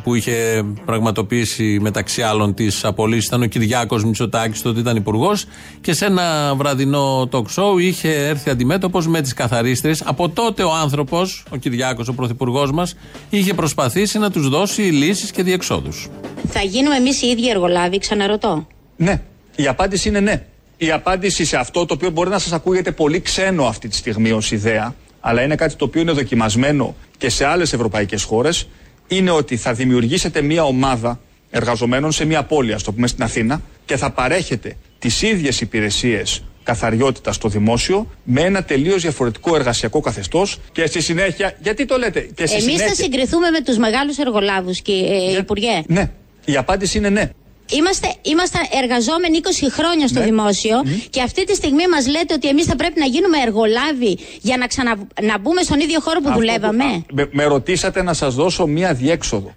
που 0.04 0.16
είχε 0.16 0.64
πραγματοποιήσει 0.86 1.78
μεταξύ 1.82 2.22
άλλων 2.22 2.54
τις 2.54 2.86
απολύσεις 2.86 3.26
ήταν 3.26 3.42
ο 3.42 3.46
Κυριάκος 3.46 4.04
Μητσοτάκης, 4.06 4.62
τότε 4.62 4.80
ήταν 4.80 4.96
υπουργός, 4.96 5.46
και 5.82 5.94
σε 5.94 6.06
ένα 6.06 6.54
βραδινό 6.56 7.30
talk 7.32 7.46
show 7.56 7.80
είχε 7.80 8.10
έρθει 8.10 8.50
αντιμέτωπος 8.50 9.08
με 9.08 9.22
τις 9.22 9.34
καθαρίστρες. 9.34 10.02
Από 10.06 10.30
τότε 10.30 10.64
ο 10.64 10.74
άνθρωπος, 10.74 11.44
ο 11.50 11.56
Κυριάκος, 11.56 12.08
ο 12.08 12.14
πρωθυπουργός 12.14 12.72
μας, 12.72 12.96
είχε 13.30 13.54
προσπαθήσει 13.54 14.20
να 14.20 14.32
τους 14.32 14.50
δώσει 14.50 14.82
λύσεις 14.82 15.32
και 15.32 15.44
διεξόδους. 15.44 16.10
Θα 16.48 16.62
γίνουμε 16.62 16.96
εμείς 16.96 17.22
οι 17.22 17.28
ίδιοι 17.28 17.50
εργολάβοι, 17.50 17.98
ξαναρωτώ. 17.98 18.68
Ναι. 18.96 19.22
Η 19.56 19.68
απάντηση 19.68 20.10
είναι 20.10 20.20
ναι. 20.20 20.46
Η 20.78 20.92
απάντηση 20.92 21.46
σε 21.46 21.58
αυτό 21.58 21.86
το 21.86 21.94
οποίο 21.94 22.10
μπορεί 22.10 22.30
να 22.30 22.40
σας 22.40 22.52
ακούγεται 22.52 22.92
πολύ 22.92 23.20
ξένο 23.22 23.66
αυτή 23.66 23.88
τη 23.88 23.96
στιγμή 23.96 24.32
ως 24.32 24.52
ιδέα, 24.52 24.96
αλλά 25.20 25.42
είναι 25.42 25.56
κάτι 25.56 25.76
το 25.76 25.86
οποίο 25.86 26.02
είναι 26.02 26.12
δοκιμασμένο 26.12 26.96
και 27.18 27.30
σε 27.30 27.46
άλλες 27.46 27.74
ευρωπαϊκές 27.74 28.24
χώρες, 28.24 28.68
είναι 29.08 29.32
ότι 29.32 29.58
θα 29.58 29.74
δημιουργήσετε 29.74 30.42
μια 30.42 30.64
ομάδα 30.64 31.20
εργαζομένων 31.50 32.12
σε 32.12 32.26
μια 32.26 32.44
πόλη, 32.44 32.74
ας 32.74 32.84
το 32.84 32.92
πούμε 32.92 33.08
στην 33.08 33.24
Αθήνα, 33.24 33.62
και 33.86 33.98
θα 33.98 34.12
παρέχετε 34.12 34.78
τις 35.00 35.22
ίδιες 35.22 35.62
υπηρεσίες 35.62 36.44
καθαριότητας 36.64 37.36
στο 37.36 37.50
δημόσιο 37.50 38.08
με 38.24 38.42
ένα 38.42 38.64
τελείως 38.64 39.02
διαφορετικό 39.02 39.56
εργασιακό 39.56 40.00
καθεστώς 40.00 40.60
και 40.72 40.86
στη 40.86 41.02
συνέχεια. 41.02 41.58
Γιατί 41.62 41.86
το 41.86 41.98
λέτε, 41.98 42.20
και 42.20 42.46
στη 42.46 42.56
Εμείς 42.56 42.66
συνέχεια. 42.66 42.88
θα 42.88 42.94
συγκριθούμε 42.94 43.50
με 43.50 43.62
τους 43.62 43.78
μεγάλους 43.78 44.18
εργολάβους, 44.18 44.80
ε, 44.80 45.38
Υπουργέ. 45.38 45.84
Ναι. 45.88 46.12
Η 46.46 46.56
απάντηση 46.58 46.98
είναι 46.98 47.10
ναι. 47.10 47.30
Είμαστε, 47.72 48.08
είμαστε 48.22 48.58
εργαζόμενοι 48.82 49.38
20 49.44 49.68
χρόνια 49.72 50.08
στο 50.08 50.20
Ναι. 50.20 50.26
δημόσιο 50.26 50.78
και 51.10 51.22
αυτή 51.22 51.44
τη 51.46 51.56
στιγμή 51.56 51.88
μας 51.88 52.08
λέτε 52.08 52.34
ότι 52.34 52.48
εμείς 52.48 52.66
θα 52.66 52.76
πρέπει 52.76 53.00
να 53.00 53.06
γίνουμε 53.06 53.38
εργολάβοι 53.46 54.18
για 54.42 54.58
να, 54.58 54.68
ξανα, 54.68 54.96
να 55.22 55.40
μπούμε 55.40 55.62
στον 55.62 55.80
ίδιο 55.80 56.00
χώρο 56.00 56.20
που 56.20 56.28
Αυτό 56.28 56.40
δουλεύαμε. 56.40 56.84
Με, 57.14 57.30
με 57.32 57.44
ρωτήσατε 57.44 58.04
να 58.04 58.14
σας 58.14 58.36
δώσω 58.36 58.66
μία 58.68 58.94
διέξοδο. 58.94 59.52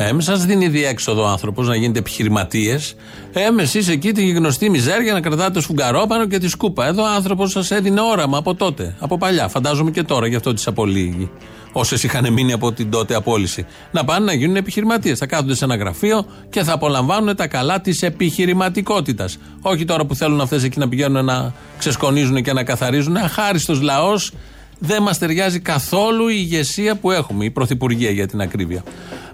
Ε, 0.00 0.12
με 0.12 0.22
σας 0.22 0.44
δίνει 0.44 0.68
διέξοδο 0.68 1.22
ο 1.22 1.26
άνθρωπος 1.26 1.66
να 1.68 1.76
γίνετε 1.76 1.98
επιχειρηματίες. 1.98 2.94
Ε, 3.32 3.50
με 3.50 3.62
εσείς 3.62 3.88
εκεί 3.88 4.12
τη 4.12 4.26
γνωστή 4.30 4.70
μιζέρια 4.70 5.12
να 5.12 5.20
κρατάτε 5.20 5.50
το 5.50 5.60
σφουγγαρόπανο 5.60 6.26
και 6.26 6.38
τη 6.38 6.48
σκούπα. 6.48 6.86
Εδώ 6.86 7.02
ο 7.02 7.06
άνθρωπος 7.06 7.50
σας 7.50 7.70
έδινε 7.70 8.00
όραμα 8.00 8.38
από 8.38 8.54
τότε, 8.54 8.96
από 8.98 9.18
παλιά. 9.18 9.48
Φαντάζομαι 9.48 9.90
και 9.90 10.02
τώρα, 10.02 10.26
γι' 10.26 10.36
αυτό 10.36 10.54
τι 10.54 10.62
απολύγει. 10.66 11.30
Όσες 11.78 12.02
είχαν 12.02 12.32
μείνει 12.32 12.52
από 12.52 12.72
την 12.72 12.90
τότε 12.90 13.14
απόλυση. 13.14 13.66
Να 13.90 14.04
πάνε 14.04 14.24
να 14.24 14.32
γίνουν 14.32 14.56
επιχειρηματίες. 14.56 15.18
Θα 15.18 15.26
κάθονται 15.26 15.54
σε 15.54 15.64
ένα 15.64 15.76
γραφείο 15.76 16.26
και 16.50 16.62
θα 16.62 16.72
απολαμβάνουν 16.72 17.36
τα 17.36 17.46
καλά 17.46 17.80
της 17.80 18.02
επιχειρηματικότητας. 18.02 19.38
Όχι 19.62 19.84
τώρα 19.84 20.04
που 20.04 20.14
θέλουν 20.14 20.40
αυτές 20.40 20.64
εκεί 20.64 20.78
να 20.78 20.88
πηγαίνουν 20.88 21.24
να 21.24 21.52
ξεσκονίζουν 21.78 22.42
και 22.42 22.52
να 22.52 22.64
καθαρίζουν. 22.64 23.16
Αχάριστος 23.16 23.80
λαός. 23.80 24.32
Δεν 24.78 25.02
μας 25.02 25.18
ταιριάζει 25.18 25.60
καθόλου 25.60 26.28
η 26.28 26.36
ηγεσία 26.38 26.96
που 26.96 27.10
έχουμε, 27.10 27.44
η 27.44 27.50
πρωθυπουργία 27.50 28.10
για 28.10 28.26
την 28.26 28.40
ακρίβεια. 28.40 28.82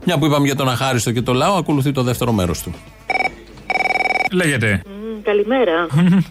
Μια 0.05 0.19
που 0.19 0.27
είπαμε 0.27 0.47
για 0.47 0.57
τον 0.57 0.69
Αχάριστο 0.69 1.13
και 1.13 1.23
το 1.23 1.33
λαό, 1.33 1.55
ακολουθεί 1.57 1.93
το 1.93 2.03
δεύτερο 2.03 2.33
μέρος 2.33 2.63
του. 2.63 2.75
Λέγεται. 4.33 4.83
Καλημέρα. 5.23 5.87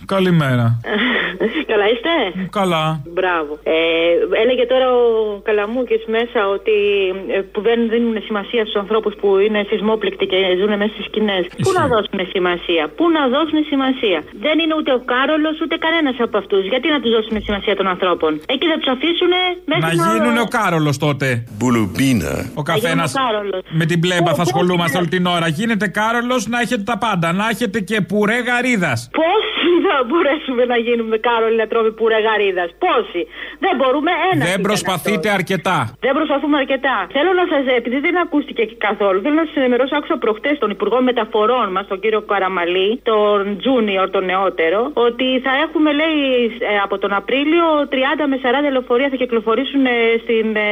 Καλημέρα. 0.05 0.79
Καλά 1.71 1.85
είστε; 1.93 2.13
Καλά. 2.59 2.85
Μπράβο. 3.17 3.51
Ε, 3.63 3.77
έλεγε 4.43 4.65
τώρα 4.73 4.87
ο 4.99 5.01
Καλαμούκης 5.47 6.03
μέσα 6.17 6.39
ότι 6.55 6.75
ε, 7.35 7.39
που 7.51 7.59
δεν 7.67 7.79
δίνουν 7.91 8.15
σημασία 8.27 8.61
στους 8.65 8.79
ανθρώπους 8.83 9.13
που 9.19 9.27
είναι 9.45 9.59
σεισμόπληκτοι 9.69 10.25
και 10.31 10.37
ζουν 10.59 10.71
μέσα 10.81 10.93
στις 10.95 11.05
σκηνές. 11.09 11.43
Πού 11.65 11.71
να 11.79 11.83
δώσουν 11.93 12.19
σημασία, 12.35 12.83
πού 12.97 13.03
να 13.17 13.21
δώσουν 13.35 13.59
σημασία; 13.71 14.19
Δεν 14.45 14.55
είναι 14.61 14.73
ούτε 14.79 14.91
ο 14.99 15.01
Κάρολος 15.13 15.55
ούτε 15.63 15.75
κανένας 15.85 16.15
από 16.25 16.35
αυτούς. 16.41 16.63
Γιατί 16.71 16.87
να 16.95 16.99
τους 17.01 17.11
δώσουν 17.15 17.35
σημασία 17.47 17.75
των 17.79 17.87
ανθρώπων; 17.93 18.31
Εκεί 18.53 18.65
θα 18.71 18.77
τους 18.79 18.89
αφήσουν 18.95 19.33
μέσα 19.71 19.81
Να 19.87 19.91
γίνουν 20.09 20.37
ο 20.45 20.47
Κάρολος 20.57 20.97
τότε. 21.05 21.27
Μπουλουμπίνα. 21.57 22.33
Ο 22.61 22.63
καθένα 22.71 23.03
γίνω 23.05 23.25
Κάρολος. 23.25 23.61
με 23.79 23.85
την 23.85 23.99
πλέμπα 23.99 24.29
θα 24.29 24.43
Πώς 24.43 24.45
ασχολούμαστε 24.47 24.97
είναι; 24.97 25.07
όλη 25.07 25.09
την 25.17 25.25
ώρα. 25.35 25.47
Γίνεται 25.59 25.87
Κάρολος 25.99 26.41
να 26.53 26.57
έχετε 26.59 26.83
τα 26.91 26.97
πάντα. 27.05 27.27
Να 27.39 27.45
έχετε 27.53 27.79
και 27.89 27.97
πουρέ 28.09 28.37
γαρίδας. 28.47 28.99
Πόσοι 29.21 29.69
θα 29.87 29.95
μπορέσουμε 30.07 30.63
να 30.65 30.77
γίνουμε 30.77 31.17
Κάρολοι 31.27 31.57
να 31.61 31.67
τρώμε 31.71 31.91
πουρέ 31.99 32.19
γαρίδας. 32.27 32.69
Πόσοι. 32.85 33.21
Δεν 33.63 33.73
μπορούμε 33.79 34.11
ένα. 34.31 34.41
Δεν 34.51 34.59
προσπαθείτε 34.67 35.27
αρκετά. 35.39 35.77
Δεν 36.05 36.13
προσπαθούμε 36.19 36.55
αρκετά. 36.63 36.97
Θέλω 37.15 37.31
να 37.39 37.45
σας, 37.51 37.63
επειδή 37.81 37.97
δεν 38.05 38.15
ακούστηκε 38.25 38.63
και 38.69 38.77
καθόλου, 38.87 39.17
θέλω 39.23 39.37
να 39.43 39.45
σας 39.49 39.55
ενημερώσω. 39.61 39.93
Άκουσα 39.99 40.15
προχτές 40.25 40.55
τον 40.63 40.69
Υπουργό 40.75 40.99
Μεταφορών 41.09 41.67
μας, 41.75 41.85
τον 41.91 41.99
κύριο 42.03 42.21
Καραμαλή, 42.31 42.89
τον 43.11 43.39
Junior, 43.65 44.05
τον 44.15 44.23
νεότερο, 44.31 44.81
ότι 45.07 45.27
θα 45.45 45.51
έχουμε, 45.65 45.89
λέει, 46.01 46.21
ε, 46.71 46.73
από 46.85 46.95
τον 47.03 47.11
Απρίλιο 47.19 47.65
30 47.89 48.23
με 48.31 48.37
40 48.43 48.69
λεωφορεία 48.75 49.07
θα 49.13 49.15
κυκλοφορήσουν 49.23 49.83
ε, 49.85 49.89
στην, 50.23 50.47
ε, 50.55 50.69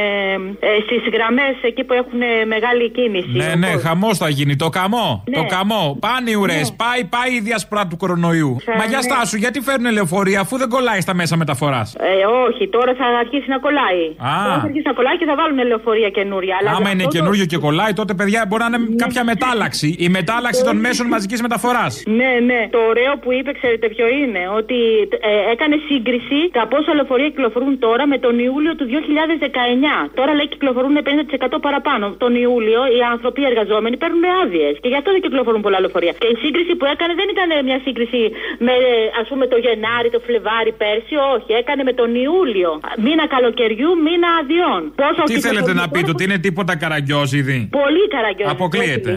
ε, 0.68 0.70
στις 0.86 1.02
γραμμές 1.14 1.54
εκεί 1.70 1.82
που 1.84 1.92
έχουν 1.92 2.20
ε, 2.22 2.44
μεγάλη 2.54 2.84
κίνηση. 2.90 3.36
Ναι, 3.42 3.50
ναι, 3.62 3.70
χαμός 3.86 4.18
θα 4.18 4.28
γίνει. 4.28 4.56
Το 4.56 4.68
καμό. 4.68 5.24
Ναι. 5.28 5.36
Το 5.36 5.44
καμό. 5.54 5.82
Πάνε 6.00 6.30
οι 6.30 6.34
ουρές. 6.34 6.66
Πάει, 6.82 7.04
πάει 7.04 7.30
η 7.34 7.40
διασπρά 7.40 7.86
του 7.86 7.96
κορονοϊού. 7.96 8.56
Θα- 8.64 8.76
Μα 8.76 8.84
για 8.84 8.96
ναι. 8.96 9.02
στάσου, 9.02 9.36
γιατί 9.36 9.60
φέρνουν 9.60 9.92
λεωφορεία 9.92 10.41
αφού 10.44 10.54
δεν 10.62 10.68
κολλάει 10.74 11.00
στα 11.06 11.14
μέσα 11.20 11.34
μεταφοράς. 11.42 11.88
Ε, 11.94 12.12
όχι, 12.46 12.62
τώρα 12.76 12.92
θα 13.00 13.06
αρχίσει 13.24 13.48
να 13.54 13.58
κολλάει. 13.64 14.02
Α. 14.30 14.32
Τώρα 14.46 14.56
θα 14.62 14.66
αρχίσει 14.70 14.86
να 14.92 14.94
κολλάει 14.98 15.16
και 15.20 15.26
θα 15.30 15.34
βάλουν 15.40 15.58
λεωφορεία 15.70 16.10
καινούρια. 16.18 16.54
Αλλά 16.60 16.70
Άμα 16.70 16.80
για 16.80 16.90
είναι 16.92 17.02
αυτό 17.04 17.10
το- 17.12 17.16
καινούριο 17.18 17.44
και 17.52 17.58
κολλάει, 17.66 17.92
τότε 18.00 18.12
παιδιά 18.20 18.40
μπορεί 18.48 18.62
να 18.64 18.68
είναι 18.78 18.80
κάποια 19.04 19.22
μετάλλαξη. 19.32 19.88
Η 20.06 20.08
μετάλλαξη 20.18 20.60
των 20.68 20.76
μέσων 20.86 21.06
μαζικής 21.14 21.40
μεταφοράς. 21.46 21.92
Ναι, 22.20 22.32
ναι. 22.50 22.60
Το 22.76 22.80
ωραίο 22.92 23.12
που 23.22 23.28
είπε, 23.38 23.50
ξέρετε 23.58 23.86
ποιο 23.94 24.06
είναι, 24.20 24.42
ότι 24.58 24.78
ε, 25.30 25.32
έκανε 25.54 25.76
σύγκριση 25.88 26.38
τα 26.56 26.62
πόσα 26.72 26.90
λεωφορεία 26.98 27.28
κυκλοφορούν 27.34 27.74
τώρα 27.86 28.04
με 28.12 28.18
τον 28.24 28.34
Ιούλιο 28.46 28.72
του 28.78 28.84
2019. 28.92 30.10
Τώρα 30.18 30.32
λέει 30.38 30.48
κυκλοφορούν 30.54 30.92
50% 31.02 31.58
παραπάνω. 31.66 32.04
Τον 32.24 32.32
Ιούλιο 32.46 32.80
οι 32.96 33.00
άνθρωποι 33.12 33.40
οι 33.42 33.46
εργαζόμενοι 33.52 33.96
παίρνουν 34.02 34.24
άδειες 34.42 34.74
και 34.82 34.88
γι' 34.92 34.98
αυτό 35.00 35.10
δεν 35.14 35.20
κυκλοφορούν 35.26 35.60
πολλά 35.66 35.78
λεωφορεία. 35.84 36.12
Και 36.22 36.28
η 36.34 36.36
σύγκριση 36.44 36.72
που 36.78 36.84
έκανε 36.94 37.12
δεν 37.20 37.28
ήταν 37.34 37.48
μια 37.68 37.78
σύγκριση 37.86 38.20
με 38.66 38.74
ας 39.20 39.26
πούμε 39.30 39.44
το 39.52 39.56
Γενάρη, 39.66 40.08
το 40.16 40.20
Φλεβάρι 40.26 40.72
πέρσι, 40.82 41.14
όχι. 41.34 41.50
Έκανε 41.62 41.82
με 41.88 41.92
τον 42.00 42.10
Ιούλιο. 42.26 42.70
Μήνα 43.06 43.24
καλοκαιριού, 43.34 43.90
μήνα 44.06 44.28
αδειών. 44.40 44.80
Πόσο 45.02 45.22
Τι 45.30 45.36
θέλετε 45.46 45.48
κυκλοφορούν 45.48 45.76
να 45.82 45.86
τώρα, 45.86 45.94
πείτε, 45.94 46.10
ότι 46.14 46.22
είναι 46.26 46.38
τίποτα 46.46 46.72
καραγκιόζιδι. 46.82 47.58
Πολύ 47.80 48.04
καραγκιόζη. 48.14 48.52
Αποκλείεται. 48.56 49.10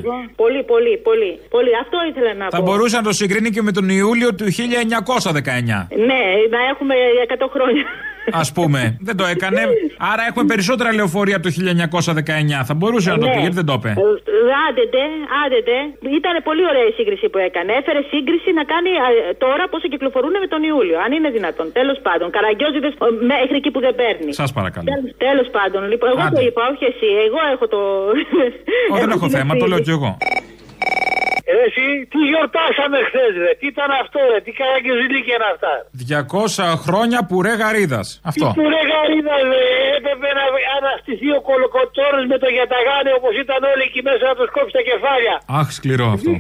Πολύ, 0.44 0.62
πολύ, 0.72 0.94
πολύ, 1.08 1.32
πολύ. 1.56 1.72
Αυτό 1.84 1.98
ήθελα 2.10 2.32
να 2.42 2.46
Θα 2.56 2.60
πω. 2.60 2.66
μπορούσε 2.68 2.96
να 3.02 3.06
το 3.10 3.14
συγκρίνει 3.20 3.50
και 3.56 3.62
με 3.68 3.72
τον 3.78 3.86
Ιούλιο 4.02 4.30
του 4.40 4.46
1919. 4.58 5.88
Ναι, 6.10 6.24
να 6.56 6.60
έχουμε 6.72 6.94
100 7.28 7.48
χρόνια. 7.56 7.86
Α 8.42 8.44
πούμε. 8.58 8.82
δεν 9.08 9.16
το 9.20 9.26
έκανε. 9.34 9.62
Άρα 10.12 10.24
έχουμε 10.30 10.46
περισσότερα 10.54 10.90
λεωφορεία 10.94 11.36
από 11.40 11.46
το 11.48 11.52
1919. 11.52 12.64
Θα 12.70 12.74
μπορούσε 12.80 13.10
να 13.14 13.18
το 13.22 13.26
Ναι. 13.28 13.34
πει, 13.34 13.40
γιατί 13.46 13.56
δεν 13.62 13.66
το 13.70 13.74
είπε. 13.80 13.92
Άντετε, 14.68 15.02
άντετε. 15.44 15.76
Ήταν 16.20 16.34
πολύ 16.50 16.64
ωραία 16.72 16.86
η 16.92 16.94
σύγκριση 17.00 17.26
που 17.32 17.38
έκανε. 17.48 17.72
Έφερε 17.80 18.02
σύγκριση 18.14 18.50
να 18.60 18.64
κάνει 18.74 18.90
α, 19.06 19.08
τώρα 19.46 19.64
πόσο 19.72 19.88
κυκλοφορούν 19.94 20.34
με 20.44 20.48
τον 20.54 20.62
Ιούλιο. 20.70 20.98
Αν 21.06 21.10
είναι 21.18 21.30
δυνατόν. 21.38 21.66
Τέλος 21.80 21.98
πάντων. 22.08 22.28
Καραγκιόζηδε 22.36 22.90
μέχρι 23.34 23.56
εκεί 23.62 23.70
που 23.74 23.80
δεν 23.86 23.94
παίρνει. 24.02 24.32
Σας 24.42 24.52
παρακαλώ. 24.58 24.88
Τέλος 25.28 25.48
πάντων. 25.58 25.82
Λοιπόν, 25.92 26.08
εγώ 26.14 26.22
Άντε. 26.26 26.36
το 26.38 26.42
είπα, 26.48 26.62
όχι 26.74 26.84
εσύ. 26.92 27.10
Εγώ 27.28 27.40
έχω 27.54 27.66
το. 27.74 27.80
Ω, 28.94 28.96
δεν 29.02 29.10
έχω 29.16 29.26
την 29.28 29.36
θέμα, 29.38 29.54
το 29.62 29.66
ευθύνη. 29.66 29.70
λέω 29.72 29.80
κι 29.88 29.94
εγώ. 29.98 30.12
Ρε 31.54 31.64
εσύ, 31.70 31.86
τι 32.12 32.20
γιορτάσαμε 32.32 32.98
χθες, 33.08 33.34
ρε. 33.44 33.52
Τι 33.60 33.66
ήταν 33.74 33.90
αυτό, 34.04 34.20
ρε. 34.32 34.40
Τι 34.46 34.52
καραγκιουζιλίκια 34.60 35.34
είναι 35.38 35.50
αυτά. 35.56 35.74
200 36.66 36.76
χρόνια 36.86 37.20
πουρέ 37.30 37.54
γαρίδας. 37.62 38.08
Αυτό. 38.30 38.46
Τι 38.48 38.54
που 38.58 38.64
ρε 38.74 38.84
γαρίδας, 38.92 39.42
ρε. 39.52 39.64
Έπρεπε 39.98 40.30
να 40.40 40.46
αναστηθεί 40.80 41.30
ο 41.40 41.42
κολοκοτόρος 41.50 42.24
με 42.32 42.38
το 42.44 42.50
γιαταγάνε 42.56 43.12
όπως 43.20 43.34
ήταν 43.44 43.60
όλοι 43.72 43.84
εκεί 43.90 44.02
μέσα 44.10 44.24
να 44.32 44.36
του 44.38 44.46
κόψει 44.56 44.74
τα 44.80 44.84
κεφάλια. 44.90 45.36
Αχ, 45.60 45.68
σκληρό 45.78 46.08
αυτό. 46.16 46.32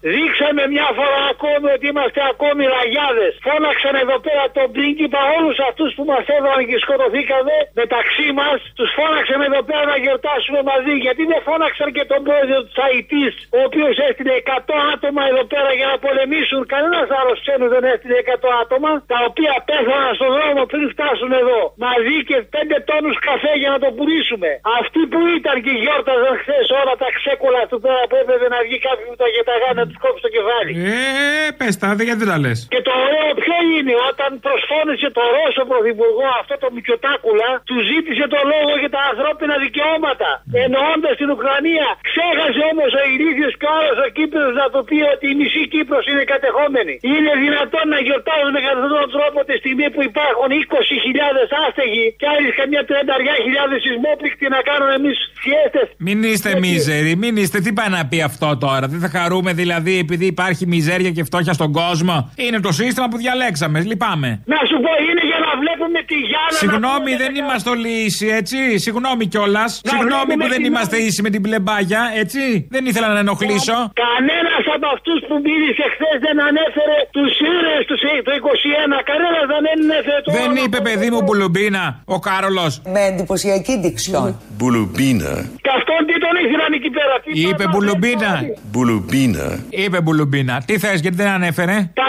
Δείξαμε 0.00 0.62
μια 0.74 0.88
φορά 0.98 1.20
ακόμη 1.34 1.68
ότι 1.76 1.86
είμαστε 1.92 2.20
ακόμη 2.32 2.62
ραγιάδες. 2.76 3.32
Φώναξαν 3.46 3.94
εδώ 4.04 4.16
πέρα 4.26 4.44
τον 4.56 4.68
πρίγκιπα 4.74 5.20
όλους 5.36 5.56
αυτούς 5.68 5.90
που 5.96 6.04
μας 6.12 6.24
έβαλαν 6.36 6.64
και 6.70 6.78
σκοτωθήκανε 6.84 7.56
μεταξύ 7.82 8.28
μας. 8.38 8.58
Τους 8.78 8.90
φώναξαν 8.98 9.40
εδώ 9.48 9.60
πέρα 9.68 9.84
να 9.92 9.96
γιορτάσουμε 10.04 10.60
μαζί. 10.70 10.94
Γιατί 11.06 11.22
δεν 11.32 11.40
φώναξαν 11.48 11.88
και 11.96 12.04
τον 12.12 12.20
πρόεδρο 12.26 12.58
της 12.66 12.76
Αϊτής, 12.86 13.32
ο 13.56 13.58
οποίος 13.68 13.94
έστειλε 14.08 14.34
100 14.40 14.76
άτομα 14.92 15.22
εδώ 15.30 15.44
πέρα 15.52 15.70
για 15.78 15.88
να 15.92 15.96
πολεμήσουν. 16.04 16.60
Κανένας 16.74 17.08
άλλος 17.18 17.36
ξένος 17.44 17.70
δεν 17.74 17.84
έστειλε 17.92 18.16
100 18.22 18.50
άτομα, 18.62 18.90
τα 19.12 19.18
οποία 19.28 19.54
πέθαναν 19.68 20.12
στον 20.18 20.30
δρόμο 20.36 20.60
πριν 20.72 20.84
φτάσουν 20.94 21.32
εδώ. 21.42 21.60
Μαζί 21.86 22.16
και 22.28 22.36
5 22.54 22.76
τόνους 22.90 23.16
καφέ 23.28 23.52
για 23.62 23.70
να 23.74 23.78
το 23.84 23.88
πουλήσουμε. 23.96 24.50
Αυτοί 24.80 25.02
που 25.12 25.20
ήταν 25.38 25.56
και 25.64 25.72
γιόρταζαν 25.82 26.34
χθες 26.42 26.66
όλα 26.80 26.94
τα 27.02 27.08
ξέκολα 27.18 27.62
του 27.70 27.78
πέρα 27.84 28.02
που 28.08 28.16
έπρεπε 28.22 28.46
να 28.54 28.58
βγει 28.64 28.78
κάποιος 28.86 29.08
που 29.10 29.18
τα 29.22 29.28
γεταγά 29.34 29.70
να 29.80 29.84
του 29.90 29.98
κόψει 30.04 30.22
το 30.26 30.30
κεφάλι. 30.36 30.70
Ε, 30.92 31.48
πες 31.58 31.74
τα, 31.80 31.88
δεν 31.96 32.04
γιατί 32.08 32.20
δεν 32.22 32.30
τα 32.32 32.38
λες; 32.44 32.58
Και 32.74 32.80
το 32.88 32.92
ωραίο 33.06 33.28
ποιο 33.42 33.56
είναι, 33.76 33.94
όταν 34.10 34.30
προσφώνησε 34.46 35.08
το 35.18 35.22
Ρώσο 35.36 35.62
Πρωθυπουργό 35.70 36.28
αυτό 36.42 36.54
το 36.62 36.68
Μητσοτάκουλα, 36.74 37.50
του 37.68 37.76
ζήτησε 37.90 38.24
το 38.34 38.40
λόγο 38.52 38.72
για 38.82 38.90
τα 38.96 39.02
ανθρώπινα 39.10 39.54
δικαιώματα. 39.66 40.30
Εννοώντας 40.64 41.12
την 41.20 41.28
Ουκρανία. 41.34 41.88
Ξέχασε 42.08 42.60
όμως 42.72 42.90
ο 43.00 43.02
ηλίθιο 43.12 43.48
και 43.60 43.68
άλλος 43.76 43.96
ο 44.06 44.08
Κύπρο 44.16 44.44
να 44.60 44.66
του 44.72 44.80
πει 44.88 44.98
ότι 45.12 45.26
η 45.32 45.34
μισή 45.40 45.62
Κύπρος 45.74 46.04
είναι 46.10 46.24
κατεχόμενη. 46.34 46.94
Είναι 47.12 47.32
δυνατόν 47.44 47.86
να 47.94 47.98
γιορτάζουμε 48.06 48.58
κατά 48.64 48.78
αυτόν 48.82 48.92
τον 49.02 49.10
τρόπο 49.16 49.38
τη 49.48 49.54
στιγμή 49.62 49.86
που 49.94 50.00
υπάρχουν 50.10 50.50
20.000 50.64 51.62
άστεγοι 51.64 52.04
και 52.20 52.26
άλλοι 52.34 52.48
καμιά 52.60 52.82
30.000 52.90 53.84
σεισμόπληκτοι 53.84 54.44
να 54.56 54.60
κάνουμε 54.68 54.92
εμείς 55.00 55.16
φιέστες. 55.42 55.86
Μην 56.06 56.18
είστε 56.30 56.50
μίζεροι, 56.64 57.12
μην 57.22 57.34
είστε. 57.42 57.56
Τι 57.64 57.70
πάει 57.78 57.90
να 57.98 58.02
πει 58.10 58.18
αυτό 58.30 58.48
τώρα. 58.64 58.84
Δεν 58.92 59.00
θα 59.04 59.10
χαρούμε 59.16 59.50
δηλαδή 59.62 59.77
επειδή 59.86 60.26
υπάρχει 60.26 60.66
μιζέρια 60.66 61.10
και 61.10 61.24
φτώχεια 61.24 61.52
στον 61.52 61.72
κόσμο. 61.72 62.16
Είναι 62.36 62.60
το 62.60 62.72
σύστημα 62.72 63.06
που 63.08 63.16
διαλέξαμε. 63.16 63.78
Λυπάμαι. 63.80 64.30
Να 64.54 64.56
σου 64.68 64.76
πω, 64.84 64.90
είναι 65.08 65.22
για 65.30 65.38
να 65.46 65.50
βλέπουμε 65.62 66.00
τη 66.10 66.16
Γιάννα. 66.30 66.52
να 66.52 66.58
Συγγνώμη, 66.62 67.10
πούμε 67.12 67.16
δεν 67.24 67.32
τα- 67.34 67.38
είμαστε 67.40 67.68
όλοι 67.74 67.90
ίσοι, 68.06 68.26
έτσι. 68.40 68.58
Συγγνώμη 68.84 69.24
κιόλας. 69.32 69.70
Συγγνώμη 69.90 70.08
βλέπουμε 70.08 70.44
που 70.44 70.48
δεν 70.54 70.60
τη- 70.62 70.68
είμαστε 70.70 70.96
ίσοι 71.08 71.20
με 71.26 71.30
την 71.34 71.42
πλεμπάγια, 71.46 72.02
έτσι. 72.22 72.42
Δεν 72.74 72.82
ήθελα 72.90 73.08
να 73.16 73.18
ενοχλήσω. 73.26 73.76
Κανένας 74.04 74.64
από 74.74 74.86
αυτούς 74.96 75.18
που 75.28 75.34
μίλησε 75.46 75.84
χθες 75.94 76.16
δεν 76.26 76.36
ανέφερε 76.48 76.96
τους 77.16 77.30
ήρωες 77.52 77.84
του 77.88 77.96
το 78.26 78.30
21. 78.40 78.96
Κανένας 79.10 79.44
δεν 79.52 79.62
ανέφερε 79.74 80.18
το 80.24 80.28
Δεν 80.38 80.50
είπε 80.64 80.78
παιδί 80.88 81.08
μου 81.12 81.20
μπουλουμπίνα 81.24 81.84
ο 82.14 82.18
Κάρολος. 82.28 82.72
Με 82.94 83.00
εντυπωσιακή 83.10 83.74
δικτυόν. 83.84 84.28
Μπουλουμπίνα. 84.56 85.32
Και 85.64 85.70
αυτόν 85.78 86.00
τι 86.08 86.14
τον 86.28 86.36
ήθελαν 86.44 86.72
εκεί 86.78 86.90
πέρα. 86.96 87.14
Τι 87.24 87.30
Είπε 87.48 87.64
μπουλουμπίνα. 87.70 88.32
Μπουλουμπίνα. 88.70 89.46
Είπε 89.70 89.98
μπουλουμπίνα. 90.00 90.54
Τι 90.66 90.74
θες, 90.82 91.00
γιατί 91.00 91.16
δεν 91.22 91.28
ανέφερε; 91.38 91.76
Τα 92.00 92.06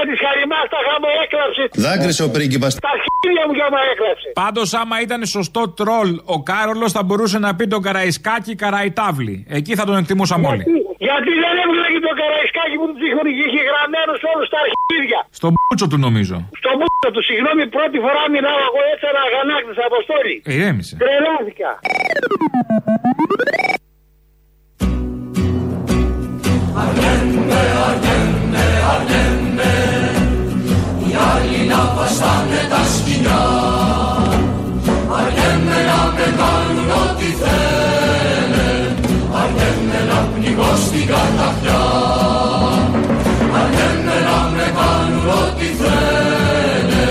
ραμίσια 0.00 0.04
τη 0.10 0.14
χαριμά 0.24 0.60
τα 0.72 0.78
γάμο 0.86 1.08
έκλαψε. 1.22 1.62
Δάκρυσε 1.86 2.22
ο 2.28 2.30
πρίγκιπας. 2.36 2.72
Τα 2.88 2.94
χίλια 3.04 3.44
μου 3.48 3.54
γάμο 3.60 3.78
έκλαψε. 3.92 4.28
Πάντως, 4.42 4.68
άμα 4.80 4.96
ήταν 5.06 5.20
σωστό 5.36 5.62
τρόλ, 5.80 6.10
ο 6.34 6.36
Κάρολος 6.50 6.90
θα 6.96 7.02
μπορούσε 7.06 7.38
να 7.38 7.50
πει 7.56 7.64
τον 7.74 7.82
Καραϊσκάκη 7.86 8.54
Καραϊτάβλη. 8.62 9.36
Εκεί 9.58 9.72
θα 9.78 9.84
τον 9.88 9.96
εκτιμούσαμε 10.02 10.46
όλοι. 10.52 10.64
Γιατί 11.08 11.30
δεν 11.44 11.54
έβγαλε 11.64 11.88
και 11.94 12.02
το 12.08 12.12
καραϊσκάκι 12.20 12.76
που 12.80 12.86
του 12.90 13.04
είχε, 13.06 13.22
είχε 13.44 13.62
γραμμένους 13.70 14.20
όλους 14.32 14.48
τα 14.52 14.58
αρχίδια. 14.64 15.20
Στον 15.38 15.50
μπούτσο 15.54 15.86
του 15.90 15.98
νομίζω. 16.06 16.36
Στο 16.60 16.70
μπούτσο 16.78 17.08
του, 17.14 17.22
συγγνώμη, 17.28 17.62
πρώτη 17.76 17.96
φορά 18.04 18.22
μιλάω 18.34 18.58
εγώ 18.68 18.80
έτσι 18.92 19.04
ένα 19.12 19.22
αγανάκτης 19.28 19.78
αποστόλη. 19.88 20.34
Ηρέμησε. 20.54 20.94
Τρελάθηκα. 21.02 21.70
Οι 31.06 31.12
άλλοι 31.32 31.66
να 31.68 31.92
βαστάνε 31.96 32.62
τα 32.70 32.82
σκηνιά 32.94 33.42
Αργέμαι 35.18 35.78
να 35.90 36.00
με 36.14 36.26
κάνουν 36.40 36.90
ό,τι 37.02 37.28
θέλε 37.40 38.70
Αργέμαι 39.40 40.00
να 40.10 40.18
πνιγώ 40.32 40.72
στην 40.84 41.06
καταφιά 41.12 41.82
Αργέμαι 43.60 44.16
να 44.28 44.38
με 44.54 44.66
κάνουν 44.78 45.26
ό,τι 45.40 45.68
θέλε 45.80 47.06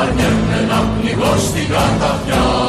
Αργέμαι 0.00 0.58
να 0.68 0.78
πνιγώ 0.92 1.32
στην 1.46 1.66
καταφιά 1.74 2.61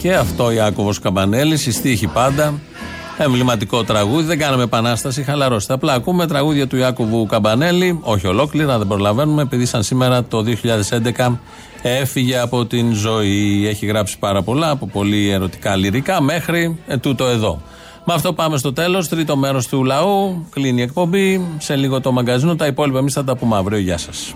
Και 0.00 0.14
αυτό 0.14 0.50
Ιάκωβος 0.50 0.98
Καμπανέλης, 0.98 1.66
η 1.66 1.72
στίχη 1.72 2.06
πάντα. 2.06 2.54
Εμβληματικό 3.18 3.84
τραγούδι, 3.84 4.26
δεν 4.26 4.38
κάναμε 4.38 4.62
επανάσταση, 4.62 5.22
χαλαρώστε. 5.22 5.72
Απλά 5.72 5.92
ακούμε 5.92 6.26
τραγούδια 6.26 6.66
του 6.66 6.76
Ιάκωβου 6.76 7.26
Καμπανέλη, 7.26 7.98
όχι 8.02 8.26
ολόκληρα, 8.26 8.78
δεν 8.78 8.86
προλαβαίνουμε, 8.86 9.42
επειδή 9.42 9.66
σαν 9.66 9.82
σήμερα 9.82 10.24
το 10.24 10.44
2011 11.16 11.38
έφυγε 11.82 12.38
από 12.38 12.66
την 12.66 12.92
ζωή. 12.92 13.66
Έχει 13.68 13.86
γράψει 13.86 14.18
πάρα 14.18 14.42
πολλά, 14.42 14.70
από 14.70 14.86
πολύ 14.86 15.28
ερωτικά 15.28 15.76
λυρικά 15.76 16.22
μέχρι 16.22 16.78
ε, 16.86 16.96
τούτο 16.96 17.26
εδώ. 17.26 17.62
Με 18.04 18.14
αυτό 18.14 18.32
πάμε 18.32 18.56
στο 18.56 18.72
τέλος, 18.72 19.08
τρίτο 19.08 19.36
μέρος 19.36 19.68
του 19.68 19.84
λαού, 19.84 20.46
κλείνει 20.50 20.80
η 20.80 20.82
εκπομπή, 20.82 21.46
σε 21.58 21.76
λίγο 21.76 22.00
το 22.00 22.12
μαγκαζίνο, 22.12 22.56
τα 22.56 22.66
υπόλοιπα 22.66 22.98
εμείς 22.98 23.12
θα 23.12 23.24
τα 23.24 23.36
πούμε 23.36 23.56
αύριο. 23.56 23.78
Γεια 23.78 23.98
σας. 23.98 24.34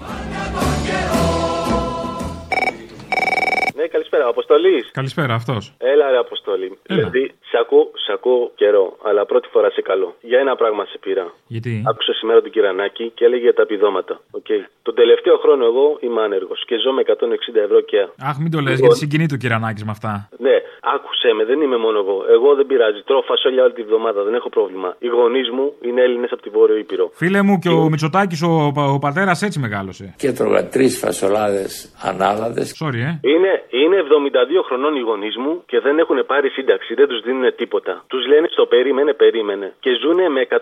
Καλησπέρα. 3.97 4.25
Αποστολής. 4.35 4.85
Καλησπέρα, 5.01 5.33
αυτός. 5.41 5.63
Έλα, 5.93 6.07
ρε 6.15 6.19
Αποστολή. 6.27 6.69
Δηλαδή, 6.93 7.23
σε 7.51 7.57
ακούω, 7.63 7.85
σε 8.05 8.11
ακούω 8.17 8.43
καιρό, 8.61 8.87
αλλά 9.09 9.23
πρώτη 9.31 9.49
φορά 9.55 9.69
σε 9.77 9.83
καλό. 9.91 10.09
Για 10.31 10.39
ένα 10.45 10.53
πράγμα 10.61 10.83
σε 10.93 10.97
πήρα. 11.05 11.25
Γιατί; 11.55 11.73
Άκουσα 11.91 12.13
σήμερα 12.21 12.39
τον 12.45 12.51
Κυρανάκη 12.55 13.05
και 13.17 13.25
έλεγε 13.29 13.43
για 13.49 13.55
τα 13.59 13.63
επιδόματα. 13.69 14.15
Okay. 14.39 14.61
Τον 14.87 14.95
τελευταίο 15.01 15.37
χρόνο 15.43 15.63
εγώ 15.71 15.87
είμαι 16.05 16.21
άνεργος 16.27 16.59
και 16.69 16.75
ζω 16.85 16.91
με 16.97 17.03
160 17.07 17.61
ευρώ 17.67 17.81
και. 17.91 18.01
Αχ, 18.29 18.37
μην 18.43 18.51
το 18.55 18.59
λες, 18.59 18.67
Λοιπόν. 18.73 18.81
γιατί 18.85 18.97
συγκινεί 19.03 19.27
το 19.33 19.37
κυρανάκι 19.43 19.83
με 19.89 19.93
αυτά. 19.97 20.13
Ναι, 20.47 20.57
άκουσε 20.95 21.29
με, 21.37 21.43
δεν 21.51 21.59
είμαι 21.65 21.79
μόνο 21.87 21.99
εγώ. 22.05 22.17
Εγώ 22.37 22.49
δεν 22.59 22.67
πειράζει. 22.71 23.01
Τρώω 23.09 23.23
φασόλια 23.31 23.63
όλη 23.67 23.73
τη 23.79 23.83
βδομάδα, 23.89 24.21
δεν 24.27 24.35
έχω 24.35 24.49
πρόβλημα. 24.57 24.91
Οι 24.99 25.09
γονείς 25.19 25.49
μου 25.57 25.67
είναι 25.87 26.01
Έλληνες 26.07 26.31
από 26.35 26.43
τη 26.47 26.51
Βόρειο 26.57 26.77
Ήπειρο. 26.85 27.07
Φίλε 27.21 27.41
μου 27.47 27.55
και 27.59 27.69
ο 27.69 27.89
Μητσοτάκης, 27.93 28.43
ο, 28.43 28.53
πα- 28.75 28.91
ο 28.97 28.99
πατέρας 28.99 29.43
έτσι 29.43 29.59
μεγάλωσε. 29.67 30.15
Και 30.23 30.33
τρώγα 30.33 30.69
τρεις 30.69 30.93
φασολάδες 30.99 31.73
ανάλαδες. 32.03 32.69
Sorry, 32.85 33.01
ε. 33.11 33.13
Είναι, 33.35 33.53
είναι 33.85 33.99
72 34.09 34.63
χρονών 34.69 34.93
οι 34.99 35.03
γονείς 35.09 35.37
μου 35.43 35.53
και 35.71 35.79
δεν 35.87 35.95
έχουν 36.03 36.19
πάρει 36.27 36.49
σύνταξη, 36.57 36.91
δεν 37.01 37.07
τους 37.11 37.21
δίνουν 37.27 37.47
τίποτα. 37.61 37.93
Τους 38.13 38.23
λένε 38.31 38.47
στο 38.57 38.65
περίμενε, 38.75 39.13
περίμενε. 39.25 39.67
Και 39.85 39.91
ζουν 40.03 40.19
με 40.35 40.41
160 40.51 40.57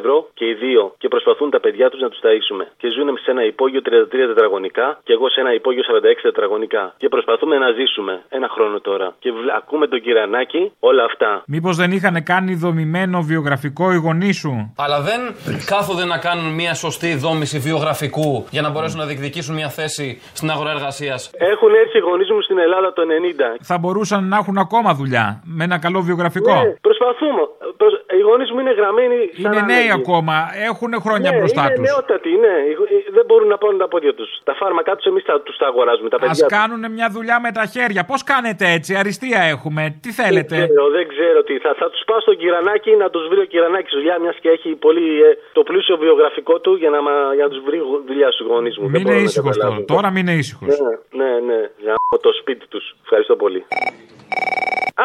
ευρώ 0.00 0.16
και 0.38 0.44
οι 0.50 0.54
δύο 0.64 0.82
και 1.02 1.08
προσπαθούν 1.14 1.48
τα 1.50 1.60
παιδιά 1.64 1.86
τους 1.90 2.00
να 2.04 2.08
τους 2.12 2.20
ταΐσουμε. 2.24 2.64
Και 2.80 2.88
ζουν 2.96 3.08
σε 3.24 3.30
ένα 3.30 3.42
υπόγειο 3.52 3.80
33 3.84 4.26
τετραγωνικά 4.32 4.86
και 5.06 5.12
εγώ 5.16 5.26
σε 5.34 5.40
ένα 5.40 5.52
υπόγειο 5.54 5.82
46 5.90 6.22
τετραγωνικά. 6.22 6.84
Και 6.96 7.08
προσπαθούμε 7.08 7.56
να 7.64 7.68
ζήσουμε 7.78 8.14
ένα 8.28 8.48
χρόνο 8.54 8.80
τώρα. 8.80 9.08
Και 9.18 9.30
βλ- 9.32 9.54
ακούμε 9.60 9.86
τον 9.86 10.00
κυρανάκι 10.00 10.72
όλα 10.80 11.04
αυτά. 11.04 11.42
Μήπως 11.46 11.76
δεν 11.76 11.90
είχαν 11.92 12.22
κάνει 12.22 12.54
δομημένο 12.54 13.18
βιογραφικό 13.22 13.92
οι 13.92 13.96
γονείς 13.96 14.36
σου; 14.38 14.52
Αλλά 14.78 14.98
δεν 15.00 15.20
κάθονται 15.66 16.04
να 16.04 16.18
κάνουν 16.18 16.54
μια 16.54 16.74
σωστή 16.74 17.14
δόμηση 17.14 17.58
βιογραφικού 17.58 18.46
για 18.50 18.62
να 18.62 18.70
μπορέσουν 18.70 18.98
να 18.98 19.06
διεκδικήσουν 19.06 19.54
μια 19.54 19.68
θέση 19.68 20.20
στην 20.38 20.50
αγορά 20.50 20.70
εργασίας. 20.70 21.30
Έχουν 21.52 21.70
έρθει 21.82 21.96
οι 21.98 22.00
γονείς 22.00 22.30
μου 22.30 22.40
στην 22.42 22.58
Ελλάδα 22.66 22.92
το 22.92 23.02
90. 23.02 23.56
Θα 23.70 23.78
μπορούσαν 23.78 24.28
να 24.32 24.36
έχουν 24.36 24.56
ακόμα 24.58 24.90
δουλειά 24.94 25.26
με 25.56 25.64
ένα 25.64 25.78
καλό 25.78 26.00
βιογραφικό. 26.00 26.54
Ναι, 26.54 26.70
Προσπαθούμε. 26.88 27.42
Προσ- 27.80 28.02
Οι 28.18 28.22
γονείς 28.28 28.50
μου 28.52 28.58
είναι 28.62 28.74
γραμμένοι 28.80 29.16
σαν 29.42 29.52
Είναι 29.52 29.60
νέοι 29.72 29.76
άνεργοι. 29.88 29.98
ακόμα, 30.00 30.34
έχουν 30.70 30.92
χρόνια 31.06 31.30
Ναι, 31.30 31.36
μπροστά 31.38 31.62
είναι 31.64 31.74
τους. 31.74 31.84
νεότατοι, 31.88 32.30
ναι. 32.44 32.54
Ε, 32.96 33.12
Δεν 33.16 33.24
μπορούν 33.28 33.48
να 33.54 33.58
πάνε 33.62 33.76
τα 33.84 33.88
πόδια 33.92 34.14
τους. 34.18 34.30
Τα 34.48 34.54
φάρμακά 34.60 34.92
τους 34.96 35.06
εμείς 35.10 35.24
τους 35.46 35.56
τα 35.62 35.66
αγοράζουμε. 35.72 36.08
Τα 36.08 36.16
Α 36.16 36.20
παιδιά 36.20 36.46
τους. 36.46 36.56
κάνουν 36.58 36.82
μια 36.96 37.08
δουλειά 37.16 37.36
με 37.44 37.50
τα 37.58 37.64
χέρια. 37.74 38.02
Πώς 38.10 38.20
κάνετε 38.32 38.64
έτσι, 38.76 38.90
αριστεία 39.02 39.40
έχουμε. 39.54 39.82
Τι 40.02 40.10
θέλετε; 40.20 40.56
Δεν 40.56 40.68
ξέρω, 40.68 40.88
δεν 40.98 41.06
ξέρω 41.12 41.38
τι. 41.48 41.54
Θα, 41.64 41.70
θα 41.80 41.86
τους 41.92 42.02
πάω 42.08 42.20
στον 42.26 42.36
Κυρανάκη 42.40 42.90
να 43.02 43.08
τους 43.10 43.24
βρει 43.30 43.40
ο 43.46 43.48
Κυρανάκης 43.52 43.92
δουλειά, 43.98 44.16
μιας 44.22 44.36
και 44.42 44.48
έχει 44.56 44.68
πολύ 44.86 45.06
ε, 45.28 45.30
το 45.52 45.62
πλούσιο 45.68 45.96
βιογραφικό 46.04 46.54
του 46.60 46.72
για 46.82 46.90
να, 46.94 47.00
μα- 47.06 47.32
για 47.36 47.44
να 47.46 47.50
τους 47.52 47.62
βρει 47.66 47.78
δουλειά 48.06 48.30
στους 48.34 48.46
γονείς 48.46 48.74
μου. 48.78 48.82
Δεν 48.84 48.92
Μην 48.92 49.02
μπορώ 49.02 49.14
είναι 49.14 49.24
να 49.24 49.30
ήσυχος 49.30 49.56
καταλάβω. 49.56 49.80
τώρα. 49.84 49.94
Τώρα 50.00 50.08
μην 50.14 50.22
είναι 50.26 50.36
ήσυχος. 50.42 50.68
Ναι, 50.68 51.24
ναι, 51.24 51.30
ναι. 51.48 51.60
Γαμώ 51.86 52.16
το 52.26 52.30
σπίτι 52.40 52.49
τους. 52.56 52.96
Ευχαριστώ 53.02 53.36
πολύ. 53.36 53.64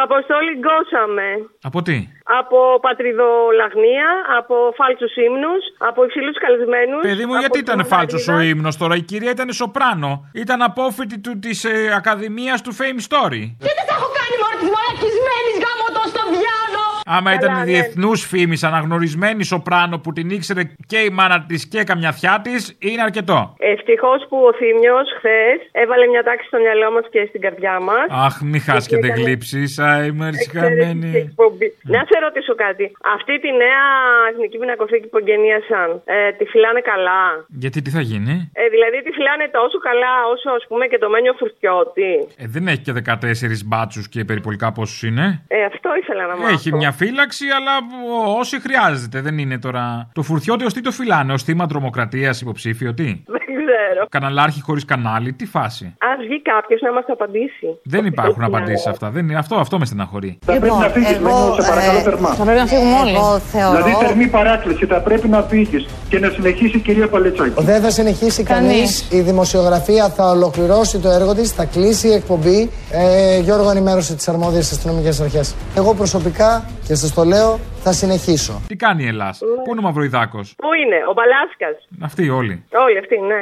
Αποστόλη 0.03 0.51
γκώσαμε. 0.63 1.27
Από 1.61 1.81
τι; 1.81 1.97
Από 2.39 2.57
πατριδολαγνία, 2.81 4.09
από 4.39 4.55
φάλτσους 4.77 5.15
ύμνους, 5.15 5.63
από 5.77 6.03
υψηλούς 6.03 6.37
καλεσμένους. 6.43 7.01
Παιδί 7.01 7.25
μου, 7.25 7.35
γιατί 7.43 7.59
ήταν 7.59 7.85
φάλτσο 7.85 8.33
ο 8.33 8.39
ύμνος 8.39 8.77
τώρα; 8.77 8.95
Η 8.95 9.01
κυρία 9.01 9.31
ήταν 9.31 9.51
σοπράνο. 9.51 10.29
Ήταν 10.33 10.61
απόφοιτη 10.61 11.19
του 11.19 11.39
της 11.39 11.63
ε, 11.63 11.93
Ακαδημίας 11.99 12.61
του 12.61 12.73
Fame 12.79 12.99
Story. 13.07 13.43
Και 13.65 13.73
δεν 13.77 13.85
θα 13.89 13.93
έχω 13.97 14.09
κάνει 14.19 14.35
μόνο 14.43 14.55
της 14.61 14.69
μαλακισμένης 14.75 15.55
γάμο 15.63 15.87
το 15.95 16.01
στο 16.11 16.23
διάλο. 16.33 16.54
Άμα 17.07 17.29
Καλά, 17.29 17.35
ήταν 17.39 17.51
ναι. 17.59 17.63
διεθνούς 17.71 18.25
φήμης, 18.25 18.63
αναγνωρισμένη 18.63 19.43
σοπράνο 19.43 19.97
που 19.99 20.11
την 20.13 20.29
ήξερε 20.29 20.63
και 20.87 20.97
η 20.97 21.09
μάνα 21.09 21.45
της 21.47 21.67
και 21.67 21.83
καμιά 21.83 22.11
θιά 22.11 22.39
της, 22.43 22.75
είναι 22.79 23.01
αρκετό. 23.01 23.55
Ευτυχώς 23.73 24.19
που 24.29 24.37
ο 24.49 24.53
Θήμιο 24.59 24.97
χθες 25.17 25.57
έβαλε 25.71 26.05
μια 26.07 26.23
τάξη 26.23 26.47
στο 26.47 26.57
μυαλό 26.57 26.91
μας 26.95 27.05
και 27.13 27.25
στην 27.29 27.41
καρδιά 27.41 27.79
μας. 27.79 28.05
Αχ, 28.25 28.35
μη 28.41 28.59
χάσκετε 28.59 29.07
έκανε- 29.07 29.23
γλύψεις. 29.25 29.79
Α, 29.79 30.05
είμαι 30.05 30.27
ησυχαμένη. 30.33 31.33
Να 31.95 32.01
σε 32.09 32.15
ρωτήσω 32.25 32.55
κάτι. 32.65 32.85
Αυτή 33.15 33.33
τη 33.43 33.49
νέα 33.63 33.83
εθνική 34.31 34.57
πινακοθήκη 34.57 35.07
που 35.07 35.17
εγγενίασαν, 35.17 35.89
ε, 36.05 36.31
τη 36.37 36.45
φυλάνε 36.45 36.81
καλά; 36.91 37.23
Γιατί 37.63 37.81
τι 37.81 37.89
θα 37.89 38.01
γίνει; 38.01 38.35
Ε, 38.53 38.63
δηλαδή 38.75 38.97
τη 39.05 39.11
φυλάνε 39.17 39.45
τόσο 39.59 39.77
καλά 39.89 40.13
όσο 40.33 40.49
ας 40.59 40.63
πούμε 40.69 40.85
και 40.91 40.97
το 40.97 41.09
μένιο 41.09 41.33
φουρτιώτη. 41.39 42.11
Ε, 42.37 42.45
δεν 42.53 42.67
έχει 42.67 42.81
και 42.87 42.91
14 42.91 43.63
μπάτσους 43.65 44.05
και 44.09 44.23
περιπολικά 44.29 44.67
πόσους 44.71 45.03
είναι; 45.03 45.25
Ε, 45.47 45.63
αυτό 45.71 45.89
ήθελα 46.01 46.23
να 46.27 46.35
μάθω. 46.37 46.53
Έχει 46.53 46.69
μια 46.81 46.91
φύλαξη, 46.95 47.45
αλλά 47.57 47.71
ο- 47.77 48.37
όσοι 48.39 48.59
χρειάζεται. 48.61 49.21
Δεν 49.21 49.37
είναι 49.37 49.59
τώρα. 49.59 50.09
Το 50.13 50.21
φουρτιώτη 50.21 50.65
ω 50.65 50.67
τι 50.67 50.81
το 50.81 50.91
φυλάνε, 50.91 51.33
ω 51.33 51.37
θύμα 51.37 51.65
τρομοκρατία 51.67 52.35
υποψήφιο, 52.41 52.93
τι; 52.93 53.23
Δεν 53.75 53.85
ξέρω. 53.91 54.05
Καναλάρχη 54.09 54.61
χωρίς 54.61 54.85
κανάλι, 54.85 55.33
τι 55.33 55.45
φάση; 55.45 55.85
Α 55.85 56.09
βγει 56.23 56.41
κάποιος 56.41 56.81
να 56.81 56.91
μας 56.93 57.05
απαντήσει. 57.07 57.67
Δεν 57.83 58.05
υπάρχουν 58.05 58.43
απαντήσεις 58.43 58.81
σε 58.81 58.89
αυτά. 58.89 59.09
Δεν 59.09 59.23
είναι, 59.29 59.37
αυτό, 59.37 59.55
αυτό 59.55 59.79
με 59.79 59.85
στεναχωρεί. 59.85 60.31
Θα 60.45 60.51
πρέπει 60.59 60.75
να 60.85 60.89
φύγεις, 60.95 61.19
Μένιο, 61.19 61.53
σε 61.59 61.69
παρακαλώ 61.69 61.99
θερμά. 61.99 62.29
Θα 62.29 62.43
πρέπει 62.43 62.59
να 62.59 62.65
φύγουμε 62.65 62.95
όλοι. 63.03 63.15
Εγώ 63.15 63.39
θεωρώ. 63.39 63.83
Δηλαδή, 63.83 64.05
θερμή 64.05 64.27
παράκληση, 64.27 64.85
θα 64.85 64.99
πρέπει 65.01 65.27
να 65.27 65.41
φύγεις 65.41 65.87
και 66.09 66.19
να 66.19 66.29
συνεχίσει 66.29 66.77
η 66.77 66.79
κυρία 66.79 67.07
Παλετσάκη. 67.07 67.63
Δεν 67.63 67.81
θα 67.81 67.89
συνεχίσει 67.89 68.43
κανείς. 68.43 69.11
Η 69.11 69.21
δημοσιογραφία 69.21 70.09
θα 70.09 70.29
ολοκληρώσει 70.29 70.99
το 70.99 71.09
έργο 71.09 71.33
της, 71.35 71.51
θα 71.51 71.65
κλείσει 71.65 72.07
η 72.07 72.13
εκπομπή. 72.13 72.69
Ε, 72.91 73.39
Γιώργο, 73.39 73.69
ενημέρωσε 73.69 74.15
τις 74.15 74.27
αρμόδιες 74.27 74.71
αστυνομικές 74.71 75.21
αρχές. 75.21 75.55
Εγώ 75.75 75.93
προσωπικά, 75.93 76.65
και 76.87 76.95
σας 76.95 77.13
το 77.13 77.23
λέω, 77.23 77.59
θα 77.83 77.91
συνεχίσω. 77.91 78.61
Τι 78.67 78.75
κάνει 78.75 79.03
η 79.03 79.07
Ελλάδα, 79.07 79.35
Πού 79.63 79.71
είναι 79.71 79.79
ο 79.79 79.81
Μαυροϊδάκος; 79.81 80.53
Πού 80.57 80.69
είναι, 80.81 80.99
ο 81.09 81.13
Μπαλάσκα. 81.17 81.67
Αυτοί 82.07 82.29
όλοι. 82.29 82.63
Όλοι 82.85 82.97
αυτοί, 82.97 83.15
ναι. 83.31 83.41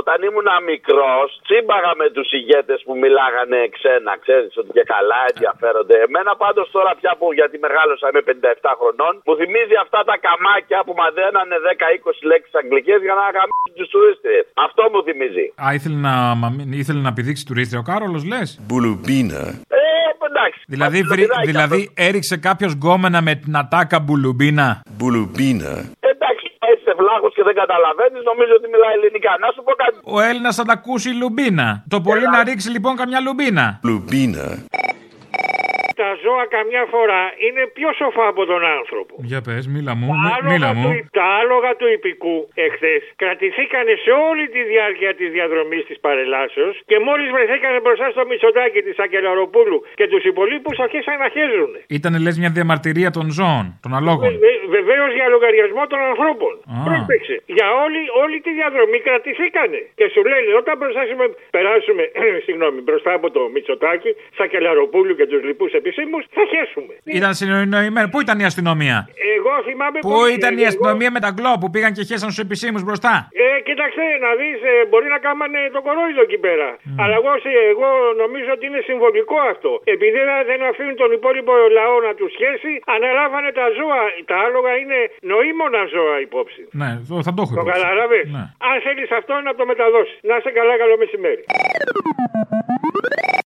Όταν 0.00 0.16
ήμουν 0.28 0.48
μικρός, 0.72 1.28
τσίμπαγα 1.46 1.92
με 2.00 2.06
τους 2.14 2.28
ηγέτες 2.38 2.78
που 2.86 2.94
μιλάγανε 3.02 3.58
ξένα. 3.76 4.12
Ξέρεις 4.24 4.52
ότι 4.60 4.70
και 4.76 4.84
καλά 4.94 5.18
ενδιαφέρονται. 5.30 5.96
Εμένα 6.06 6.32
πάντως 6.42 6.66
τώρα 6.76 6.90
πια 7.00 7.12
που 7.18 7.26
γιατί 7.38 7.56
μεγάλωσα 7.66 8.06
είμαι 8.10 8.22
57 8.30 8.70
χρονών, 8.80 9.12
μου 9.26 9.34
θυμίζει 9.40 9.76
αυτά 9.84 10.00
τα 10.10 10.14
καμάκια 10.26 10.78
που 10.86 10.94
μαδένανε 11.02 11.56
10-20 11.66 12.30
λέξεις 12.30 12.54
αγγλικές 12.60 12.98
για 13.06 13.14
να 13.20 13.24
γαμίσουν 13.36 13.72
τους 13.78 13.88
τουρίστες. 13.94 14.42
Αυτό 14.66 14.82
μου 14.92 15.00
θυμίζει. 15.06 15.46
Α, 15.64 15.66
ήθελε 15.78 15.98
να, 16.08 16.12
μα- 16.40 16.56
ήθελε 16.82 17.00
να 17.08 17.12
πηδήξει 17.16 17.44
τουρίστρια 17.48 17.80
ο 17.84 17.86
Κάρολος, 17.90 18.22
λες; 18.32 18.48
Μπουλουμπίνα. 18.66 19.42
Ε, 19.80 19.82
εντάξει. 20.30 20.60
Δηλαδή, 20.74 20.98
βρει- 21.12 21.32
δηλαδή 21.50 21.80
έριξε 22.08 22.36
κάποιος 22.48 22.72
γκόμενα 22.78 23.18
με 23.28 23.32
την 23.42 23.54
ατάκα 23.62 23.98
μπουλουμπίνα; 24.04 24.66
Μπουλουμπίνα. 24.96 25.72
Εντάξει, 26.12 26.46
είσαι 26.72 26.92
βλάχο 27.00 27.28
και 27.33 27.33
δεν 27.48 27.54
καταλαβαίνεις, 27.62 28.22
νομίζω 28.30 28.52
ότι 28.58 28.66
μιλάει 28.74 28.94
ελληνικά. 28.98 29.32
Να 29.44 29.48
σου 29.54 29.60
πω 29.66 29.72
κάτι. 29.82 29.96
Ο 30.16 30.18
Έλληνας 30.28 30.54
θα 30.58 30.64
τα 30.68 30.74
ακούσει 30.78 31.10
λουμπίνα. 31.20 31.68
Το 31.94 31.98
πολύ 32.08 32.26
να 32.34 32.40
ρίξει 32.48 32.68
λοιπόν 32.76 32.92
καμιά 33.00 33.20
λουμπίνα. 33.26 33.66
Λουμπίνα. 33.90 34.46
Τα 36.04 36.12
ζώα 36.24 36.44
καμιά 36.56 36.84
φορά 36.94 37.22
είναι 37.46 37.62
πιο 37.78 37.88
σοφά 38.00 38.26
από 38.32 38.42
τον 38.50 38.62
άνθρωπο. 38.78 39.12
Για 39.30 39.40
πες, 39.46 39.62
μίλα 39.74 39.92
μου, 40.00 40.06
Τα 40.12 40.16
μι- 40.22 40.42
μίλα 40.50 40.68
άλογα, 40.70 40.70
μου. 40.80 40.84
του, 40.84 40.92
τα 41.18 41.26
άλογα 41.40 41.70
του 41.78 41.86
υπηκού 41.98 42.36
εχθές 42.66 43.02
κρατηθήκανε 43.22 43.92
σε 44.04 44.12
όλη 44.28 44.44
τη 44.54 44.60
διάρκεια 44.72 45.10
της 45.18 45.28
διαδρομής 45.36 45.82
της 45.88 45.98
παρελάσεως 46.06 46.74
και 46.90 46.96
μόλις 47.08 47.28
βρεθήκανε 47.36 47.78
μπροστά 47.84 48.06
στο 48.14 48.22
Μητσοτάκι 48.30 48.80
της 48.86 48.96
Ακελαροπούλου 49.04 49.78
και 49.98 50.06
τους 50.12 50.22
υπολείπους 50.32 50.74
αρχίσαν 50.84 51.16
να 51.24 51.28
χέζουν. 51.36 51.70
Ήταν 51.98 52.12
λες 52.24 52.36
μια 52.42 52.50
διαμαρτυρία 52.58 53.10
των 53.16 53.26
ζώων, 53.38 53.66
των 53.84 53.90
αλόγων. 53.98 54.32
Βεβαίως 54.76 55.10
για 55.18 55.26
λογαριασμό 55.34 55.82
των 55.92 56.00
ανθρώπων. 56.10 56.52
Α. 56.74 56.76
Πρόσεξε. 56.88 57.34
Για 57.58 57.68
όλη, 57.84 58.00
όλη 58.22 58.36
τη 58.46 58.50
διαδρομή 58.60 58.98
κρατηθήκανε. 59.06 59.78
Και 59.98 60.06
σου 60.12 60.20
λένε 60.30 60.48
όταν 60.62 60.74
μπροστάσουμε, 60.78 61.24
περάσουμε 61.56 62.02
συγγνώμη, 62.46 62.78
μπροστά 62.86 63.10
από 63.18 63.26
το 63.36 63.40
Μητσοτάκι, 63.54 64.10
Σακελαροπούλου 64.38 65.14
και 65.18 65.26
τους 65.30 65.42
λοιπούς 65.48 65.70
επισήμου, 65.94 66.18
θα 66.36 66.42
χέσουμε. 66.52 66.92
Ήταν 67.18 67.32
συνοημένο. 67.40 68.08
Πού 68.12 68.18
ήταν 68.26 68.36
η 68.44 68.46
αστυνομία; 68.50 68.96
Εγώ 69.36 69.52
θυμάμαι 69.68 69.98
Πού 70.06 70.10
πολύ, 70.16 70.32
ήταν 70.40 70.52
η 70.54 70.56
εγώ- 70.60 70.70
αστυνομία 70.70 71.10
με 71.16 71.20
τα 71.24 71.30
γκλό 71.36 71.52
που 71.60 71.68
πήγαν 71.74 71.92
και 71.96 72.02
χέσαν 72.08 72.28
στους 72.32 72.42
επισήμους 72.46 72.82
μπροστά; 72.86 73.14
Ε, 73.44 73.46
κοίταξε, 73.68 74.04
να 74.24 74.30
δεις, 74.40 74.58
μπορεί 74.90 75.06
να 75.14 75.18
κάμανε 75.26 75.60
το 75.76 75.80
κορόιδο 75.86 76.22
εκεί 76.28 76.38
πέρα. 76.46 76.68
Αλλά 77.02 77.14
εγώ, 77.20 77.30
σε- 77.44 77.62
εγώ 77.74 77.88
νομίζω 78.22 78.50
ότι 78.56 78.64
είναι 78.70 78.80
συμβολικό 78.90 79.36
αυτό. 79.52 79.70
Επειδή 79.94 80.18
δεν- 80.28 80.44
δεν 80.50 80.60
αφήνουν 80.70 80.96
τον 81.02 81.10
υπόλοιπο 81.18 81.52
λαό 81.78 81.96
να 82.08 82.12
τους 82.18 82.30
σχέσει, 82.36 82.72
αναλάβανε 82.94 83.50
τα 83.58 83.66
ζώα. 83.78 84.02
Τα 84.30 84.36
άλογα 84.46 84.72
είναι 84.82 84.98
νοήμονα 85.30 85.82
ζώα 85.94 86.16
υπόψη. 86.28 86.62
Ναι, 86.80 86.90
το- 87.08 87.22
θα 87.26 87.32
το 87.36 87.40
έχω 87.44 87.52
Το 87.54 87.60
υπόψη. 87.60 87.70
καταλάβες; 87.74 88.24
Ναι. 88.36 88.44
Αν 88.70 88.74
θέλεις 88.86 89.10
αυτό 89.20 89.32
να 89.46 89.52
το 89.58 89.62
μεταδώσεις. 89.70 90.16
Να 90.28 90.34
είσαι 90.38 90.50
καλά, 90.58 90.74
καλό 90.82 90.94
μεσημέρι. 91.02 91.42